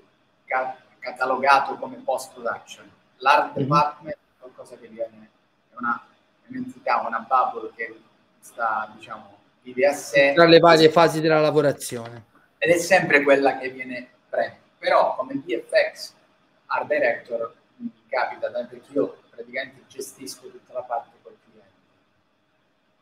ca- 0.46 0.78
catalogato 1.00 1.76
come 1.76 1.98
post-production. 1.98 2.90
L'art 3.18 3.56
mhm. 3.56 3.62
department 3.62 4.16
è 4.16 4.40
qualcosa 4.40 4.78
che 4.78 4.88
viene, 4.88 5.30
è 5.70 5.76
una, 5.78 6.02
un'entità, 6.48 7.04
una 7.06 7.26
bubble 7.28 7.72
che 7.76 8.00
sta, 8.40 8.90
diciamo, 8.96 9.38
vive 9.62 9.88
a 9.88 9.94
sé. 9.94 10.32
Tra 10.34 10.46
le 10.46 10.60
varie 10.60 10.90
fasi 10.90 11.20
della 11.20 11.42
lavorazione. 11.42 12.32
Ed 12.58 12.72
è 12.72 12.78
sempre 12.78 13.22
quella 13.22 13.58
che 13.58 13.70
viene 13.70 14.08
presa. 14.30 14.56
Però 14.78 15.16
come 15.16 15.36
VFX 15.36 16.14
art 16.68 16.88
director 16.88 17.54
mi 17.78 17.92
capita, 18.08 18.50
perché 18.50 18.92
io 18.94 19.22
praticamente 19.30 19.84
gestisco 19.88 20.48
tutta 20.50 20.74
la 20.74 20.82
parte 20.82 21.13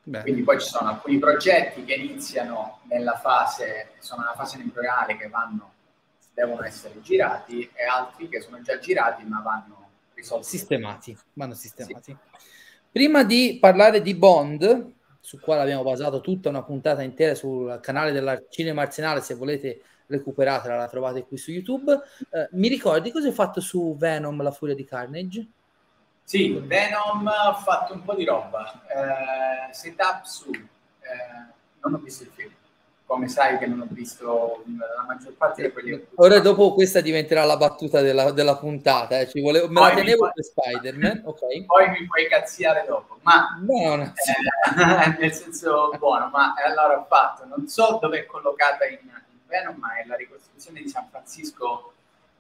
Beh. 0.03 0.21
Quindi 0.21 0.41
poi 0.41 0.59
ci 0.59 0.67
sono 0.67 0.89
alcuni 0.89 1.19
progetti 1.19 1.83
che 1.83 1.93
iniziano 1.93 2.79
nella 2.83 3.17
fase, 3.17 3.91
sono 3.99 4.21
nella 4.21 4.33
fase 4.35 4.57
embrionale 4.59 5.15
che 5.15 5.29
vanno, 5.29 5.73
devono 6.33 6.63
essere 6.63 7.01
girati 7.01 7.69
e 7.73 7.85
altri 7.85 8.27
che 8.27 8.41
sono 8.41 8.61
già 8.61 8.79
girati 8.79 9.23
ma 9.25 9.41
vanno 9.41 9.89
risolti. 10.15 10.47
Sistemati, 10.47 11.17
vanno 11.33 11.53
sistemati. 11.53 12.11
Sì. 12.11 12.17
Prima 12.91 13.23
di 13.23 13.57
parlare 13.61 14.01
di 14.01 14.15
Bond, 14.15 14.93
su 15.19 15.39
quale 15.39 15.61
abbiamo 15.61 15.83
basato 15.83 16.19
tutta 16.19 16.49
una 16.49 16.63
puntata 16.63 17.03
intera 17.03 17.35
sul 17.35 17.79
canale 17.81 18.11
della 18.11 18.41
Cinema 18.49 18.81
Arsenale, 18.81 19.21
se 19.21 19.35
volete 19.35 19.81
recuperatela, 20.07 20.75
la 20.75 20.89
trovate 20.89 21.23
qui 21.23 21.37
su 21.37 21.51
YouTube. 21.51 21.93
Eh, 22.31 22.49
mi 22.53 22.67
ricordi 22.67 23.11
cosa 23.11 23.27
hai 23.27 23.33
fatto 23.33 23.61
su 23.61 23.95
Venom, 23.97 24.41
la 24.41 24.51
furia 24.51 24.75
di 24.75 24.83
Carnage? 24.83 25.47
Sì, 26.23 26.57
Venom 26.63 27.27
ha 27.27 27.53
fatto 27.53 27.93
un 27.93 28.03
po' 28.03 28.13
di 28.13 28.25
roba. 28.25 28.81
Eh, 28.87 29.73
setup 29.73 30.23
su. 30.23 30.49
Eh, 30.51 31.51
non 31.81 31.95
ho 31.95 31.97
visto 31.97 32.23
il 32.23 32.31
film. 32.33 32.51
Come 33.05 33.27
sai 33.27 33.57
che 33.57 33.67
non 33.67 33.81
ho 33.81 33.87
visto 33.89 34.63
la 34.65 35.03
maggior 35.05 35.33
parte 35.33 35.63
di 35.63 35.71
quelli... 35.73 36.07
Ora 36.15 36.39
dopo 36.39 36.73
questa 36.73 37.01
diventerà 37.01 37.43
la 37.43 37.57
battuta 37.57 37.99
della, 37.99 38.31
della 38.31 38.55
puntata. 38.55 39.19
Eh. 39.19 39.27
Ci 39.27 39.41
volevo, 39.41 39.67
me 39.67 39.73
poi 39.73 39.89
la 39.89 39.95
tenevo 39.95 40.31
per 40.33 40.43
Spider-Man. 40.43 41.23
Okay. 41.31 41.65
Poi 41.65 41.89
mi 41.89 42.05
puoi 42.05 42.27
cazziare 42.29 42.85
dopo. 42.87 43.17
Ma 43.23 43.57
Buono. 43.59 44.03
Eh, 44.03 45.15
nel 45.19 45.33
senso 45.33 45.93
buono. 45.97 46.29
Ma 46.29 46.53
allora 46.65 46.97
ho 46.97 47.05
fatto. 47.09 47.45
Non 47.45 47.67
so 47.67 47.97
dove 48.01 48.19
è 48.19 48.25
collocata 48.25 48.85
in, 48.85 48.99
in 49.01 49.39
Venom, 49.47 49.75
ma 49.77 49.97
è 49.97 50.05
la 50.07 50.15
ricostruzione 50.15 50.81
di 50.81 50.87
San 50.87 51.07
Francisco 51.09 51.91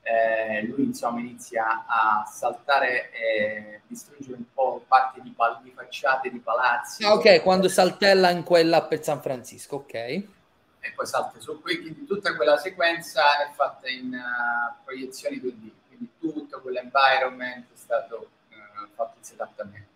eh, 0.03 0.63
lui 0.65 0.85
insomma 0.85 1.19
inizia 1.19 1.85
a 1.85 2.25
saltare 2.25 3.11
e 3.11 3.81
distruggere 3.87 4.35
un 4.35 4.45
po' 4.53 4.83
parti 4.87 5.21
di, 5.21 5.31
pal- 5.31 5.61
di 5.61 5.71
facciate 5.71 6.29
di 6.31 6.39
palazzi. 6.39 7.03
Ah, 7.03 7.13
ok, 7.13 7.41
quando 7.41 7.67
saltella 7.67 8.29
in 8.31 8.43
quella 8.43 8.83
per 8.83 9.03
San 9.03 9.21
Francisco, 9.21 9.77
ok. 9.77 9.93
e 9.93 10.91
poi 10.95 11.05
salta 11.05 11.39
su 11.39 11.61
qui, 11.61 11.79
quindi 11.79 12.05
tutta 12.05 12.35
quella 12.35 12.57
sequenza 12.57 13.47
è 13.47 13.51
fatta 13.53 13.87
in 13.89 14.13
uh, 14.13 14.83
proiezioni 14.83 15.37
2D, 15.37 15.69
quindi 15.87 16.09
tutto 16.19 16.61
quell'environment 16.61 17.65
è 17.71 17.75
stato 17.75 18.29
uh, 18.49 18.87
fatto 18.95 19.17
in 19.61 19.69
me. 19.69 19.87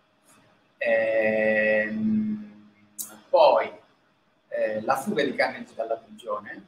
Ehm, 0.77 2.69
poi 3.29 3.71
eh, 4.49 4.81
la 4.81 4.95
fuga 4.97 5.23
di 5.23 5.33
Carnage 5.33 5.73
dalla 5.73 5.95
prigione, 5.95 6.67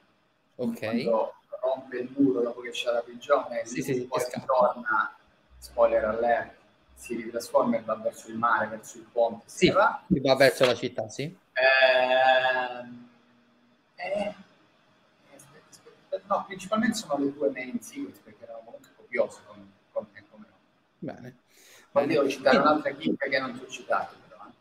ok 0.56 0.80
quando 0.80 1.37
rompe 1.62 1.98
il 1.98 2.14
muro 2.16 2.42
dopo 2.42 2.62
che 2.62 2.72
c'è 2.72 2.92
la 2.92 3.02
prigione, 3.02 3.66
sì, 3.66 3.82
sì, 3.82 4.06
poi 4.06 4.24
ritorna, 4.34 5.16
spoiler 5.58 6.06
alert, 6.06 6.56
si 6.94 7.16
ritrasforma 7.16 7.78
e 7.78 7.82
va 7.82 7.96
verso 7.96 8.30
il 8.30 8.38
mare, 8.38 8.68
verso 8.68 8.98
il 8.98 9.08
ponte. 9.12 9.44
Sì, 9.48 9.70
va. 9.70 10.02
va 10.08 10.36
verso 10.36 10.66
la 10.66 10.76
città, 10.76 11.08
sì. 11.10 11.24
Ehm, 11.54 13.10
eh, 13.96 14.36
no, 16.28 16.44
principalmente 16.46 16.96
sono 16.96 17.24
le 17.24 17.34
due 17.34 17.50
main 17.50 17.80
sequence 17.82 18.22
perché 18.24 18.44
erano 18.44 18.62
comunque 18.66 18.90
copiose 18.96 19.40
come, 19.46 19.66
come, 19.92 20.08
come 20.30 20.46
no. 20.50 20.56
Bene. 21.00 21.38
Ma 21.92 22.06
devo 22.06 22.28
citare 22.30 22.58
un'altra 22.58 22.92
chicca 22.92 23.28
che 23.28 23.40
non 23.40 23.58
ti 23.58 23.64
ho 23.64 23.68
citato 23.68 24.16
però. 24.28 24.44
Eh. 24.48 24.54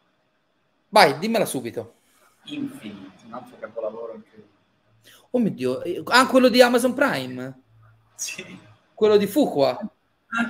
Vai, 0.88 1.18
dimmela 1.18 1.44
subito. 1.44 1.94
Infinite, 2.44 3.24
un 3.26 3.32
altro 3.34 3.56
capolavoro 3.58 4.14
incredibile. 4.14 4.54
Oh 5.36 5.38
mio 5.38 5.50
Dio, 5.50 5.82
ah, 6.06 6.26
quello 6.28 6.48
di 6.48 6.62
Amazon 6.62 6.94
Prime? 6.94 7.60
Sì. 8.14 8.58
Quello 8.94 9.18
di 9.18 9.26
Fuqua? 9.26 9.78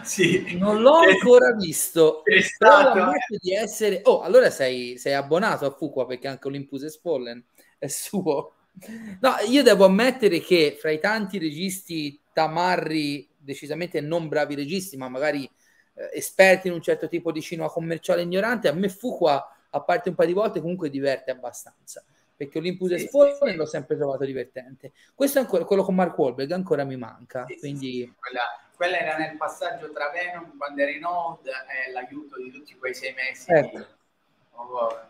Sì. 0.04 0.56
Non 0.56 0.80
l'ho 0.80 1.02
è, 1.02 1.10
ancora 1.10 1.52
visto. 1.54 2.24
È 2.24 2.40
stato... 2.40 3.10
di 3.40 3.52
essere... 3.52 4.02
Oh, 4.04 4.20
allora 4.20 4.48
sei, 4.48 4.96
sei 4.96 5.14
abbonato 5.14 5.66
a 5.66 5.72
Fuqua 5.72 6.06
perché 6.06 6.28
anche 6.28 6.46
Olympus 6.46 6.84
e 6.84 6.90
Spollen 6.90 7.44
è 7.78 7.88
suo. 7.88 8.54
No, 9.20 9.34
io 9.48 9.64
devo 9.64 9.86
ammettere 9.86 10.38
che 10.38 10.76
fra 10.78 10.92
i 10.92 11.00
tanti 11.00 11.38
registi 11.38 12.20
tamarri, 12.32 13.28
decisamente 13.36 14.00
non 14.00 14.28
bravi 14.28 14.54
registi, 14.54 14.96
ma 14.96 15.08
magari 15.08 15.50
eh, 15.94 16.10
esperti 16.12 16.68
in 16.68 16.74
un 16.74 16.80
certo 16.80 17.08
tipo 17.08 17.32
di 17.32 17.42
cinema 17.42 17.68
commerciale 17.68 18.22
ignorante, 18.22 18.68
a 18.68 18.72
me 18.72 18.88
Fuqua, 18.88 19.52
a 19.68 19.80
parte 19.82 20.10
un 20.10 20.14
paio 20.14 20.28
di 20.28 20.34
volte, 20.34 20.60
comunque 20.60 20.90
diverte 20.90 21.32
abbastanza. 21.32 22.04
Perché 22.36 22.58
Olympus 22.58 22.88
sì, 22.88 22.94
Explore 22.94 23.36
sì, 23.40 23.48
sì. 23.48 23.56
l'ho 23.56 23.64
sempre 23.64 23.96
trovato 23.96 24.24
divertente. 24.24 24.92
Questo 25.14 25.38
è 25.38 25.40
ancora 25.40 25.64
quello 25.64 25.82
con 25.82 25.94
Mark 25.94 26.16
Wahlberg, 26.18 26.50
ancora 26.50 26.84
mi 26.84 26.96
manca. 26.96 27.46
quindi... 27.58 28.12
Quella, 28.18 28.42
quella, 28.76 28.98
era 28.98 29.16
nel 29.16 29.36
passaggio 29.38 29.90
tra 29.90 30.10
Venom 30.10 30.56
quando 30.58 30.82
era 30.82 30.90
in 30.90 31.04
Old 31.04 31.46
e 31.46 31.90
l'aiuto 31.92 32.36
di 32.36 32.50
tutti 32.50 32.76
quei 32.76 32.94
sei 32.94 33.14
mesi. 33.14 33.50
Ecco. 33.50 33.94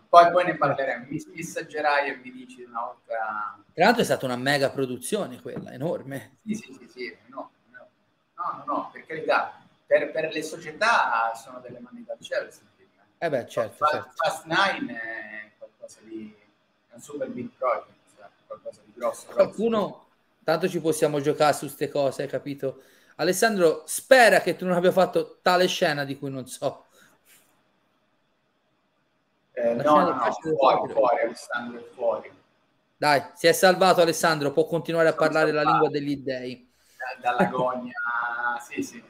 Poi, 0.09 0.31
poi 0.31 0.45
ne 0.45 0.57
parleremo. 0.57 1.07
Mi 1.09 1.22
messaggerai 1.35 2.11
e 2.11 2.16
mi 2.16 2.31
dici 2.31 2.62
una 2.62 2.81
volta. 2.81 3.62
Tra 3.72 3.85
l'altro 3.85 4.03
è 4.03 4.05
stata 4.05 4.24
una 4.24 4.37
mega 4.37 4.70
produzione 4.70 5.41
quella, 5.41 5.72
enorme. 5.72 6.39
Sì, 6.45 6.55
sì, 6.55 6.72
sì, 6.72 6.89
sì. 6.89 7.16
No, 7.27 7.51
no, 7.70 7.89
no, 8.35 8.64
no, 8.66 8.91
per 8.93 9.05
carità. 9.05 9.61
Per, 9.85 10.11
per, 10.11 10.33
le 10.33 10.43
società 10.43 11.33
sono 11.35 11.61
delle 11.61 11.79
mani 11.79 12.05
dal 12.05 12.18
cielo. 12.20 12.49
Eh 13.18 13.31
beh, 13.31 13.47
certo. 13.47 13.77
Fast, 13.77 13.93
certo. 13.93 14.12
Fast 14.14 14.45
9 14.47 14.95
è 14.95 15.51
qualcosa 15.59 16.01
di 16.03 16.35
un 16.97 17.03
super 17.03 17.28
big 17.28 17.49
project, 17.57 17.94
cioè 18.16 18.26
qualcosa 18.47 18.80
di 18.84 18.92
grosso. 18.94 19.26
Qualcuno, 19.26 20.07
tanto 20.42 20.68
ci 20.68 20.80
possiamo 20.80 21.20
giocare 21.20 21.53
su 21.53 21.66
queste 21.66 21.88
cose, 21.88 22.22
hai 22.22 22.28
capito? 22.28 22.82
Alessandro, 23.16 23.82
spera 23.86 24.40
che 24.40 24.57
tu 24.57 24.66
non 24.66 24.74
abbia 24.74 24.92
fatto 24.92 25.38
tale 25.42 25.66
scena 25.66 26.05
di 26.05 26.18
cui 26.18 26.30
non 26.30 26.47
so. 26.47 26.84
Eh, 29.53 29.74
no, 29.74 30.01
no, 30.01 30.14
no, 30.14 30.32
fuori, 30.32 30.92
fuori, 30.92 31.20
Alessandro 31.22 31.82
fuori. 31.94 32.30
Dai, 32.99 33.22
si 33.34 33.47
è 33.47 33.53
salvato 33.53 34.01
Alessandro, 34.03 34.53
può 34.53 34.66
continuare 34.66 35.09
a 35.09 35.12
Sono 35.12 35.22
parlare 35.22 35.47
salvato. 35.53 35.64
la 35.64 35.70
lingua 35.70 35.88
degli 35.90 36.16
dei. 36.18 36.66
Dalla 37.20 37.44
gogna, 37.47 37.92
sì, 38.68 38.82
sì, 38.82 39.03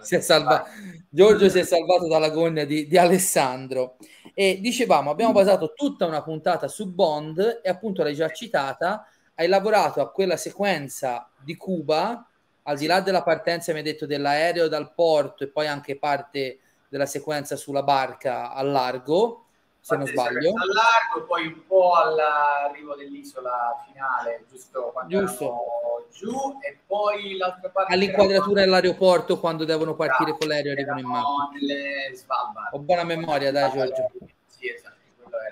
si 0.00 0.14
è 0.14 0.20
salvato. 0.20 0.70
Giorgio 1.08 1.48
si 1.48 1.58
è 1.58 1.64
salvato 1.64 2.06
dalla 2.08 2.30
gogna 2.30 2.64
di, 2.64 2.86
di, 2.86 2.96
Alessandro. 2.96 3.96
E 4.34 4.58
dicevamo, 4.60 5.10
abbiamo 5.10 5.32
basato 5.32 5.72
tutta 5.74 6.06
una 6.06 6.22
puntata 6.22 6.68
su 6.68 6.92
Bond 6.92 7.60
e 7.62 7.68
appunto 7.68 8.02
l'hai 8.02 8.14
già 8.14 8.30
citata, 8.30 9.06
hai 9.34 9.48
lavorato 9.48 10.00
a 10.00 10.10
quella 10.10 10.36
sequenza 10.36 11.30
di 11.42 11.56
Cuba, 11.56 12.26
al 12.62 12.76
di 12.76 12.86
là 12.86 13.00
della 13.00 13.22
partenza, 13.22 13.72
mi 13.72 13.78
hai 13.78 13.84
detto, 13.84 14.06
dell'aereo 14.06 14.68
dal 14.68 14.94
porto 14.94 15.44
e 15.44 15.48
poi 15.48 15.66
anche 15.66 15.98
parte 15.98 16.58
della 16.88 17.06
sequenza 17.06 17.56
sulla 17.56 17.82
barca 17.82 18.52
al 18.52 18.70
largo 18.70 19.47
se 19.88 19.96
non 19.96 20.06
sbaglio. 20.06 20.52
Al 20.54 20.68
largo, 20.68 21.26
poi 21.26 21.46
un 21.46 21.66
po' 21.66 21.94
all'arrivo 21.94 22.94
dell'isola 22.94 23.82
finale, 23.86 24.44
giusto 24.50 24.90
quando 24.92 25.18
giusto. 25.18 26.06
giù, 26.12 26.58
e 26.60 26.80
poi 26.86 27.36
l'altra 27.36 27.70
parte. 27.70 27.94
All'inquadratura 27.94 28.60
dell'aeroporto 28.60 29.38
quando 29.40 29.64
devono 29.64 29.94
partire 29.94 30.36
con 30.36 30.48
l'aereo 30.48 30.72
e 30.72 30.74
arrivano 30.74 31.00
in 31.00 31.06
macchina. 31.06 31.74
Ho 32.72 32.78
buona 32.80 33.04
memoria, 33.04 33.50
dai 33.50 33.70
Giorgio. 33.70 34.10
Sì, 34.46 34.70
esatto. 34.70 34.96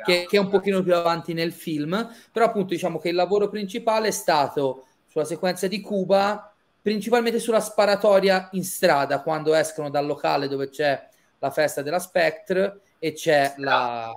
Che, 0.04 0.26
che, 0.28 0.36
è 0.36 0.40
un 0.40 0.48
pochino 0.48 0.82
più 0.82 0.94
avanti 0.94 1.32
nel 1.32 1.52
film, 1.52 2.14
però 2.30 2.46
appunto 2.46 2.74
diciamo 2.74 2.98
che 2.98 3.08
il 3.08 3.14
lavoro 3.14 3.48
principale 3.48 4.08
è 4.08 4.12
stato 4.12 4.86
sulla 5.06 5.24
sequenza 5.24 5.66
di 5.66 5.80
Cuba, 5.80 6.52
principalmente 6.80 7.38
sulla 7.38 7.60
sparatoria 7.60 8.48
in 8.52 8.64
strada, 8.64 9.22
quando 9.22 9.54
escono 9.54 9.88
dal 9.90 10.06
locale 10.06 10.48
dove 10.48 10.68
c'è 10.68 11.08
la 11.38 11.50
festa 11.50 11.82
della 11.82 11.98
Spectre 11.98 12.80
e 12.98 13.12
c'è 13.12 13.54
la, 13.58 14.12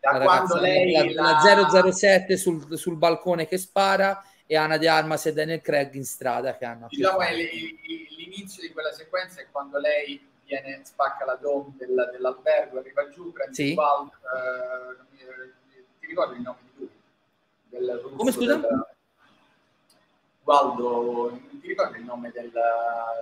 da 0.00 0.12
la, 0.12 0.18
ragazza, 0.18 0.60
lei, 0.60 1.12
la, 1.12 1.38
la 1.40 1.92
007 1.92 2.36
sul, 2.36 2.76
sul, 2.76 2.96
balcone 2.96 3.46
che 3.46 3.58
spara 3.58 4.22
e 4.46 4.56
Anna 4.56 4.76
De 4.76 4.88
Armas 4.88 5.26
e 5.26 5.32
Daniel 5.32 5.60
Craig 5.60 5.94
in 5.94 6.04
strada 6.04 6.56
che 6.56 6.64
hanno 6.64 6.86
diciamo 6.88 7.20
è 7.20 7.32
l'inizio 7.34 8.62
di 8.62 8.72
quella 8.72 8.92
sequenza 8.92 9.40
è 9.40 9.46
quando 9.50 9.78
lei 9.78 10.20
viene, 10.44 10.80
spacca 10.84 11.24
la 11.24 11.36
dome 11.36 11.74
del, 11.78 12.10
dell'albergo 12.12 12.78
arriva 12.78 13.08
giù 13.08 13.32
prende 13.32 13.54
sì. 13.54 13.68
il 13.68 13.74
bal, 13.74 14.06
eh, 14.06 15.52
ti 16.00 16.06
ricordi 16.06 16.36
il 16.36 16.42
nome 16.42 16.58
di 16.62 16.70
lui? 16.76 16.90
Del 17.68 18.00
russo, 18.02 18.16
come 18.16 18.32
scusa? 18.32 18.56
Del, 18.56 18.86
Waldo, 20.44 21.40
ti 21.60 21.68
ricordi 21.68 21.98
il 21.98 22.04
nome 22.04 22.32
del, 22.32 22.50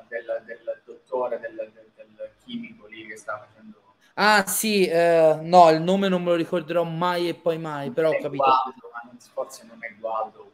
del, 0.09 0.43
del 0.47 0.83
dottore, 0.85 1.39
del, 1.39 1.55
del, 1.55 2.31
chimico 2.43 2.87
lì 2.87 3.07
che 3.07 3.17
stava 3.17 3.47
facendo 3.47 3.60
Ah 4.23 4.47
sì, 4.47 4.87
eh, 4.87 5.39
no, 5.41 5.71
il 5.71 5.81
nome 5.81 6.09
non 6.09 6.23
me 6.23 6.29
lo 6.29 6.37
ricorderò 6.37 6.85
mai 6.85 7.31
e 7.31 7.35
poi 7.35 7.57
mai, 7.57 7.91
però 7.91 8.11
ho 8.11 8.19
capito. 8.21 8.45
Ma 8.45 8.61
non, 9.07 9.17
forse 9.33 9.65
non 9.67 9.79
è 9.81 9.95
Gualdo. 9.99 10.53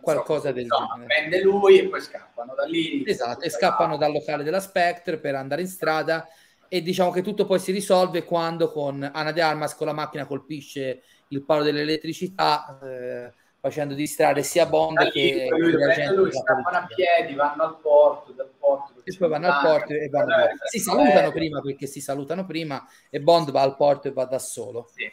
Qualcosa 0.00 0.48
so, 0.48 0.52
del 0.54 0.66
no, 0.66 0.88
genere. 0.92 1.06
Prende 1.06 1.42
lui 1.42 1.78
e 1.78 1.88
poi 1.88 2.00
scappano 2.00 2.54
da 2.54 2.64
lì. 2.64 3.04
Esatto, 3.06 3.44
e 3.44 3.50
scappano 3.50 3.96
dal 3.96 4.10
locale 4.10 4.42
della 4.42 4.58
Spectre 4.58 5.18
per 5.18 5.36
andare 5.36 5.62
in 5.62 5.68
strada 5.68 6.26
e 6.68 6.82
diciamo 6.82 7.12
che 7.12 7.22
tutto 7.22 7.46
poi 7.46 7.60
si 7.60 7.70
risolve 7.70 8.24
quando 8.24 8.68
con 8.68 9.08
Ana 9.14 9.30
De 9.30 9.40
Armas 9.40 9.76
con 9.76 9.86
la 9.86 9.92
macchina 9.92 10.26
colpisce 10.26 11.02
il 11.28 11.44
palo 11.44 11.62
dell'elettricità 11.62 12.80
eh, 12.82 13.32
facendo 13.64 13.94
distrarre 13.94 14.42
sia 14.42 14.66
Bond 14.66 14.98
lì, 14.98 15.10
che 15.10 15.46
lui, 15.48 15.72
lui, 15.72 16.14
lui 16.14 16.30
scappano 16.30 16.76
a 16.76 16.86
piedi, 16.86 17.32
vanno 17.32 17.62
al 17.62 17.78
porto, 17.80 18.32
dal 18.32 18.50
porto 18.58 19.00
e 19.02 19.16
poi 19.16 19.28
vanno 19.30 19.46
al 19.46 19.64
porto 19.64 19.94
e 19.94 20.08
vanno 20.10 20.36
eh, 20.36 20.54
si 20.66 20.80
salutano 20.80 21.28
eh, 21.28 21.32
prima 21.32 21.62
perché 21.62 21.86
si 21.86 22.02
salutano 22.02 22.44
prima 22.44 22.86
e 23.08 23.22
Bond 23.22 23.50
va 23.52 23.62
al 23.62 23.74
porto 23.74 24.08
e 24.08 24.12
va 24.12 24.26
da 24.26 24.38
solo. 24.38 24.90
Sì, 24.92 25.10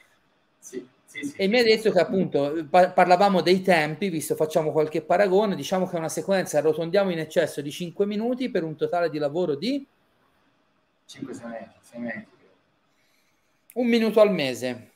sì, 0.60 0.86
sì 1.06 1.34
e 1.38 1.48
mi 1.48 1.60
ha 1.60 1.64
detto 1.64 1.92
che 1.92 2.00
appunto 2.02 2.68
par- 2.70 2.92
parlavamo 2.92 3.40
dei 3.40 3.62
tempi, 3.62 4.10
visto 4.10 4.36
facciamo 4.36 4.74
qualche 4.74 5.02
paragone, 5.02 5.56
diciamo 5.56 5.88
che 5.88 5.96
è 5.96 6.00
una 6.00 6.10
sequenza 6.10 6.58
arrotondiamo 6.58 7.10
in 7.10 7.20
eccesso 7.20 7.62
di 7.62 7.72
5 7.72 8.06
minuti 8.06 8.52
per 8.52 8.66
un 8.66 8.76
totale 8.76 9.10
di 9.10 9.18
lavoro 9.18 9.56
di 9.56 9.88
5-6 11.08 11.48
mesi, 11.48 11.70
6 11.80 12.00
mesi. 12.02 12.26
Un 13.76 13.88
minuto 13.88 14.20
al 14.20 14.34
mese. 14.34 14.92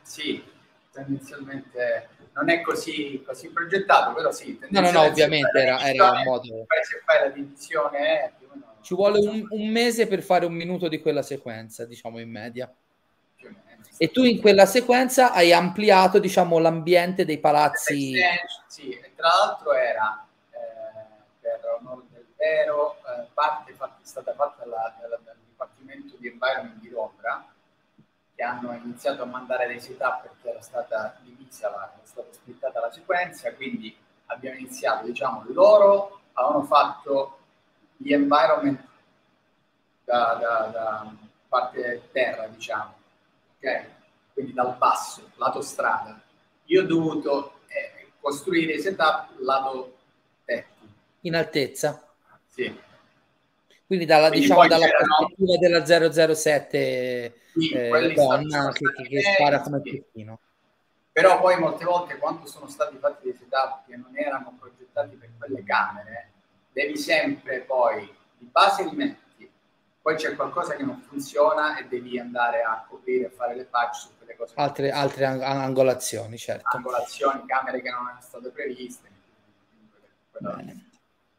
Sì, 0.00 0.42
tendenzialmente 0.90 2.15
non 2.36 2.50
è 2.50 2.60
così, 2.60 3.22
così 3.26 3.48
progettato, 3.48 4.12
però 4.12 4.30
sì. 4.30 4.58
No, 4.68 4.80
no, 4.80 4.90
no, 4.90 5.02
ovviamente 5.02 5.58
era, 5.58 5.80
era 5.80 6.10
un 6.10 6.22
modo. 6.22 6.66
Se 6.82 7.00
fai 7.04 7.20
la 7.20 7.28
divisione 7.28 8.34
o 8.42 8.54
meno... 8.54 8.74
Ci 8.82 8.94
vuole 8.94 9.18
un, 9.18 9.46
un, 9.48 9.68
mese 9.68 10.06
per 10.06 10.22
fare 10.22 10.44
un 10.44 10.52
minuto 10.52 10.88
di 10.88 11.00
quella 11.00 11.22
sequenza, 11.22 11.86
diciamo 11.86 12.18
in 12.18 12.30
media. 12.30 12.72
E 13.98 14.10
tu 14.10 14.22
in 14.24 14.40
quella 14.42 14.66
sequenza 14.66 15.32
hai 15.32 15.52
ampliato, 15.54 16.18
diciamo, 16.18 16.58
l'ambiente 16.58 17.24
dei 17.24 17.38
palazzi. 17.38 18.14
Sì, 18.66 18.90
e 18.90 19.12
tra 19.16 19.28
l'altro 19.28 19.72
era, 19.72 20.26
eh, 20.50 20.58
per 21.40 21.60
onore 21.80 22.02
del 22.12 22.26
vero, 22.36 22.96
eh, 22.98 23.28
parte 23.32 23.72
fatta, 23.72 23.96
è 24.02 24.06
stata 24.06 24.34
fatta 24.34 24.62
dal 24.64 25.20
Dipartimento 25.48 26.16
di 26.18 26.28
Environment 26.28 26.78
di 26.80 26.90
Londra, 26.90 27.50
che 28.34 28.42
hanno 28.42 28.74
iniziato 28.74 29.22
a 29.22 29.26
mandare 29.26 29.66
dei 29.66 29.80
setup 29.80 30.20
perché 30.20 30.50
era 30.50 30.60
stata 30.60 31.18
divisa, 31.22 31.70
la, 31.70 31.90
stata 32.16 32.32
splittata 32.32 32.80
la 32.80 32.90
sequenza, 32.90 33.52
quindi 33.54 33.94
abbiamo 34.26 34.58
iniziato, 34.58 35.06
diciamo, 35.06 35.44
loro 35.48 36.20
avevano 36.32 36.64
fatto 36.64 37.38
gli 37.96 38.12
environment 38.12 38.80
da, 40.04 40.38
da, 40.40 40.70
da 40.72 41.14
parte 41.48 42.08
terra, 42.12 42.46
diciamo, 42.46 42.94
ok? 43.58 43.84
Quindi 44.32 44.52
dal 44.52 44.76
basso, 44.76 45.30
lato 45.36 45.60
strada. 45.60 46.20
Io 46.66 46.82
ho 46.82 46.86
dovuto, 46.86 47.60
eh, 47.68 48.08
costruire 48.20 48.74
i 48.74 48.80
setup 48.80 49.28
lato 49.38 49.96
tecnico. 50.44 50.92
In 51.20 51.36
altezza? 51.36 52.02
Sì. 52.46 52.84
Quindi 53.86 54.04
dalla, 54.04 54.30
diciamo, 54.30 54.66
dalla 54.66 54.88
prospettiva 54.88 55.56
della 55.58 56.34
007 56.34 57.40
sì, 57.52 57.70
eh, 57.70 58.12
donna 58.14 58.72
che, 58.72 58.84
che, 58.96 59.08
che 59.08 59.22
spara 59.22 59.60
come 59.60 59.80
sì. 59.84 59.90
Peppino. 59.92 60.40
Però 61.16 61.40
poi 61.40 61.58
molte 61.58 61.86
volte 61.86 62.18
quando 62.18 62.44
sono 62.46 62.68
stati 62.68 62.98
fatti 62.98 63.24
dei 63.24 63.34
setup 63.34 63.86
che 63.86 63.96
non 63.96 64.14
erano 64.18 64.54
progettati 64.60 65.16
per 65.16 65.30
quelle 65.38 65.64
camere, 65.64 66.32
devi 66.70 66.98
sempre 66.98 67.60
poi 67.60 68.06
di 68.36 68.44
base 68.44 68.84
li 68.84 68.94
metti, 68.94 69.50
poi 70.02 70.14
c'è 70.16 70.36
qualcosa 70.36 70.76
che 70.76 70.82
non 70.82 71.00
funziona 71.00 71.78
e 71.78 71.86
devi 71.86 72.18
andare 72.18 72.60
a 72.60 72.84
coprire 72.86 73.28
e 73.28 73.30
fare 73.30 73.54
le 73.54 73.64
patch 73.64 73.94
su 73.94 74.10
quelle 74.18 74.36
cose. 74.36 74.52
Altre, 74.56 74.90
altre 74.90 75.24
ang- 75.24 75.40
angolazioni, 75.40 76.36
certo. 76.36 76.76
Angolazioni, 76.76 77.46
camere 77.46 77.80
che 77.80 77.88
non 77.88 78.04
erano 78.04 78.20
state 78.20 78.50
previste. 78.50 79.08
Bene. 80.38 80.85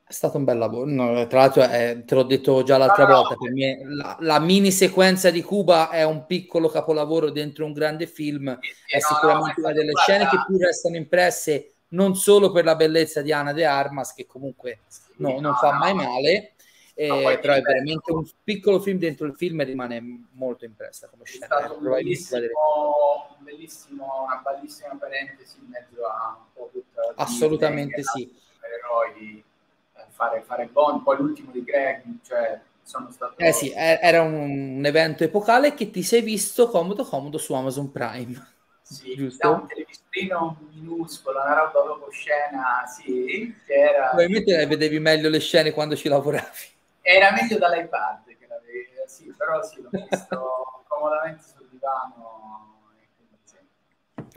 È 0.09 0.13
stato 0.13 0.37
un 0.37 0.45
bel 0.45 0.57
lavoro. 0.57 0.89
No, 0.89 1.27
tra 1.27 1.39
l'altro, 1.39 1.63
eh, 1.63 2.03
te 2.05 2.15
l'ho 2.15 2.23
detto 2.23 2.63
già 2.63 2.77
l'altra 2.77 3.05
no, 3.05 3.15
volta, 3.15 3.35
per 3.35 3.51
me 3.51 3.79
la, 3.83 4.15
la, 4.21 4.39
mini 4.39 4.71
sequenza 4.71 5.29
di 5.29 5.41
Cuba 5.41 5.89
è 5.89 6.03
un 6.03 6.25
piccolo 6.25 6.69
capolavoro 6.69 7.29
dentro 7.29 7.65
un 7.65 7.73
grande 7.73 8.07
film. 8.07 8.57
Sì, 8.61 8.95
è 8.95 8.99
no, 8.99 9.05
sicuramente 9.05 9.59
una 9.59 9.73
delle 9.73 9.91
scene 9.95 10.29
che 10.29 10.37
più 10.47 10.57
restano 10.57 10.95
impresse, 10.95 11.73
non 11.89 12.15
solo 12.15 12.53
per 12.53 12.63
la 12.63 12.77
bellezza 12.77 13.21
di 13.21 13.33
Ana 13.33 13.51
de 13.51 13.65
Armas, 13.65 14.13
che 14.13 14.25
comunque 14.25 14.79
sì, 14.87 15.01
non 15.17 15.53
fa 15.55 15.73
mai 15.73 15.93
male, 15.93 16.53
eh, 16.93 17.37
però 17.41 17.55
è 17.55 17.61
veramente 17.61 18.09
un 18.13 18.25
piccolo 18.45 18.79
film 18.79 18.99
dentro 18.99 19.25
il 19.25 19.35
film 19.35 19.59
e 19.59 19.65
rimane 19.65 20.27
molto 20.31 20.63
impressa 20.63 21.09
come 21.09 21.25
scena. 21.25 21.47
È 21.47 21.47
stato 21.47 21.79
un 21.79 21.83
bellissimo, 21.83 22.39
un 22.39 23.43
bellissimo, 23.43 24.23
una 24.23 24.41
bellissima 24.41 24.95
parentesi 24.97 25.57
in 25.59 25.67
mezzo 25.67 26.05
a 26.05 26.37
un 26.39 26.45
po' 26.53 26.69
tutta 26.71 27.13
Assolutamente 27.15 28.03
sì. 28.03 28.33
Eroi 28.61 29.43
fare, 30.17 30.41
fare 30.41 30.65
Bond, 30.65 31.03
poi 31.03 31.17
l'ultimo 31.17 31.51
di 31.51 31.63
Greg, 31.63 32.03
cioè 32.23 32.59
sono 32.81 33.11
stato... 33.11 33.37
Eh 33.37 33.51
sì, 33.51 33.71
era 33.75 34.23
un, 34.23 34.77
un 34.77 34.85
evento 34.85 35.23
epocale 35.23 35.75
che 35.75 35.91
ti 35.91 36.01
sei 36.01 36.21
visto 36.21 36.69
comodo 36.69 37.05
comodo 37.05 37.37
su 37.37 37.53
Amazon 37.53 37.91
Prime. 37.91 38.55
Sì, 38.81 39.13
giusto? 39.15 39.51
un 39.51 39.67
televisorino 39.67 40.57
minuscolo, 40.73 41.39
una 41.39 41.53
roba 41.53 41.81
dopo 41.85 42.09
scena, 42.09 42.83
sì, 42.87 43.55
che 43.65 43.73
era... 43.73 44.07
Probabilmente 44.07 44.65
vedevi 44.65 44.99
meglio 44.99 45.29
le 45.29 45.39
scene 45.39 45.71
quando 45.71 45.95
ci 45.95 46.09
lavoravi. 46.09 46.75
Era 47.01 47.31
meglio 47.31 47.59
dall'iPad 47.59 48.25
che 48.25 48.47
l'avevi, 48.47 48.89
sì, 49.05 49.31
però 49.37 49.61
sì, 49.61 49.81
l'ho 49.81 49.89
visto 49.91 50.83
comodamente 50.89 51.43
sul 51.43 51.67
divano 51.69 52.76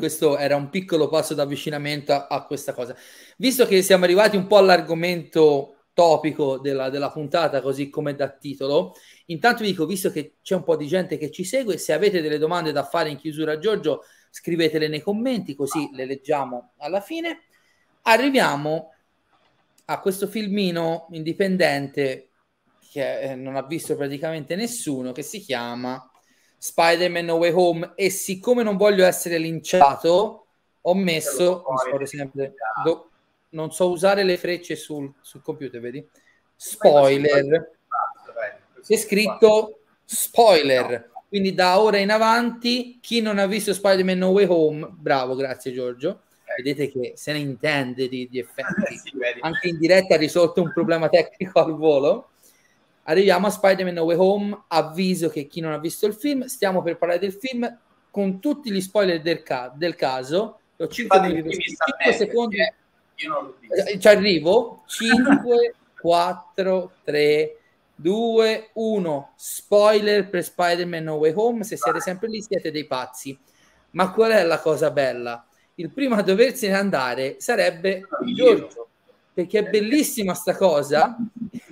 questo 0.01 0.36
era 0.36 0.57
un 0.57 0.68
piccolo 0.68 1.09
passo 1.09 1.34
d'avvicinamento 1.34 2.12
a, 2.12 2.26
a, 2.26 2.44
questa 2.44 2.72
cosa. 2.72 2.96
Visto 3.36 3.66
che 3.66 3.82
siamo 3.82 4.05
arrivati 4.05 4.36
un 4.36 4.48
po' 4.48 4.57
all'argomento 4.57 5.76
topico 5.92 6.59
della, 6.59 6.90
della, 6.90 7.11
puntata, 7.11 7.61
così 7.61 7.88
come 7.88 8.16
da 8.16 8.30
titolo, 8.30 8.94
intanto 9.26 9.62
vi 9.62 9.70
dico, 9.70 9.86
visto 9.86 10.11
che 10.11 10.36
c'è 10.42 10.57
un 10.57 10.64
po' 10.64 10.76
di 10.76 10.86
gente 10.86 11.18
che 11.18 11.30
ci 11.30 11.44
segue, 11.44 11.78
se 11.78 11.92
avete 11.92 12.20
delle 12.20 12.38
domande 12.38 12.72
da 12.72 12.84
fare 12.84 13.11
in 13.11 13.16
chiusura 13.16 13.53
a 13.53 13.59
Giorgio, 13.59 14.03
scrivetele 14.30 14.88
nei 14.88 15.01
commenti, 15.01 15.55
così 15.55 15.90
le 15.92 16.07
leggiamo 16.07 16.72
alla 16.78 17.01
fine. 17.01 17.42
Arriviamo 18.03 18.92
a 19.84 20.01
questo 20.01 20.26
filmino 20.26 21.07
indipendente 21.11 22.30
che 22.90 23.20
eh, 23.20 23.34
non 23.36 23.57
ha 23.57 23.62
visto 23.62 23.94
praticamente 23.94 24.57
nessuno, 24.57 25.12
che 25.12 25.22
si 25.22 25.40
chiama 25.40 26.09
Spider-Man 26.62 27.24
No 27.24 27.36
Way 27.36 27.52
Home 27.54 27.92
e 27.94 28.11
siccome 28.11 28.62
non 28.62 28.76
voglio 28.76 29.06
essere 29.06 29.38
linciato 29.38 30.44
ho 30.82 30.94
messo 30.94 31.64
sempre, 32.04 32.52
do, 32.84 33.08
non 33.50 33.72
so 33.72 33.88
usare 33.88 34.24
le 34.24 34.36
frecce 34.36 34.76
sul, 34.76 35.11
sul 35.22 35.40
computer 35.40 35.80
vedi? 35.80 36.06
Spoiler. 36.54 37.70
c'è 38.86 38.96
scritto 38.96 39.78
spoiler. 40.04 41.08
Quindi 41.28 41.54
da 41.54 41.80
ora 41.80 41.96
in 41.96 42.11
avanti 42.11 42.98
chi 43.00 43.22
non 43.22 43.38
ha 43.38 43.46
visto 43.46 43.72
Spider-Man 43.72 44.18
No 44.18 44.28
Way 44.28 44.46
Home 44.46 44.86
bravo 44.90 45.34
grazie 45.36 45.72
Giorgio. 45.72 46.24
Vedete 46.56 46.90
che 46.90 47.12
se 47.16 47.32
ne 47.32 47.38
intende 47.38 48.06
di, 48.06 48.28
di 48.28 48.38
effetti. 48.38 49.00
Anche 49.40 49.68
in 49.68 49.78
diretta 49.78 50.16
ha 50.16 50.18
risolto 50.18 50.61
un 50.61 50.72
problema 50.74 51.08
tecnico 51.08 51.58
al 51.58 51.74
volo 51.74 52.32
Arriviamo 53.05 53.46
a 53.46 53.51
Spider-Man 53.51 53.94
No 53.94 54.03
Way 54.03 54.16
Home, 54.16 54.64
avviso 54.68 55.28
che 55.28 55.46
chi 55.46 55.61
non 55.61 55.72
ha 55.72 55.78
visto 55.78 56.07
il 56.07 56.14
film, 56.14 56.44
stiamo 56.44 56.82
per 56.82 56.96
parlare 56.98 57.18
del 57.18 57.32
film 57.32 57.78
con 58.11 58.40
tutti 58.40 58.70
gli 58.70 58.80
spoiler 58.80 59.20
del, 59.20 59.42
ca- 59.42 59.72
del 59.74 59.94
caso. 59.94 60.61
Ho 60.76 60.86
5, 60.86 61.20
minuti, 61.20 61.59
5 61.59 62.12
secondi. 62.12 62.57
Eh, 62.59 63.98
ci 63.98 64.09
arrivo. 64.09 64.82
5, 64.86 65.74
4, 66.01 66.92
3, 67.05 67.57
2, 67.94 68.70
1. 68.74 69.32
Spoiler 69.36 70.28
per 70.28 70.42
Spider-Man 70.44 71.05
No 71.05 71.14
Way 71.14 71.32
Home. 71.34 71.64
Se 71.64 71.76
siete 71.76 72.01
sempre 72.01 72.28
lì 72.28 72.42
siete 72.42 72.70
dei 72.70 72.86
pazzi. 72.86 73.38
Ma 73.92 74.12
qual 74.12 74.32
è 74.32 74.42
la 74.42 74.61
cosa 74.61 74.90
bella? 74.90 75.44
Il 75.74 75.90
primo 75.90 76.14
a 76.14 76.22
doversene 76.22 76.74
andare 76.74 77.36
sarebbe 77.38 78.07
Giorgio 78.34 78.89
perché 79.33 79.61
è 79.61 79.70
bellissima 79.70 80.35
sta 80.35 80.57
cosa, 80.57 81.16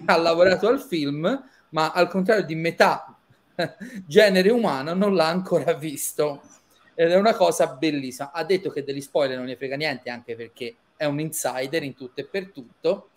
ha 0.06 0.16
lavorato 0.16 0.68
al 0.68 0.80
film, 0.80 1.44
ma 1.70 1.92
al 1.92 2.08
contrario 2.08 2.44
di 2.44 2.54
metà 2.54 3.16
genere 4.06 4.50
umano 4.50 4.94
non 4.94 5.14
l'ha 5.14 5.28
ancora 5.28 5.74
visto. 5.74 6.42
Ed 6.94 7.10
è 7.10 7.16
una 7.16 7.34
cosa 7.34 7.66
bellissima. 7.68 8.32
Ha 8.32 8.44
detto 8.44 8.70
che 8.70 8.82
degli 8.82 9.00
spoiler 9.00 9.36
non 9.36 9.46
ne 9.46 9.56
frega 9.56 9.76
niente, 9.76 10.10
anche 10.10 10.34
perché 10.34 10.76
è 10.96 11.04
un 11.04 11.20
insider 11.20 11.82
in 11.82 11.94
tutto 11.94 12.20
e 12.20 12.24
per 12.24 12.50
tutto. 12.50 13.10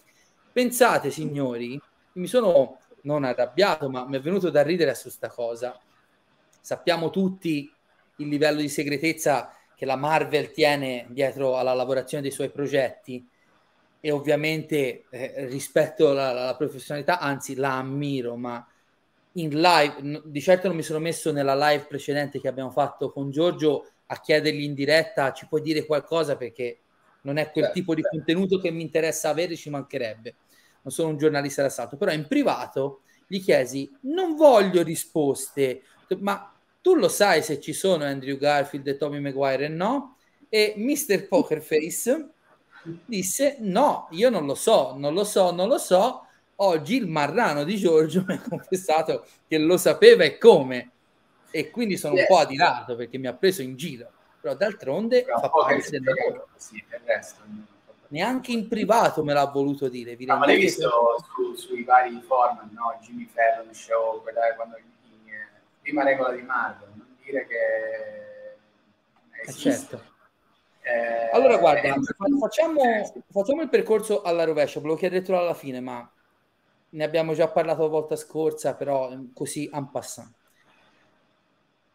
Pensate, 0.52 1.10
signori, 1.10 1.80
mi 2.14 2.28
sono 2.28 2.80
non 3.04 3.24
arrabbiato, 3.24 3.90
ma 3.90 4.06
mi 4.06 4.18
è 4.18 4.22
venuto 4.22 4.50
da 4.50 4.62
ridere 4.62 4.94
su 4.94 5.10
sta 5.10 5.30
cosa. 5.30 5.80
Sappiamo 6.60 7.10
tutti 7.10 7.74
il 8.18 8.28
livello 8.28 8.62
di 8.62 8.70
segretezza 8.70 9.56
che 9.76 9.86
la 9.86 9.96
Marvel 9.96 10.52
tiene 10.52 11.08
dietro 11.10 11.58
alla 11.58 11.74
lavorazione 11.74 12.22
dei 12.22 12.32
suoi 12.32 12.52
progetti 12.52 13.28
e 14.02 14.12
ovviamente 14.12 15.06
eh, 15.10 15.46
rispetto 15.46 16.10
alla, 16.10 16.32
alla, 16.32 16.56
professionalità, 16.58 17.20
anzi 17.20 17.56
la 17.56 17.78
ammiro, 17.78 18.36
ma 18.36 18.68
in 19.34 19.50
live, 19.50 20.22
di 20.26 20.42
certo 20.42 20.68
non 20.68 20.76
mi 20.76 20.84
sono 20.84 21.00
messo 21.00 21.32
nella 21.32 21.56
live 21.56 21.86
precedente 21.86 22.42
che 22.42 22.48
abbiamo 22.48 22.72
fatto 22.72 23.12
con 23.12 23.30
Giorgio 23.30 23.92
a 24.08 24.20
chiedergli 24.20 24.64
in 24.64 24.74
diretta 24.74 25.32
ci 25.32 25.48
puoi 25.48 25.62
dire 25.62 25.86
qualcosa 25.86 26.36
perché 26.36 26.80
non 27.22 27.38
è 27.38 27.52
quel 27.52 27.66
certo, 27.66 27.80
tipo 27.80 27.96
di 27.96 28.02
certo. 28.02 28.18
contenuto 28.18 28.60
che 28.60 28.72
mi 28.72 28.82
interessa 28.82 29.30
avere, 29.30 29.56
ci 29.56 29.70
mancherebbe. 29.70 30.36
Non 30.82 30.92
sono 30.92 31.10
un 31.10 31.18
giornalista 31.18 31.62
d'assalto, 31.62 31.96
però 31.96 32.12
in 32.12 32.26
privato 32.28 33.02
gli 33.28 33.42
chiesi 33.42 33.90
non 34.02 34.36
voglio 34.36 34.82
risposte, 34.82 35.84
ma 36.18 36.52
tu 36.82 36.96
lo 36.96 37.08
sai 37.08 37.44
se 37.44 37.60
ci 37.60 37.74
sono 37.74 38.04
Andrew 38.04 38.38
Garfield 38.38 38.88
e 38.88 38.98
Tommy 38.98 39.20
Maguire 39.20 39.68
no? 39.68 40.18
E 40.50 40.74
Mr. 40.76 41.28
Pokerface 41.28 42.32
disse 42.84 43.58
no, 43.60 44.08
io 44.12 44.30
non 44.30 44.46
lo 44.46 44.56
so, 44.56 44.94
non 44.98 45.14
lo 45.14 45.24
so, 45.24 45.52
non 45.52 45.68
lo 45.68 45.78
so. 45.78 46.26
Oggi 46.56 46.96
il 46.96 47.08
marrano 47.08 47.64
di 47.64 47.78
Giorgio 47.78 48.24
mi 48.28 48.34
ha 48.34 48.42
confessato 48.42 49.26
che 49.48 49.58
lo 49.58 49.78
sapeva 49.78 50.24
e 50.24 50.38
come. 50.38 50.92
E 51.54 51.70
quindi 51.70 51.98
sono 51.98 52.14
un 52.14 52.26
po' 52.28 52.38
adirato 52.38 52.96
perché 52.96 53.18
mi 53.18 53.28
ha 53.28 53.34
preso 53.34 53.62
in 53.62 53.76
giro. 53.76 54.10
Però 54.40 54.56
d'altronde 54.56 55.26
fa 55.26 55.50
parte 55.50 55.90
del 55.90 56.04
lavoro. 56.04 56.48
Sì, 56.56 56.84
resto, 57.04 57.42
Neanche 58.08 58.52
in 58.52 58.68
privato 58.68 59.24
me 59.24 59.34
l'ha 59.34 59.46
voluto 59.46 59.88
dire. 59.88 60.16
Vi 60.16 60.26
ma 60.26 60.46
l'hai 60.46 60.60
visto 60.60 60.90
su, 61.34 61.56
sui 61.56 61.84
vari 61.84 62.22
forum, 62.26 62.70
no? 62.72 62.98
Jimmy 63.02 63.30
Fallon 63.32 63.74
Show, 63.74 64.22
quella, 64.22 64.42
quando 64.56 64.78
in, 64.78 65.30
eh, 65.30 65.48
prima 65.82 66.04
regola 66.04 66.34
di 66.34 66.42
Marvel, 66.42 66.90
non 66.96 67.16
dire 67.24 67.48
che 67.48 67.56
eh, 69.32 69.42
esiste. 69.42 69.72
certo 69.72 70.11
eh, 70.84 71.30
allora, 71.32 71.58
guarda, 71.58 71.94
eh, 71.94 72.00
facciamo, 72.40 72.82
facciamo, 73.30 73.62
il 73.62 73.70
percorso 73.70 74.22
alla 74.24 74.44
rovescia. 74.44 74.80
Ve 74.80 74.88
lo 74.88 74.96
chiederò 74.96 75.40
alla 75.40 75.54
fine, 75.54 75.80
ma 75.80 76.12
ne 76.90 77.04
abbiamo 77.04 77.34
già 77.34 77.48
parlato 77.50 77.84
la 77.84 77.88
volta 77.88 78.16
scorsa, 78.16 78.76
però 78.76 79.16
così 79.34 79.70
en 79.72 79.90
passant. 79.92 80.34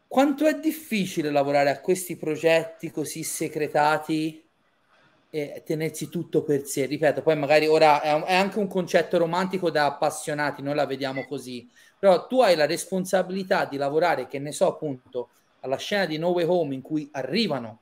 Quanto 0.07 0.47
è 0.47 0.59
difficile 0.59 1.31
lavorare 1.31 1.69
a 1.71 1.81
questi 1.81 2.17
progetti 2.17 2.91
così 2.91 3.25
secretati 3.25 4.49
e 5.29 5.63
tenersi 5.67 6.09
tutto 6.09 6.45
per 6.45 6.65
sé? 6.65 6.87
Ripeto, 6.87 7.23
poi 7.23 7.37
magari 7.37 7.67
ora 7.67 8.01
è, 8.01 8.13
un, 8.13 8.23
è 8.25 8.35
anche 8.35 8.61
un 8.61 8.69
concetto 8.69 9.19
romantico 9.19 9.69
da 9.69 9.87
appassionati, 9.87 10.63
noi 10.63 10.77
la 10.77 10.87
vediamo 10.87 11.27
così, 11.27 11.69
però 11.99 12.29
tu 12.29 12.41
hai 12.41 12.55
la 12.55 12.67
responsabilità 12.67 13.65
di 13.65 13.77
lavorare, 13.77 14.29
che 14.29 14.39
ne 14.39 14.53
so 14.53 14.69
appunto, 14.69 15.31
alla 15.61 15.77
scena 15.77 16.07
di 16.07 16.19
No 16.19 16.29
Way 16.29 16.47
Home 16.47 16.75
in 16.75 16.83
cui 16.83 17.09
arrivano 17.13 17.81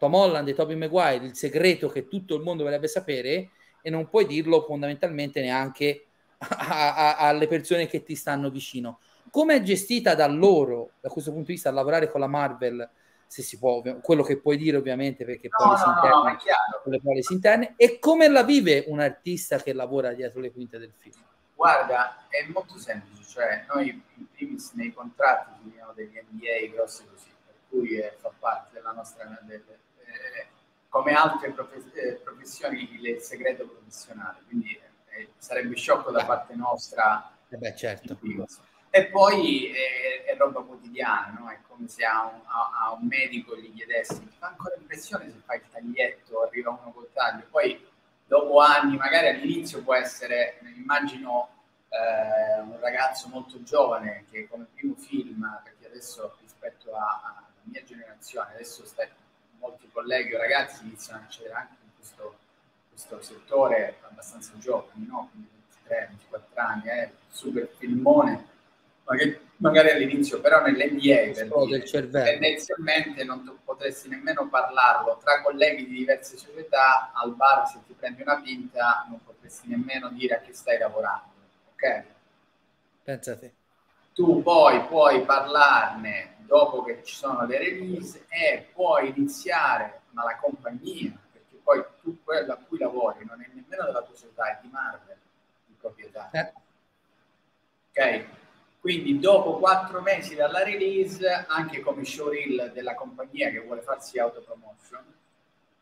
Tom 0.00 0.14
Holland 0.14 0.48
e 0.48 0.54
Toby 0.54 0.76
Maguire 0.76 1.26
il 1.26 1.36
segreto 1.36 1.90
che 1.90 2.08
tutto 2.08 2.34
il 2.34 2.42
mondo 2.42 2.62
vorrebbe 2.62 2.88
sapere 2.88 3.50
e 3.82 3.90
non 3.90 4.08
puoi 4.08 4.24
dirlo 4.24 4.62
fondamentalmente 4.62 5.42
neanche 5.42 6.06
a, 6.38 6.94
a, 6.94 7.16
alle 7.18 7.46
persone 7.46 7.86
che 7.86 8.02
ti 8.02 8.14
stanno 8.14 8.48
vicino. 8.48 9.00
Come 9.30 9.56
è 9.56 9.62
gestita 9.62 10.14
da 10.14 10.26
loro, 10.26 10.92
da 11.00 11.10
questo 11.10 11.32
punto 11.32 11.48
di 11.48 11.52
vista, 11.52 11.68
a 11.68 11.72
lavorare 11.72 12.10
con 12.10 12.18
la 12.18 12.28
Marvel, 12.28 12.88
se 13.26 13.42
si 13.42 13.58
può, 13.58 13.82
quello 14.00 14.22
che 14.22 14.40
puoi 14.40 14.56
dire 14.56 14.78
ovviamente 14.78 15.26
perché 15.26 15.48
no, 15.50 15.66
poi 15.66 15.68
no, 15.68 15.76
si 15.76 15.88
interne, 15.90 16.30
no, 16.32 16.90
le 16.90 17.00
quali 17.02 17.22
si 17.22 17.32
interne, 17.34 17.74
e 17.76 17.98
come 17.98 18.26
la 18.28 18.42
vive 18.42 18.84
un 18.86 19.00
artista 19.00 19.58
che 19.58 19.74
lavora 19.74 20.14
dietro 20.14 20.40
le 20.40 20.50
quinte 20.50 20.78
del 20.78 20.94
film? 20.96 21.22
Guarda, 21.54 22.26
è 22.30 22.50
molto 22.50 22.78
semplice, 22.78 23.22
cioè 23.28 23.66
noi 23.68 23.90
in 23.90 24.30
primis 24.32 24.72
nei 24.72 24.94
contratti 24.94 25.60
finiamo 25.62 25.92
degli 25.92 26.14
NDA 26.14 26.72
grossi 26.74 27.04
così, 27.06 27.28
per 27.44 27.54
cui 27.68 27.98
eh, 27.98 28.16
fa 28.18 28.32
parte 28.38 28.70
della 28.72 28.92
nostra... 28.92 29.38
Del, 29.42 29.62
eh, 29.68 29.88
come 30.90 31.12
altre 31.14 31.52
profe- 31.52 31.92
eh, 31.94 32.12
professioni 32.14 33.00
il 33.00 33.20
segreto 33.20 33.66
professionale, 33.66 34.40
quindi 34.46 34.78
eh, 35.10 35.30
sarebbe 35.38 35.76
sciocco 35.76 36.10
da 36.10 36.24
parte 36.26 36.54
nostra. 36.54 37.32
Eh 37.48 37.56
beh, 37.56 37.76
certo. 37.76 38.18
E 38.90 39.06
poi 39.06 39.70
è, 39.72 40.24
è 40.24 40.36
roba 40.36 40.62
quotidiana, 40.62 41.38
no? 41.38 41.48
è 41.48 41.58
come 41.68 41.86
se 41.86 42.04
a 42.04 42.24
un, 42.24 42.40
a, 42.44 42.86
a 42.86 42.92
un, 42.92 43.06
medico 43.06 43.56
gli 43.56 43.72
chiedessi, 43.72 44.18
ti 44.18 44.34
fa 44.36 44.48
ancora 44.48 44.74
impressione 44.76 45.30
se 45.30 45.38
fai 45.44 45.58
il 45.58 45.68
taglietto, 45.70 46.42
arriva 46.42 46.70
uno 46.70 46.92
col 46.92 47.08
taglio, 47.12 47.46
poi 47.48 47.88
dopo 48.26 48.58
anni, 48.58 48.96
magari 48.96 49.28
all'inizio 49.28 49.82
può 49.82 49.94
essere, 49.94 50.58
immagino 50.76 51.50
eh, 51.88 52.60
un 52.62 52.78
ragazzo 52.80 53.28
molto 53.28 53.62
giovane 53.62 54.24
che 54.28 54.48
come 54.48 54.66
primo 54.74 54.96
film, 54.96 55.60
perché 55.62 55.86
adesso 55.86 56.36
rispetto 56.40 56.90
alla 56.90 57.46
mia 57.62 57.84
generazione, 57.84 58.54
adesso 58.54 58.84
stai, 58.84 59.08
molti 59.60 59.88
colleghi 59.92 60.34
o 60.34 60.38
ragazzi 60.38 60.84
iniziano 60.84 61.20
a 61.20 61.24
accedere 61.24 61.54
anche 61.54 61.74
in 61.82 61.90
questo, 61.96 62.38
questo 62.88 63.22
settore 63.22 63.98
abbastanza 64.00 64.52
giovani, 64.58 65.06
no? 65.06 65.28
quindi 65.30 65.48
23, 65.84 66.06
24 66.08 66.60
anni, 66.60 66.88
eh, 66.88 67.10
super 67.28 67.68
filmone, 67.78 68.48
magari, 69.56 69.90
all'inizio, 69.90 70.40
però 70.40 70.62
nell'NDA 70.62 71.32
tendenzialmente 72.10 73.24
non 73.24 73.58
potresti 73.64 74.08
nemmeno 74.08 74.48
parlarlo 74.48 75.18
tra 75.22 75.42
colleghi 75.42 75.86
di 75.86 75.98
diverse 75.98 76.36
società, 76.36 77.12
al 77.12 77.34
bar 77.34 77.68
se 77.68 77.78
ti 77.86 77.92
prendi 77.92 78.22
una 78.22 78.40
pinta 78.40 79.06
non 79.08 79.22
potresti 79.24 79.68
nemmeno 79.68 80.08
dire 80.10 80.36
a 80.36 80.40
che 80.40 80.52
stai 80.52 80.78
lavorando, 80.78 81.28
ok? 81.74 82.04
Pensate. 83.02 83.59
Tu 84.12 84.42
poi 84.42 84.84
puoi 84.86 85.24
parlarne 85.24 86.36
dopo 86.50 86.82
che 86.82 87.02
ci 87.04 87.14
sono 87.14 87.46
le 87.46 87.58
release 87.58 88.26
e 88.28 88.68
puoi 88.72 89.12
iniziare, 89.16 90.00
ma 90.10 90.24
la 90.24 90.36
compagnia, 90.36 91.16
perché 91.32 91.56
poi 91.62 91.82
tu 92.02 92.22
quello 92.24 92.52
a 92.52 92.56
cui 92.56 92.78
lavori 92.78 93.24
non 93.24 93.40
è 93.40 93.48
nemmeno 93.52 93.84
della 93.84 94.02
tua 94.02 94.14
società, 94.14 94.46
è 94.50 94.58
di 94.60 94.68
Marvel, 94.68 95.16
di 95.66 95.74
proprietà. 95.78 96.30
Eh. 96.32 96.52
Ok? 97.90 98.24
Quindi 98.80 99.18
dopo 99.18 99.58
quattro 99.58 100.00
mesi 100.00 100.34
dalla 100.34 100.64
release, 100.64 101.26
anche 101.46 101.80
come 101.80 102.04
showreel 102.04 102.72
della 102.72 102.94
compagnia 102.94 103.50
che 103.50 103.60
vuole 103.60 103.82
farsi 103.82 104.18
autopromotion, 104.18 105.04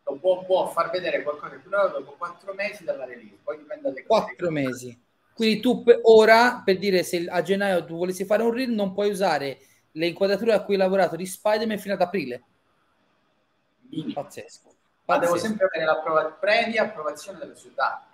lo 0.03 0.16
può, 0.16 0.45
può 0.45 0.68
far 0.68 0.91
vedere 0.91 1.22
qualcosa 1.22 1.57
più 1.57 1.70
dopo 1.70 2.12
quattro 2.18 2.53
mesi 2.55 2.85
dalla 2.85 3.05
release, 3.05 3.39
poi 3.43 3.59
dipende 3.59 3.89
dalle 3.89 4.05
cose. 4.05 4.24
Quattro 4.24 4.51
mesi. 4.51 5.07
Quindi 5.39 5.61
tu 5.61 5.84
ora, 6.03 6.62
per 6.64 6.78
dire 6.78 7.05
se 7.05 7.24
a 7.28 7.43
gennaio 7.43 7.84
tu 7.84 7.97
volessi 7.97 8.24
fare 8.24 8.43
un 8.43 8.51
reel, 8.51 8.70
non 8.70 8.93
puoi 8.93 9.09
usare 9.09 9.61
le 9.93 10.09
inquadrature 10.09 10.53
a 10.53 10.64
cui 10.64 10.74
hai 10.74 10.80
lavorato 10.80 11.14
di 11.14 11.24
Spider-Man 11.26 11.78
fino 11.78 11.95
ad 11.95 12.01
aprile. 12.01 12.43
Minimo. 13.82 14.14
Pazzesco. 14.14 14.74
Ma 15.05 15.18
devo 15.18 15.36
sempre 15.36 15.66
avere 15.66 15.84
la 15.84 15.99
prova, 15.99 16.24
previa 16.24 16.82
approvazione 16.82 17.39
della 17.39 17.55
società. 17.55 18.05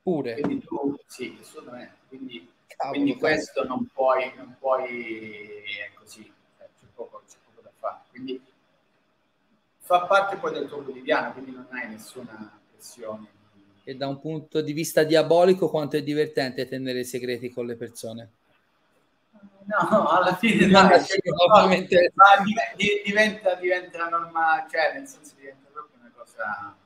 Pure. 0.00 0.34
Quindi 0.34 0.64
tu, 0.64 0.96
sì, 1.08 1.36
assolutamente. 1.40 1.94
Quindi, 2.06 2.48
quindi 2.90 3.16
questo 3.16 3.64
non 3.64 3.88
puoi, 3.92 4.32
non 4.36 4.54
puoi, 4.56 5.64
è 5.64 5.92
così, 5.98 6.32
cioè, 6.56 6.68
c'è, 6.78 6.86
poco, 6.94 7.24
c'è 7.28 7.38
poco 7.44 7.60
da 7.60 7.72
fare. 7.76 8.02
Quindi 8.10 8.40
fa 9.78 10.06
parte 10.06 10.36
poi 10.36 10.52
del 10.52 10.68
tuo 10.68 10.80
quotidiano, 10.84 11.32
quindi 11.32 11.50
non 11.50 11.66
hai 11.72 11.88
nessuna 11.88 12.56
pressione. 12.70 13.34
E 13.88 13.94
da 13.94 14.08
un 14.08 14.18
punto 14.18 14.62
di 14.62 14.72
vista 14.72 15.04
diabolico 15.04 15.70
quanto 15.70 15.96
è 15.96 16.02
divertente 16.02 16.66
tenere 16.66 16.98
i 16.98 17.04
segreti 17.04 17.50
con 17.50 17.66
le 17.66 17.76
persone? 17.76 18.30
No, 19.30 20.08
alla 20.08 20.34
fine 20.34 20.66
no, 20.66 20.88
dai, 20.88 21.04
cioè, 21.04 21.18
ovviamente... 21.48 22.12
diventa, 23.04 23.54
diventa 23.54 23.98
una 23.98 24.08
norma, 24.08 24.66
cioè 24.68 24.98
nel 24.98 25.06
senso 25.06 25.34
diventa 25.36 25.68
proprio 25.72 26.00
una 26.00 26.10
cosa... 26.16 26.76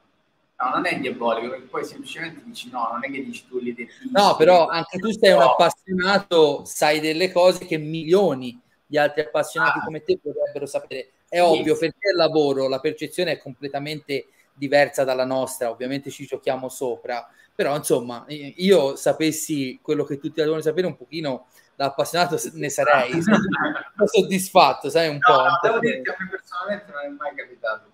No, 0.58 0.68
non 0.74 0.84
è 0.84 1.00
diabolico, 1.00 1.48
perché 1.48 1.66
poi 1.68 1.84
semplicemente 1.86 2.42
dici 2.44 2.68
no, 2.68 2.90
non 2.92 3.02
è 3.02 3.10
che 3.10 3.24
dici 3.24 3.48
tu 3.48 3.58
li 3.58 3.72
definisci. 3.72 4.10
No, 4.12 4.36
però 4.36 4.66
anche 4.66 4.98
tu 4.98 5.10
sei 5.10 5.32
un 5.32 5.40
appassionato, 5.40 6.66
sai 6.66 7.00
delle 7.00 7.32
cose 7.32 7.64
che 7.64 7.78
milioni 7.78 8.60
di 8.84 8.98
altri 8.98 9.22
appassionati 9.22 9.78
ah. 9.78 9.84
come 9.84 10.02
te 10.02 10.18
potrebbero 10.22 10.66
sapere. 10.66 11.12
È 11.26 11.36
sì, 11.36 11.42
ovvio, 11.42 11.72
sì. 11.72 11.80
perché 11.80 12.10
il 12.10 12.16
lavoro, 12.16 12.68
la 12.68 12.78
percezione 12.78 13.32
è 13.32 13.38
completamente 13.38 14.26
diversa 14.60 15.04
dalla 15.04 15.24
nostra, 15.24 15.70
ovviamente 15.70 16.10
ci 16.10 16.26
giochiamo 16.26 16.68
sopra, 16.68 17.26
però 17.54 17.74
insomma, 17.74 18.26
io 18.28 18.94
sapessi 18.94 19.80
quello 19.82 20.04
che 20.04 20.18
tutti 20.18 20.40
devono 20.40 20.60
sapere 20.60 20.86
un 20.86 20.96
pochino 20.96 21.46
da 21.74 21.86
appassionato 21.86 22.38
ne 22.52 22.68
sarei 22.68 23.10
soddisfatto, 24.04 24.90
sai 24.90 25.08
un 25.08 25.18
no, 25.18 25.34
po'. 25.34 25.42
No, 25.42 25.58
devo 25.62 25.78
dirti, 25.78 26.10
a 26.10 26.16
me 26.18 26.28
personalmente 26.28 26.92
non 26.92 27.02
è 27.02 27.08
mai 27.08 27.34
capitato 27.34 27.90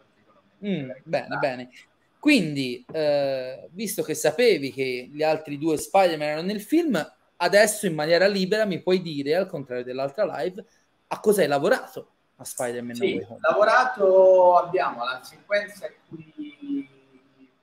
mm, 0.65 0.91
bene, 1.05 1.37
bene. 1.39 1.71
Quindi, 2.19 2.85
eh, 2.93 3.69
visto 3.71 4.03
che 4.03 4.15
sapevi 4.15 4.73
che 4.73 5.09
gli 5.13 5.23
altri 5.23 5.57
due 5.59 5.77
Spider-Man 5.77 6.29
erano 6.29 6.47
nel 6.47 6.61
film, 6.61 7.01
adesso 7.37 7.87
in 7.87 7.95
maniera 7.95 8.27
libera 8.27 8.65
mi 8.65 8.83
puoi 8.83 9.01
dire, 9.01 9.37
al 9.37 9.47
contrario 9.47 9.85
dell'altra 9.85 10.25
live, 10.25 10.65
a 11.07 11.21
cosa 11.21 11.43
hai 11.43 11.49
lavorato 11.49 12.11
a 12.39 12.45
Spider-Man? 12.45 12.97
Sì, 12.97 13.25
lavorato, 13.39 14.57
abbiamo 14.57 15.05
la 15.05 15.21
sequenza 15.23 15.87
in 15.87 15.95
cui 16.09 16.56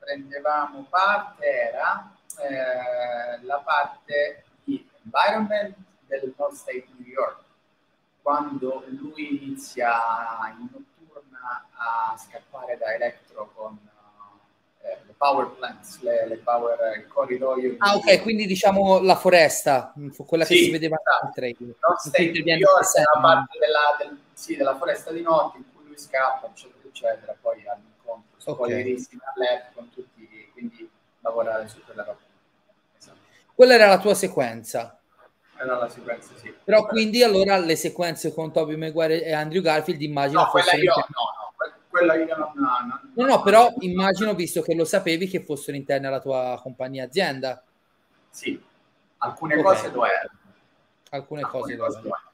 prendevamo 0.04 0.86
parte, 0.90 1.46
era 1.46 2.12
eh, 2.40 3.44
la 3.46 3.58
parte 3.58 4.44
di 4.64 4.88
environment 5.04 5.76
del 6.08 6.34
North 6.38 6.56
State 6.56 6.88
New 6.98 7.08
York, 7.08 7.40
quando 8.22 8.84
lui 8.88 9.44
inizia 9.44 9.94
in 10.58 10.68
notturna 10.72 11.68
a 11.74 12.18
scappare 12.18 12.78
da 12.78 12.94
Electro 12.94 13.52
con 13.56 13.78
eh, 14.82 15.00
le 15.06 15.14
power 15.18 15.48
plants, 15.52 16.02
le, 16.02 16.28
le 16.28 16.38
power, 16.38 16.98
il 16.98 17.08
corridoio. 17.08 17.76
Ah, 17.78 17.96
ok, 17.96 18.22
quindi 18.22 18.46
diciamo 18.46 19.00
la 19.00 19.16
foresta, 19.16 19.94
quella 20.26 20.46
sì, 20.46 20.56
che 20.56 20.64
si 20.64 20.72
vedeva 20.72 20.98
esatto. 21.00 21.26
in 21.26 21.32
trailer. 21.32 21.76
North 21.80 22.00
State 22.00 22.32
New 22.32 22.58
York 22.58 22.96
è 22.96 23.02
la 23.14 23.22
parte 23.22 23.58
della, 23.60 23.96
del, 23.98 24.20
sì, 24.34 24.56
della 24.56 24.76
foresta 24.76 25.12
di 25.12 25.22
notte 25.22 25.58
in 25.58 25.64
cui 25.74 25.86
lui 25.88 25.98
scappa, 25.98 26.48
eccetera, 26.48 26.88
eccetera, 26.88 27.36
poi 27.40 27.64
okay. 28.52 28.74
poi 28.74 28.82
rischi 28.84 29.18
all'app 29.22 29.74
con 29.74 29.90
tutti, 29.90 30.50
quindi 30.54 30.90
lavorare 31.22 31.68
su 31.68 31.84
quella 31.84 32.04
roba. 32.04 32.20
Esatto. 32.98 33.18
Quella 33.54 33.74
era 33.74 33.88
la 33.88 34.00
tua 34.00 34.14
sequenza 34.14 34.98
era 35.64 35.78
la 35.78 35.90
sequenza, 35.90 36.34
sì. 36.36 36.54
Però 36.64 36.86
quindi 36.86 37.24
allora 37.24 37.58
le 37.58 37.76
sequenze 37.76 38.34
con 38.34 38.52
Toby 38.52 38.76
Maguire 38.76 39.24
e 39.24 39.34
Andrew 39.34 39.62
Garfield 39.62 40.02
immagino 40.02 40.42
no, 40.42 40.50
quella 40.50 40.74
io, 40.74 40.94
no, 40.94 41.06
no, 41.08 41.74
quella 41.90 42.16
io 42.16 42.38
non, 42.38 42.52
no, 42.56 43.02
no, 43.14 43.26
no, 43.26 43.42
però 43.42 43.74
immagino, 43.80 44.34
visto 44.36 44.62
che 44.62 44.76
lo 44.76 44.86
sapevi, 44.86 45.28
che 45.28 45.44
fossero 45.44 45.78
interne 45.78 46.08
alla 46.08 46.20
tua 46.20 46.60
compagnia 46.62 47.06
azienda. 47.06 47.64
Sì, 48.30 48.62
alcune 49.18 49.56
okay. 49.56 49.66
cose 49.66 49.92
lo 49.92 50.06
erano. 50.06 50.40
Alcune, 51.10 51.42
alcune 51.42 51.62
cose, 51.62 51.78
cose 51.78 52.00
lo 52.02 52.08
erano. 52.08 52.32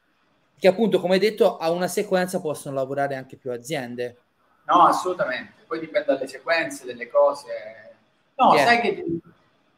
Che 0.57 0.67
appunto, 0.67 0.99
come 0.99 1.13
hai 1.13 1.19
detto, 1.19 1.57
a 1.57 1.71
una 1.71 1.87
sequenza 1.87 2.41
possono 2.41 2.75
lavorare 2.75 3.15
anche 3.15 3.37
più 3.37 3.51
aziende. 3.51 4.17
No, 4.69 4.85
assolutamente. 4.85 5.63
Poi 5.67 5.79
dipende 5.79 6.13
dalle 6.13 6.27
sequenze, 6.27 6.85
delle 6.85 7.09
cose. 7.09 7.95
No, 8.35 8.53
yeah. 8.53 8.65
sai 8.65 8.81
che, 8.81 9.05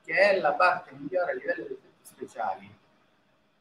che 0.05 0.13
è 0.13 0.39
la 0.39 0.51
parte 0.51 0.91
migliore 0.93 1.31
a 1.31 1.35
livello 1.35 1.65
di 1.65 1.73
effetti 1.73 2.03
speciali 2.03 2.79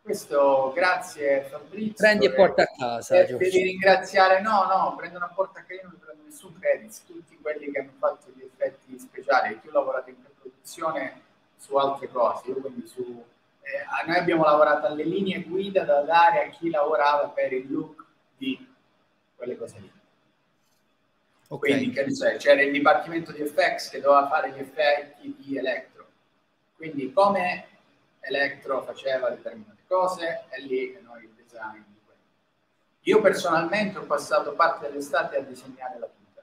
questo 0.02 0.72
grazie 0.74 1.42
Fabrizio. 1.42 1.94
Prendi 1.96 2.26
e 2.26 2.32
porta 2.32 2.62
a 2.62 2.68
casa. 2.76 3.22
Devi 3.22 3.48
ringraziare, 3.48 4.40
no, 4.40 4.64
no, 4.64 4.94
prendono 4.96 5.26
a 5.26 5.28
porta 5.28 5.60
a 5.60 5.62
casa, 5.62 5.74
io 5.74 5.88
non 5.88 5.98
prendo 5.98 6.22
nessun 6.24 6.58
credit, 6.58 7.00
tutti 7.06 7.38
quelli 7.40 7.70
che 7.70 7.78
hanno 7.80 7.92
fatto 7.98 8.30
gli 8.34 8.42
effetti 8.42 8.98
speciali, 8.98 9.60
io 9.62 9.70
ho 9.70 9.72
lavorato 9.72 10.10
in 10.10 10.16
produzione 10.22 11.20
su 11.56 11.76
altre 11.76 12.08
cose, 12.08 12.48
io 12.48 12.56
quindi 12.56 12.86
su... 12.86 13.24
Eh, 13.60 14.06
noi 14.06 14.16
abbiamo 14.16 14.44
lavorato 14.44 14.86
alle 14.86 15.04
linee 15.04 15.42
guida 15.42 15.84
da 15.84 16.00
dare 16.00 16.46
a 16.46 16.48
chi 16.48 16.70
lavorava 16.70 17.28
per 17.28 17.52
il 17.52 17.70
look 17.70 18.04
di 18.36 18.66
quelle 19.36 19.56
cose 19.56 19.78
lì. 19.78 19.92
Okay. 21.52 21.72
Quindi 21.72 21.90
che 21.90 22.08
so, 22.12 22.26
c'era 22.36 22.62
il 22.62 22.70
dipartimento 22.70 23.32
di 23.32 23.40
effects 23.40 23.88
che 23.88 24.00
doveva 24.00 24.28
fare 24.28 24.52
gli 24.52 24.60
effetti 24.60 25.34
di 25.36 25.56
Electro. 25.56 26.06
Quindi 26.76 27.12
come 27.12 27.66
Electro 28.20 28.84
faceva 28.84 29.30
determinate 29.30 29.82
cose 29.88 30.44
e 30.48 30.62
lì 30.62 30.96
noi 31.02 31.24
il 31.24 31.30
design. 31.34 31.82
Io 33.04 33.20
personalmente 33.20 33.98
ho 33.98 34.04
passato 34.04 34.52
parte 34.52 34.88
dell'estate 34.88 35.38
a 35.38 35.40
disegnare 35.40 35.98
la 35.98 36.06
tuta. 36.06 36.42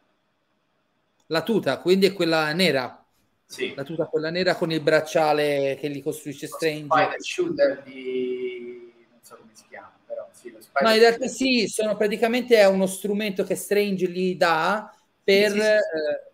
La 1.28 1.42
tuta, 1.42 1.80
quindi 1.80 2.08
è 2.08 2.14
quella 2.14 2.52
nera? 2.52 3.02
Sì. 3.46 3.74
La 3.76 3.84
tuta 3.84 4.08
quella 4.08 4.30
nera 4.30 4.56
con 4.56 4.72
il 4.72 4.82
bracciale 4.82 5.78
che 5.80 5.88
li 5.88 6.02
costruisce 6.02 6.48
Strange. 6.48 6.88
Spider 6.88 7.22
shooter 7.22 7.84
di... 7.84 8.94
non 9.10 9.20
so 9.22 9.38
come 9.38 9.52
si 9.54 9.64
chiama, 9.70 9.98
però 10.06 10.28
sì, 10.34 10.52
lo 10.52 10.60
No, 10.82 10.92
in 10.92 11.00
realtà 11.00 11.28
sì, 11.28 11.66
sono 11.68 11.96
praticamente 11.96 12.58
è 12.58 12.68
uno 12.68 12.88
strumento 12.88 13.46
che 13.46 13.56
Strange 13.56 14.10
gli 14.10 14.36
dà 14.36 14.92
per 15.28 15.52
sì, 15.52 15.58
sì, 15.58 15.60
sì. 15.60 15.66
Eh, 15.66 16.32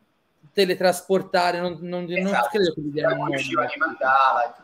teletrasportare, 0.53 1.59
non, 1.59 1.79
non, 1.81 2.03
esatto. 2.03 2.21
non 2.21 2.47
credo 2.51 2.73
che 2.73 2.81
gli 2.81 2.91
diano 2.91 3.25
riusciva 3.25 3.63
a 3.63 3.73
mandarla 3.75 4.55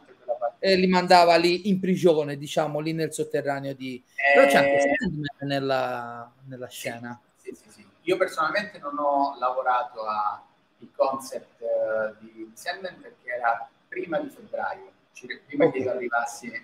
e 0.60 0.76
li 0.76 0.86
mandava 0.86 1.36
lì 1.36 1.68
in 1.70 1.80
prigione, 1.80 2.38
diciamo, 2.38 2.80
lì 2.80 2.94
nel 2.94 3.12
sotterraneo 3.12 3.74
di... 3.74 4.04
Eh... 4.14 4.38
Però 4.38 4.48
c'è 4.48 4.58
anche 4.58 4.78
eh, 4.78 4.96
Sandman 5.00 5.36
nella, 5.40 6.32
nella 6.46 6.68
scena. 6.68 7.20
Sì, 7.38 7.58
sì, 7.60 7.72
sì, 7.72 7.88
Io 8.02 8.18
personalmente 8.18 8.78
non 8.78 9.00
ho 9.00 9.36
lavorato 9.40 10.06
al 10.06 10.42
concept 10.96 11.62
uh, 11.62 12.16
di 12.20 12.52
Sandman 12.54 13.00
perché 13.02 13.32
era 13.32 13.68
prima 13.88 14.20
di 14.20 14.30
febbraio, 14.30 14.92
prima 15.48 15.66
okay. 15.66 15.82
che 15.82 15.90
arrivassi. 15.90 16.52
Eh, 16.52 16.62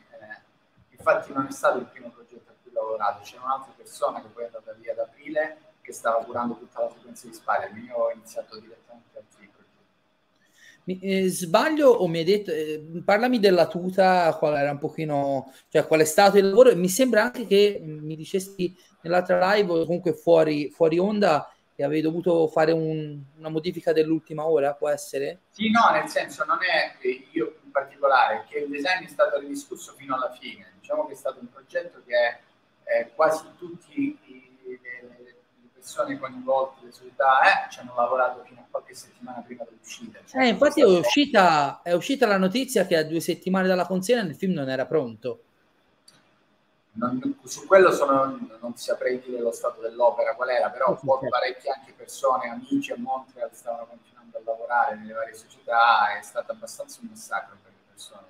infatti 0.91 1.33
non 1.33 1.47
è 1.49 1.51
stato 1.51 1.79
il 1.79 1.85
primo 1.85 2.09
progetto 2.09 2.51
a 2.51 2.53
cui 2.61 2.71
ho 2.75 2.81
lavorato, 2.81 3.23
c'era 3.23 3.41
un'altra 3.43 3.73
persona 3.75 4.21
che 4.21 4.27
poi 4.27 4.43
è 4.43 4.45
andata 4.45 4.71
via 4.73 4.91
ad 4.91 4.99
aprile 4.99 5.57
che 5.85 5.93
stava 5.93 6.23
curando 6.23 6.57
tutta 6.57 6.81
la 6.81 6.89
sequenza 6.89 7.27
di 7.27 7.33
Spider-Man. 7.33 7.85
Io 7.85 7.95
ho 7.95 8.11
iniziato 8.11 8.59
direttamente 8.59 9.17
altri 9.17 9.49
progetti. 10.83 10.99
Eh, 11.05 11.29
sbaglio 11.29 11.89
o 11.89 12.07
mi 12.07 12.17
hai 12.19 12.23
detto, 12.23 12.51
eh, 12.51 12.83
parlami 13.05 13.39
della 13.39 13.67
tuta, 13.67 14.35
qual 14.37 14.55
era 14.55 14.71
un 14.71 14.79
pochino, 14.79 15.53
cioè 15.69 15.85
qual 15.85 16.01
è 16.01 16.05
stato 16.05 16.37
il 16.37 16.49
lavoro? 16.49 16.75
Mi 16.75 16.89
sembra 16.89 17.23
anche 17.23 17.45
che 17.45 17.79
mi 17.83 18.15
dicesti 18.15 18.75
nell'altra 19.01 19.53
live 19.53 19.71
o 19.71 19.85
comunque 19.85 20.13
fuori, 20.13 20.69
fuori 20.71 20.97
onda 20.97 21.49
che 21.75 21.83
avevi 21.83 22.01
dovuto 22.01 22.47
fare 22.47 22.71
un, 22.71 23.21
una 23.37 23.49
modifica 23.49 23.91
dell'ultima 23.91 24.47
ora, 24.47 24.73
può 24.73 24.89
essere? 24.89 25.41
Sì, 25.51 25.69
no, 25.69 25.91
nel 25.91 26.07
senso 26.07 26.45
non 26.45 26.59
è 26.63 26.97
io 27.33 27.57
in 27.63 27.71
particolare, 27.71 28.45
che 28.47 28.59
il 28.59 28.69
design 28.69 29.03
è 29.03 29.09
stato 29.09 29.37
ridiscusso 29.39 29.93
fino 29.97 30.15
alla 30.15 30.31
fine. 30.31 30.71
Diciamo 30.79 31.05
che 31.05 31.13
è 31.13 31.17
stato 31.17 31.39
un 31.41 31.49
progetto 31.51 32.01
che 32.05 32.39
eh, 32.85 33.11
quasi 33.13 33.43
tutti 33.57 34.17
persone 35.85 36.17
coinvolte, 36.17 36.85
le 36.85 36.91
società, 36.91 37.41
eh, 37.41 37.69
ci 37.69 37.79
hanno 37.79 37.93
lavorato 37.95 38.43
fino 38.43 38.61
a 38.61 38.65
qualche 38.71 38.95
settimana 38.95 39.41
prima 39.41 39.63
dell'uscita. 39.63 40.19
Cioè 40.25 40.41
eh, 40.41 40.47
infatti 40.47 40.81
è 40.81 40.85
uscita, 40.85 41.81
è 41.83 41.93
uscita, 41.93 42.25
la 42.25 42.39
notizia 42.39 42.87
che 42.87 42.97
a 42.97 43.03
due 43.03 43.19
settimane 43.19 43.67
dalla 43.67 43.85
consegna 43.85 44.23
il 44.23 44.35
film 44.35 44.53
non 44.53 44.67
era 44.67 44.87
pronto. 44.87 45.41
Non, 46.93 47.37
su 47.43 47.67
quello 47.67 47.91
sono, 47.91 48.39
non 48.59 48.75
saprei 48.77 49.19
dire 49.19 49.39
lo 49.39 49.51
stato 49.51 49.81
dell'opera 49.81 50.33
qual 50.33 50.49
era, 50.49 50.71
però 50.71 50.97
sì, 50.97 51.05
certo. 51.05 51.27
parecchie 51.29 51.71
anche 51.71 51.93
persone, 51.95 52.49
amici 52.49 52.91
a 52.91 52.95
Montreal 52.97 53.49
stavano 53.53 53.85
continuando 53.85 54.37
a 54.37 54.41
lavorare 54.43 54.95
nelle 54.95 55.13
varie 55.13 55.35
società, 55.35 56.17
è 56.17 56.23
stato 56.23 56.51
abbastanza 56.53 56.99
un 57.01 57.09
massacro 57.11 57.57
per 57.61 57.71
le 57.71 57.91
persone. 57.91 58.27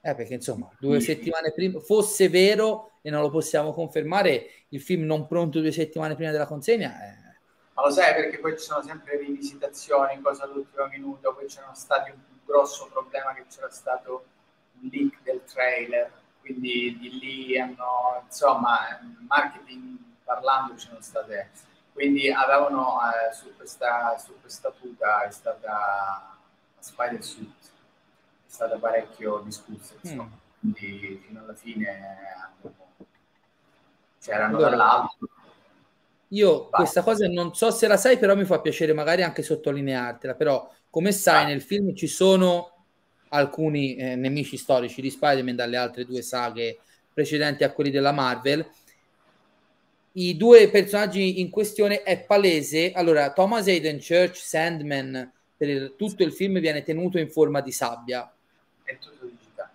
Eh, 0.00 0.14
perché 0.14 0.34
insomma, 0.34 0.68
due 0.80 1.00
settimane 1.00 1.52
prima, 1.52 1.78
fosse 1.80 2.28
vero 2.28 2.97
e 3.08 3.10
non 3.10 3.22
lo 3.22 3.30
possiamo 3.30 3.72
confermare, 3.72 4.50
il 4.68 4.82
film 4.82 5.04
non 5.04 5.26
pronto 5.26 5.60
due 5.60 5.72
settimane 5.72 6.14
prima 6.14 6.30
della 6.30 6.46
consegna. 6.46 6.92
Eh. 7.02 7.36
Ma 7.72 7.82
lo 7.82 7.90
sai 7.90 8.14
perché 8.14 8.38
poi 8.38 8.56
ci 8.58 8.64
sono 8.64 8.82
sempre 8.82 9.16
rivisitazioni, 9.16 10.20
cose 10.20 10.42
all'ultimo 10.42 10.86
minuto, 10.88 11.32
poi 11.32 11.46
c'era 11.46 11.72
stato 11.72 12.12
un 12.12 12.20
grosso 12.44 12.86
problema 12.92 13.32
che 13.32 13.46
c'era 13.48 13.70
stato 13.70 14.24
un 14.80 14.90
leak 14.92 15.22
del 15.22 15.42
trailer, 15.44 16.12
quindi 16.40 16.98
di 16.98 17.18
lì 17.18 17.58
hanno, 17.58 18.22
insomma, 18.24 19.00
marketing 19.26 19.96
parlando 20.22 20.76
ci 20.76 20.88
sono 20.88 21.00
state, 21.00 21.50
quindi 21.94 22.30
avevano 22.30 22.98
eh, 23.00 23.32
su, 23.32 23.56
questa, 23.56 24.18
su 24.18 24.38
questa 24.38 24.70
tuta 24.70 25.24
è 25.24 25.30
stata 25.30 25.70
la 26.74 26.82
Spider 26.82 27.24
Suit, 27.24 27.56
è 27.64 28.50
stata 28.50 28.76
parecchio 28.76 29.38
discussa, 29.38 29.94
insomma, 30.02 30.24
mm. 30.24 30.72
quindi 30.72 31.22
fino 31.26 31.40
alla 31.40 31.54
fine 31.54 32.56
c'erano 34.28 34.56
allora, 34.58 34.70
dall'alto. 34.70 35.28
Io 36.28 36.68
Va. 36.70 36.76
questa 36.76 37.02
cosa 37.02 37.26
non 37.26 37.54
so 37.54 37.70
se 37.70 37.86
la 37.86 37.96
sai, 37.96 38.18
però 38.18 38.36
mi 38.36 38.44
fa 38.44 38.60
piacere 38.60 38.92
magari 38.92 39.22
anche 39.22 39.42
sottolineartela, 39.42 40.34
però 40.34 40.70
come 40.90 41.12
sai 41.12 41.46
nel 41.46 41.62
film 41.62 41.94
ci 41.94 42.06
sono 42.06 42.84
alcuni 43.30 43.96
eh, 43.96 44.14
nemici 44.14 44.56
storici 44.56 45.00
di 45.00 45.10
Spider-Man 45.10 45.56
dalle 45.56 45.76
altre 45.76 46.04
due 46.04 46.22
saghe 46.22 46.78
precedenti 47.12 47.64
a 47.64 47.72
quelli 47.72 47.90
della 47.90 48.12
Marvel. 48.12 48.66
I 50.12 50.36
due 50.36 50.68
personaggi 50.68 51.40
in 51.40 51.50
questione 51.50 52.02
è 52.02 52.20
palese. 52.20 52.92
Allora, 52.92 53.32
Thomas 53.32 53.66
Hayden 53.66 53.98
Church, 53.98 54.36
Sandman, 54.36 55.32
per 55.56 55.68
il, 55.68 55.94
tutto 55.96 56.22
il 56.22 56.32
film 56.32 56.60
viene 56.60 56.82
tenuto 56.82 57.18
in 57.18 57.30
forma 57.30 57.60
di 57.60 57.72
sabbia. 57.72 58.30
È 58.82 58.98
tutto 58.98 59.26
digitale. 59.26 59.70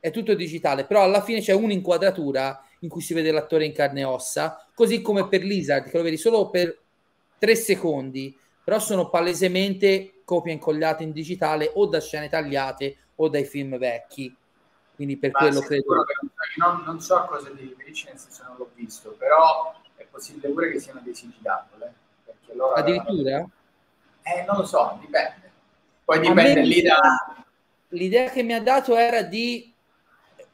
È 0.00 0.10
tutto 0.10 0.34
digitale, 0.34 0.84
però 0.84 1.02
alla 1.02 1.22
fine 1.22 1.40
c'è 1.40 1.52
un'inquadratura 1.52 2.64
in 2.84 2.90
cui 2.90 3.00
si 3.00 3.14
vede 3.14 3.32
l'attore 3.32 3.64
in 3.64 3.72
carne 3.72 4.00
e 4.00 4.04
ossa, 4.04 4.64
così 4.74 5.00
come 5.00 5.26
per 5.26 5.42
Lizard, 5.42 5.88
che 5.88 5.96
lo 5.96 6.02
vedi 6.02 6.18
solo 6.18 6.50
per 6.50 6.78
tre 7.38 7.56
secondi, 7.56 8.36
però 8.62 8.78
sono 8.78 9.08
palesemente 9.08 10.20
copie 10.24 10.52
incollate 10.52 11.02
in 11.02 11.12
digitale 11.12 11.70
o 11.74 11.86
da 11.86 12.00
scene 12.00 12.28
tagliate 12.28 12.96
o 13.16 13.28
dai 13.28 13.44
film 13.44 13.78
vecchi. 13.78 14.34
Quindi 14.94 15.16
per 15.16 15.30
Ma 15.32 15.38
quello 15.40 15.60
credo. 15.60 16.04
Non, 16.56 16.82
non, 16.84 17.00
so 17.00 17.24
cosa 17.28 17.50
ti 17.50 17.62
riferisci, 17.62 18.06
nel 18.06 18.18
senso 18.18 18.44
non 18.46 18.56
l'ho 18.56 18.70
visto, 18.74 19.16
però 19.18 19.74
è 19.96 20.06
possibile 20.08 20.50
pure 20.50 20.70
che 20.70 20.78
siano 20.78 21.00
dei 21.02 21.12
CGI. 21.12 21.40
Eh? 21.80 22.54
Loro 22.54 22.74
Addirittura? 22.74 23.12
Avevano... 23.12 23.50
Eh, 24.22 24.44
non 24.46 24.56
lo 24.58 24.64
so, 24.64 24.96
dipende. 25.00 25.50
Poi 26.04 26.20
dipende 26.20 26.62
lì 26.62 26.82
da... 26.82 27.44
L'idea 27.88 28.30
che 28.30 28.42
mi 28.42 28.52
ha 28.52 28.62
dato 28.62 28.94
era 28.96 29.22
di 29.22 29.73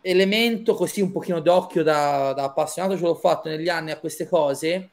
elemento 0.03 0.75
così 0.75 1.01
un 1.01 1.13
pochino 1.13 1.41
d'occhio 1.41 1.83
da, 1.83 2.33
da 2.33 2.45
appassionato, 2.45 2.97
ce 2.97 3.03
l'ho 3.03 3.15
fatto 3.15 3.49
negli 3.49 3.69
anni 3.69 3.91
a 3.91 3.99
queste 3.99 4.27
cose, 4.27 4.91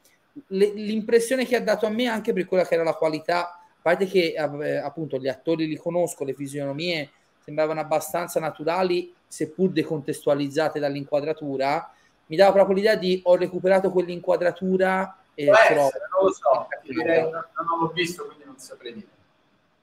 le, 0.48 0.72
l'impressione 0.74 1.46
che 1.46 1.56
ha 1.56 1.60
dato 1.60 1.86
a 1.86 1.90
me 1.90 2.06
anche 2.06 2.32
per 2.32 2.46
quella 2.46 2.66
che 2.66 2.74
era 2.74 2.84
la 2.84 2.94
qualità, 2.94 3.48
a 3.48 3.80
parte 3.80 4.06
che 4.06 4.34
eh, 4.36 4.76
appunto 4.76 5.18
gli 5.18 5.28
attori 5.28 5.66
li 5.66 5.76
conosco, 5.76 6.24
le 6.24 6.34
fisionomie 6.34 7.10
sembravano 7.38 7.80
abbastanza 7.80 8.40
naturali, 8.40 9.12
seppur 9.26 9.70
decontestualizzate 9.70 10.78
dall'inquadratura, 10.78 11.92
mi 12.26 12.36
dava 12.36 12.52
proprio 12.52 12.76
l'idea 12.76 12.96
di 12.96 13.20
ho 13.24 13.36
recuperato 13.36 13.90
quell'inquadratura 13.90 15.16
e 15.34 15.46
Beh, 15.46 15.50
essere, 15.50 15.74
non 15.76 16.24
lo 16.24 16.32
so, 16.32 16.68
direi, 16.82 17.22
non, 17.22 17.30
non 17.30 17.78
l'ho 17.80 17.90
visto 17.94 18.26
quindi 18.26 18.44
non 18.44 18.58
saprei 18.58 18.94
dire. 18.94 19.06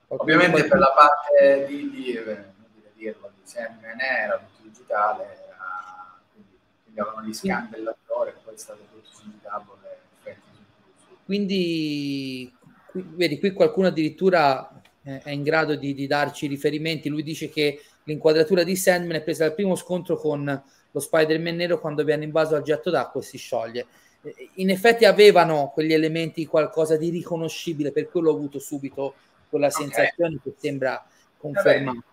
Ovviamente 0.09 0.65
per 0.65 0.77
la 0.77 0.93
parte 0.95 1.65
di, 1.67 1.89
di, 1.89 2.19
eh, 2.95 2.97
di 2.97 3.03
dirlo, 3.03 3.31
di 3.35 3.41
Sam 3.43 3.79
era 3.99 4.47
digitale, 4.61 5.23
era, 5.23 6.19
quindi, 6.31 6.57
quindi 6.83 6.99
avevano 6.99 7.27
gli 7.27 7.33
scan 7.33 7.69
dell'attore 7.69 8.05
poi 8.43 8.53
è 8.53 8.57
stato 8.57 8.81
tutto 8.91 9.09
su 9.11 9.31
tavole. 9.41 10.03
Quindi, 11.25 12.53
qui, 12.91 13.03
vedi, 13.15 13.39
qui 13.39 13.51
qualcuno 13.51 13.87
addirittura 13.87 14.81
eh, 15.03 15.21
è 15.23 15.31
in 15.31 15.41
grado 15.41 15.75
di, 15.75 15.93
di, 15.93 16.07
darci 16.07 16.47
riferimenti. 16.47 17.09
Lui 17.09 17.23
dice 17.23 17.49
che 17.49 17.81
l'inquadratura 18.03 18.63
di 18.63 18.75
Sandman 18.75 19.17
è 19.17 19.23
presa 19.23 19.45
dal 19.45 19.55
primo 19.55 19.75
scontro 19.75 20.17
con 20.17 20.63
lo 20.91 20.99
Spider-Man 20.99 21.55
nero 21.55 21.79
quando 21.79 22.03
viene 22.03 22.23
invaso 22.25 22.55
al 22.55 22.61
getto 22.61 22.91
d'acqua 22.91 23.21
e 23.21 23.23
si 23.23 23.37
scioglie. 23.37 23.85
In 24.55 24.69
effetti 24.69 25.05
avevano 25.05 25.71
quegli 25.73 25.93
elementi 25.93 26.45
qualcosa 26.45 26.95
di 26.95 27.09
riconoscibile, 27.09 27.91
per 27.91 28.07
quello 28.07 28.29
ho 28.29 28.35
avuto 28.35 28.59
subito 28.59 29.15
quella 29.49 29.67
okay. 29.67 29.83
sensazione 29.83 30.39
che 30.43 30.53
sembra 30.57 31.03
confermata. 31.37 32.03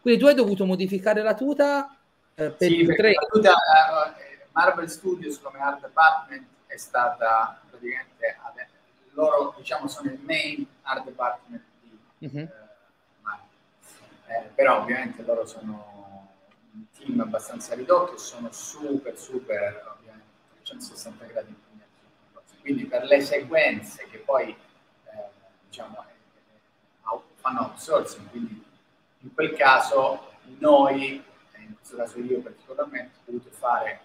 Quindi 0.00 0.20
tu 0.20 0.26
hai 0.26 0.34
dovuto 0.34 0.64
modificare 0.64 1.22
la 1.22 1.34
tuta 1.34 1.96
eh, 2.34 2.50
per 2.50 2.68
sì, 2.68 2.84
tre. 2.86 3.12
La 3.12 3.26
tuta, 3.30 3.52
uh, 3.52 4.48
Marvel 4.52 4.88
Studios 4.88 5.38
come 5.40 5.58
art 5.58 5.80
department 5.80 6.46
è 6.66 6.76
stata 6.76 7.60
praticamente 7.68 8.38
loro 9.12 9.54
diciamo 9.56 9.88
sono 9.88 10.10
il 10.10 10.20
main 10.22 10.66
art 10.82 11.04
department 11.04 11.62
di 11.80 11.98
uh-huh. 12.18 12.48
eh, 14.26 14.50
però 14.54 14.82
ovviamente 14.82 15.22
loro 15.22 15.46
sono 15.46 16.28
un 16.72 16.84
team 16.96 17.20
abbastanza 17.20 17.74
ridotto 17.74 18.14
e 18.14 18.18
sono 18.18 18.52
super 18.52 19.18
super 19.18 19.96
ovviamente 19.96 20.28
360 20.62 21.24
gradi 21.26 21.54
quindi 22.60 22.84
per 22.84 23.04
le 23.04 23.20
sequenze 23.20 24.06
che 24.10 24.18
poi 24.18 24.50
eh, 24.50 25.28
diciamo 25.66 26.04
fanno 27.36 27.60
outsourcing 27.62 28.28
quindi 28.28 28.62
in 29.20 29.34
quel 29.34 29.54
caso 29.54 30.32
noi 30.58 31.22
in 31.58 31.76
questo 31.76 31.96
caso 31.96 32.18
io 32.18 32.40
particolarmente 32.40 33.18
ho 33.18 33.22
dovuto 33.26 33.50
fare 33.50 34.00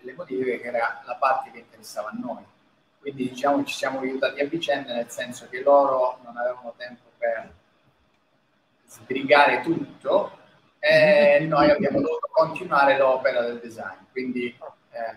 le 0.00 0.12
modifiche 0.14 0.60
che 0.60 0.68
era 0.68 1.02
la 1.04 1.14
parte 1.16 1.50
che 1.50 1.58
interessava 1.58 2.08
a 2.08 2.18
noi. 2.18 2.44
Quindi 2.98 3.30
diciamo 3.30 3.64
ci 3.64 3.74
siamo 3.74 4.00
aiutati 4.00 4.40
a 4.40 4.46
vicenda 4.46 4.94
nel 4.94 5.10
senso 5.10 5.48
che 5.48 5.60
loro 5.62 6.18
non 6.24 6.36
avevano 6.36 6.74
tempo 6.76 7.10
per 7.18 7.52
sbrigare 8.86 9.60
tutto 9.60 10.38
e 10.78 11.38
mm-hmm. 11.40 11.48
noi 11.48 11.70
abbiamo 11.70 12.00
dovuto 12.00 12.28
continuare 12.30 12.96
l'opera 12.96 13.42
del 13.42 13.60
design. 13.60 13.98
Quindi 14.10 14.56
eh, 14.90 15.16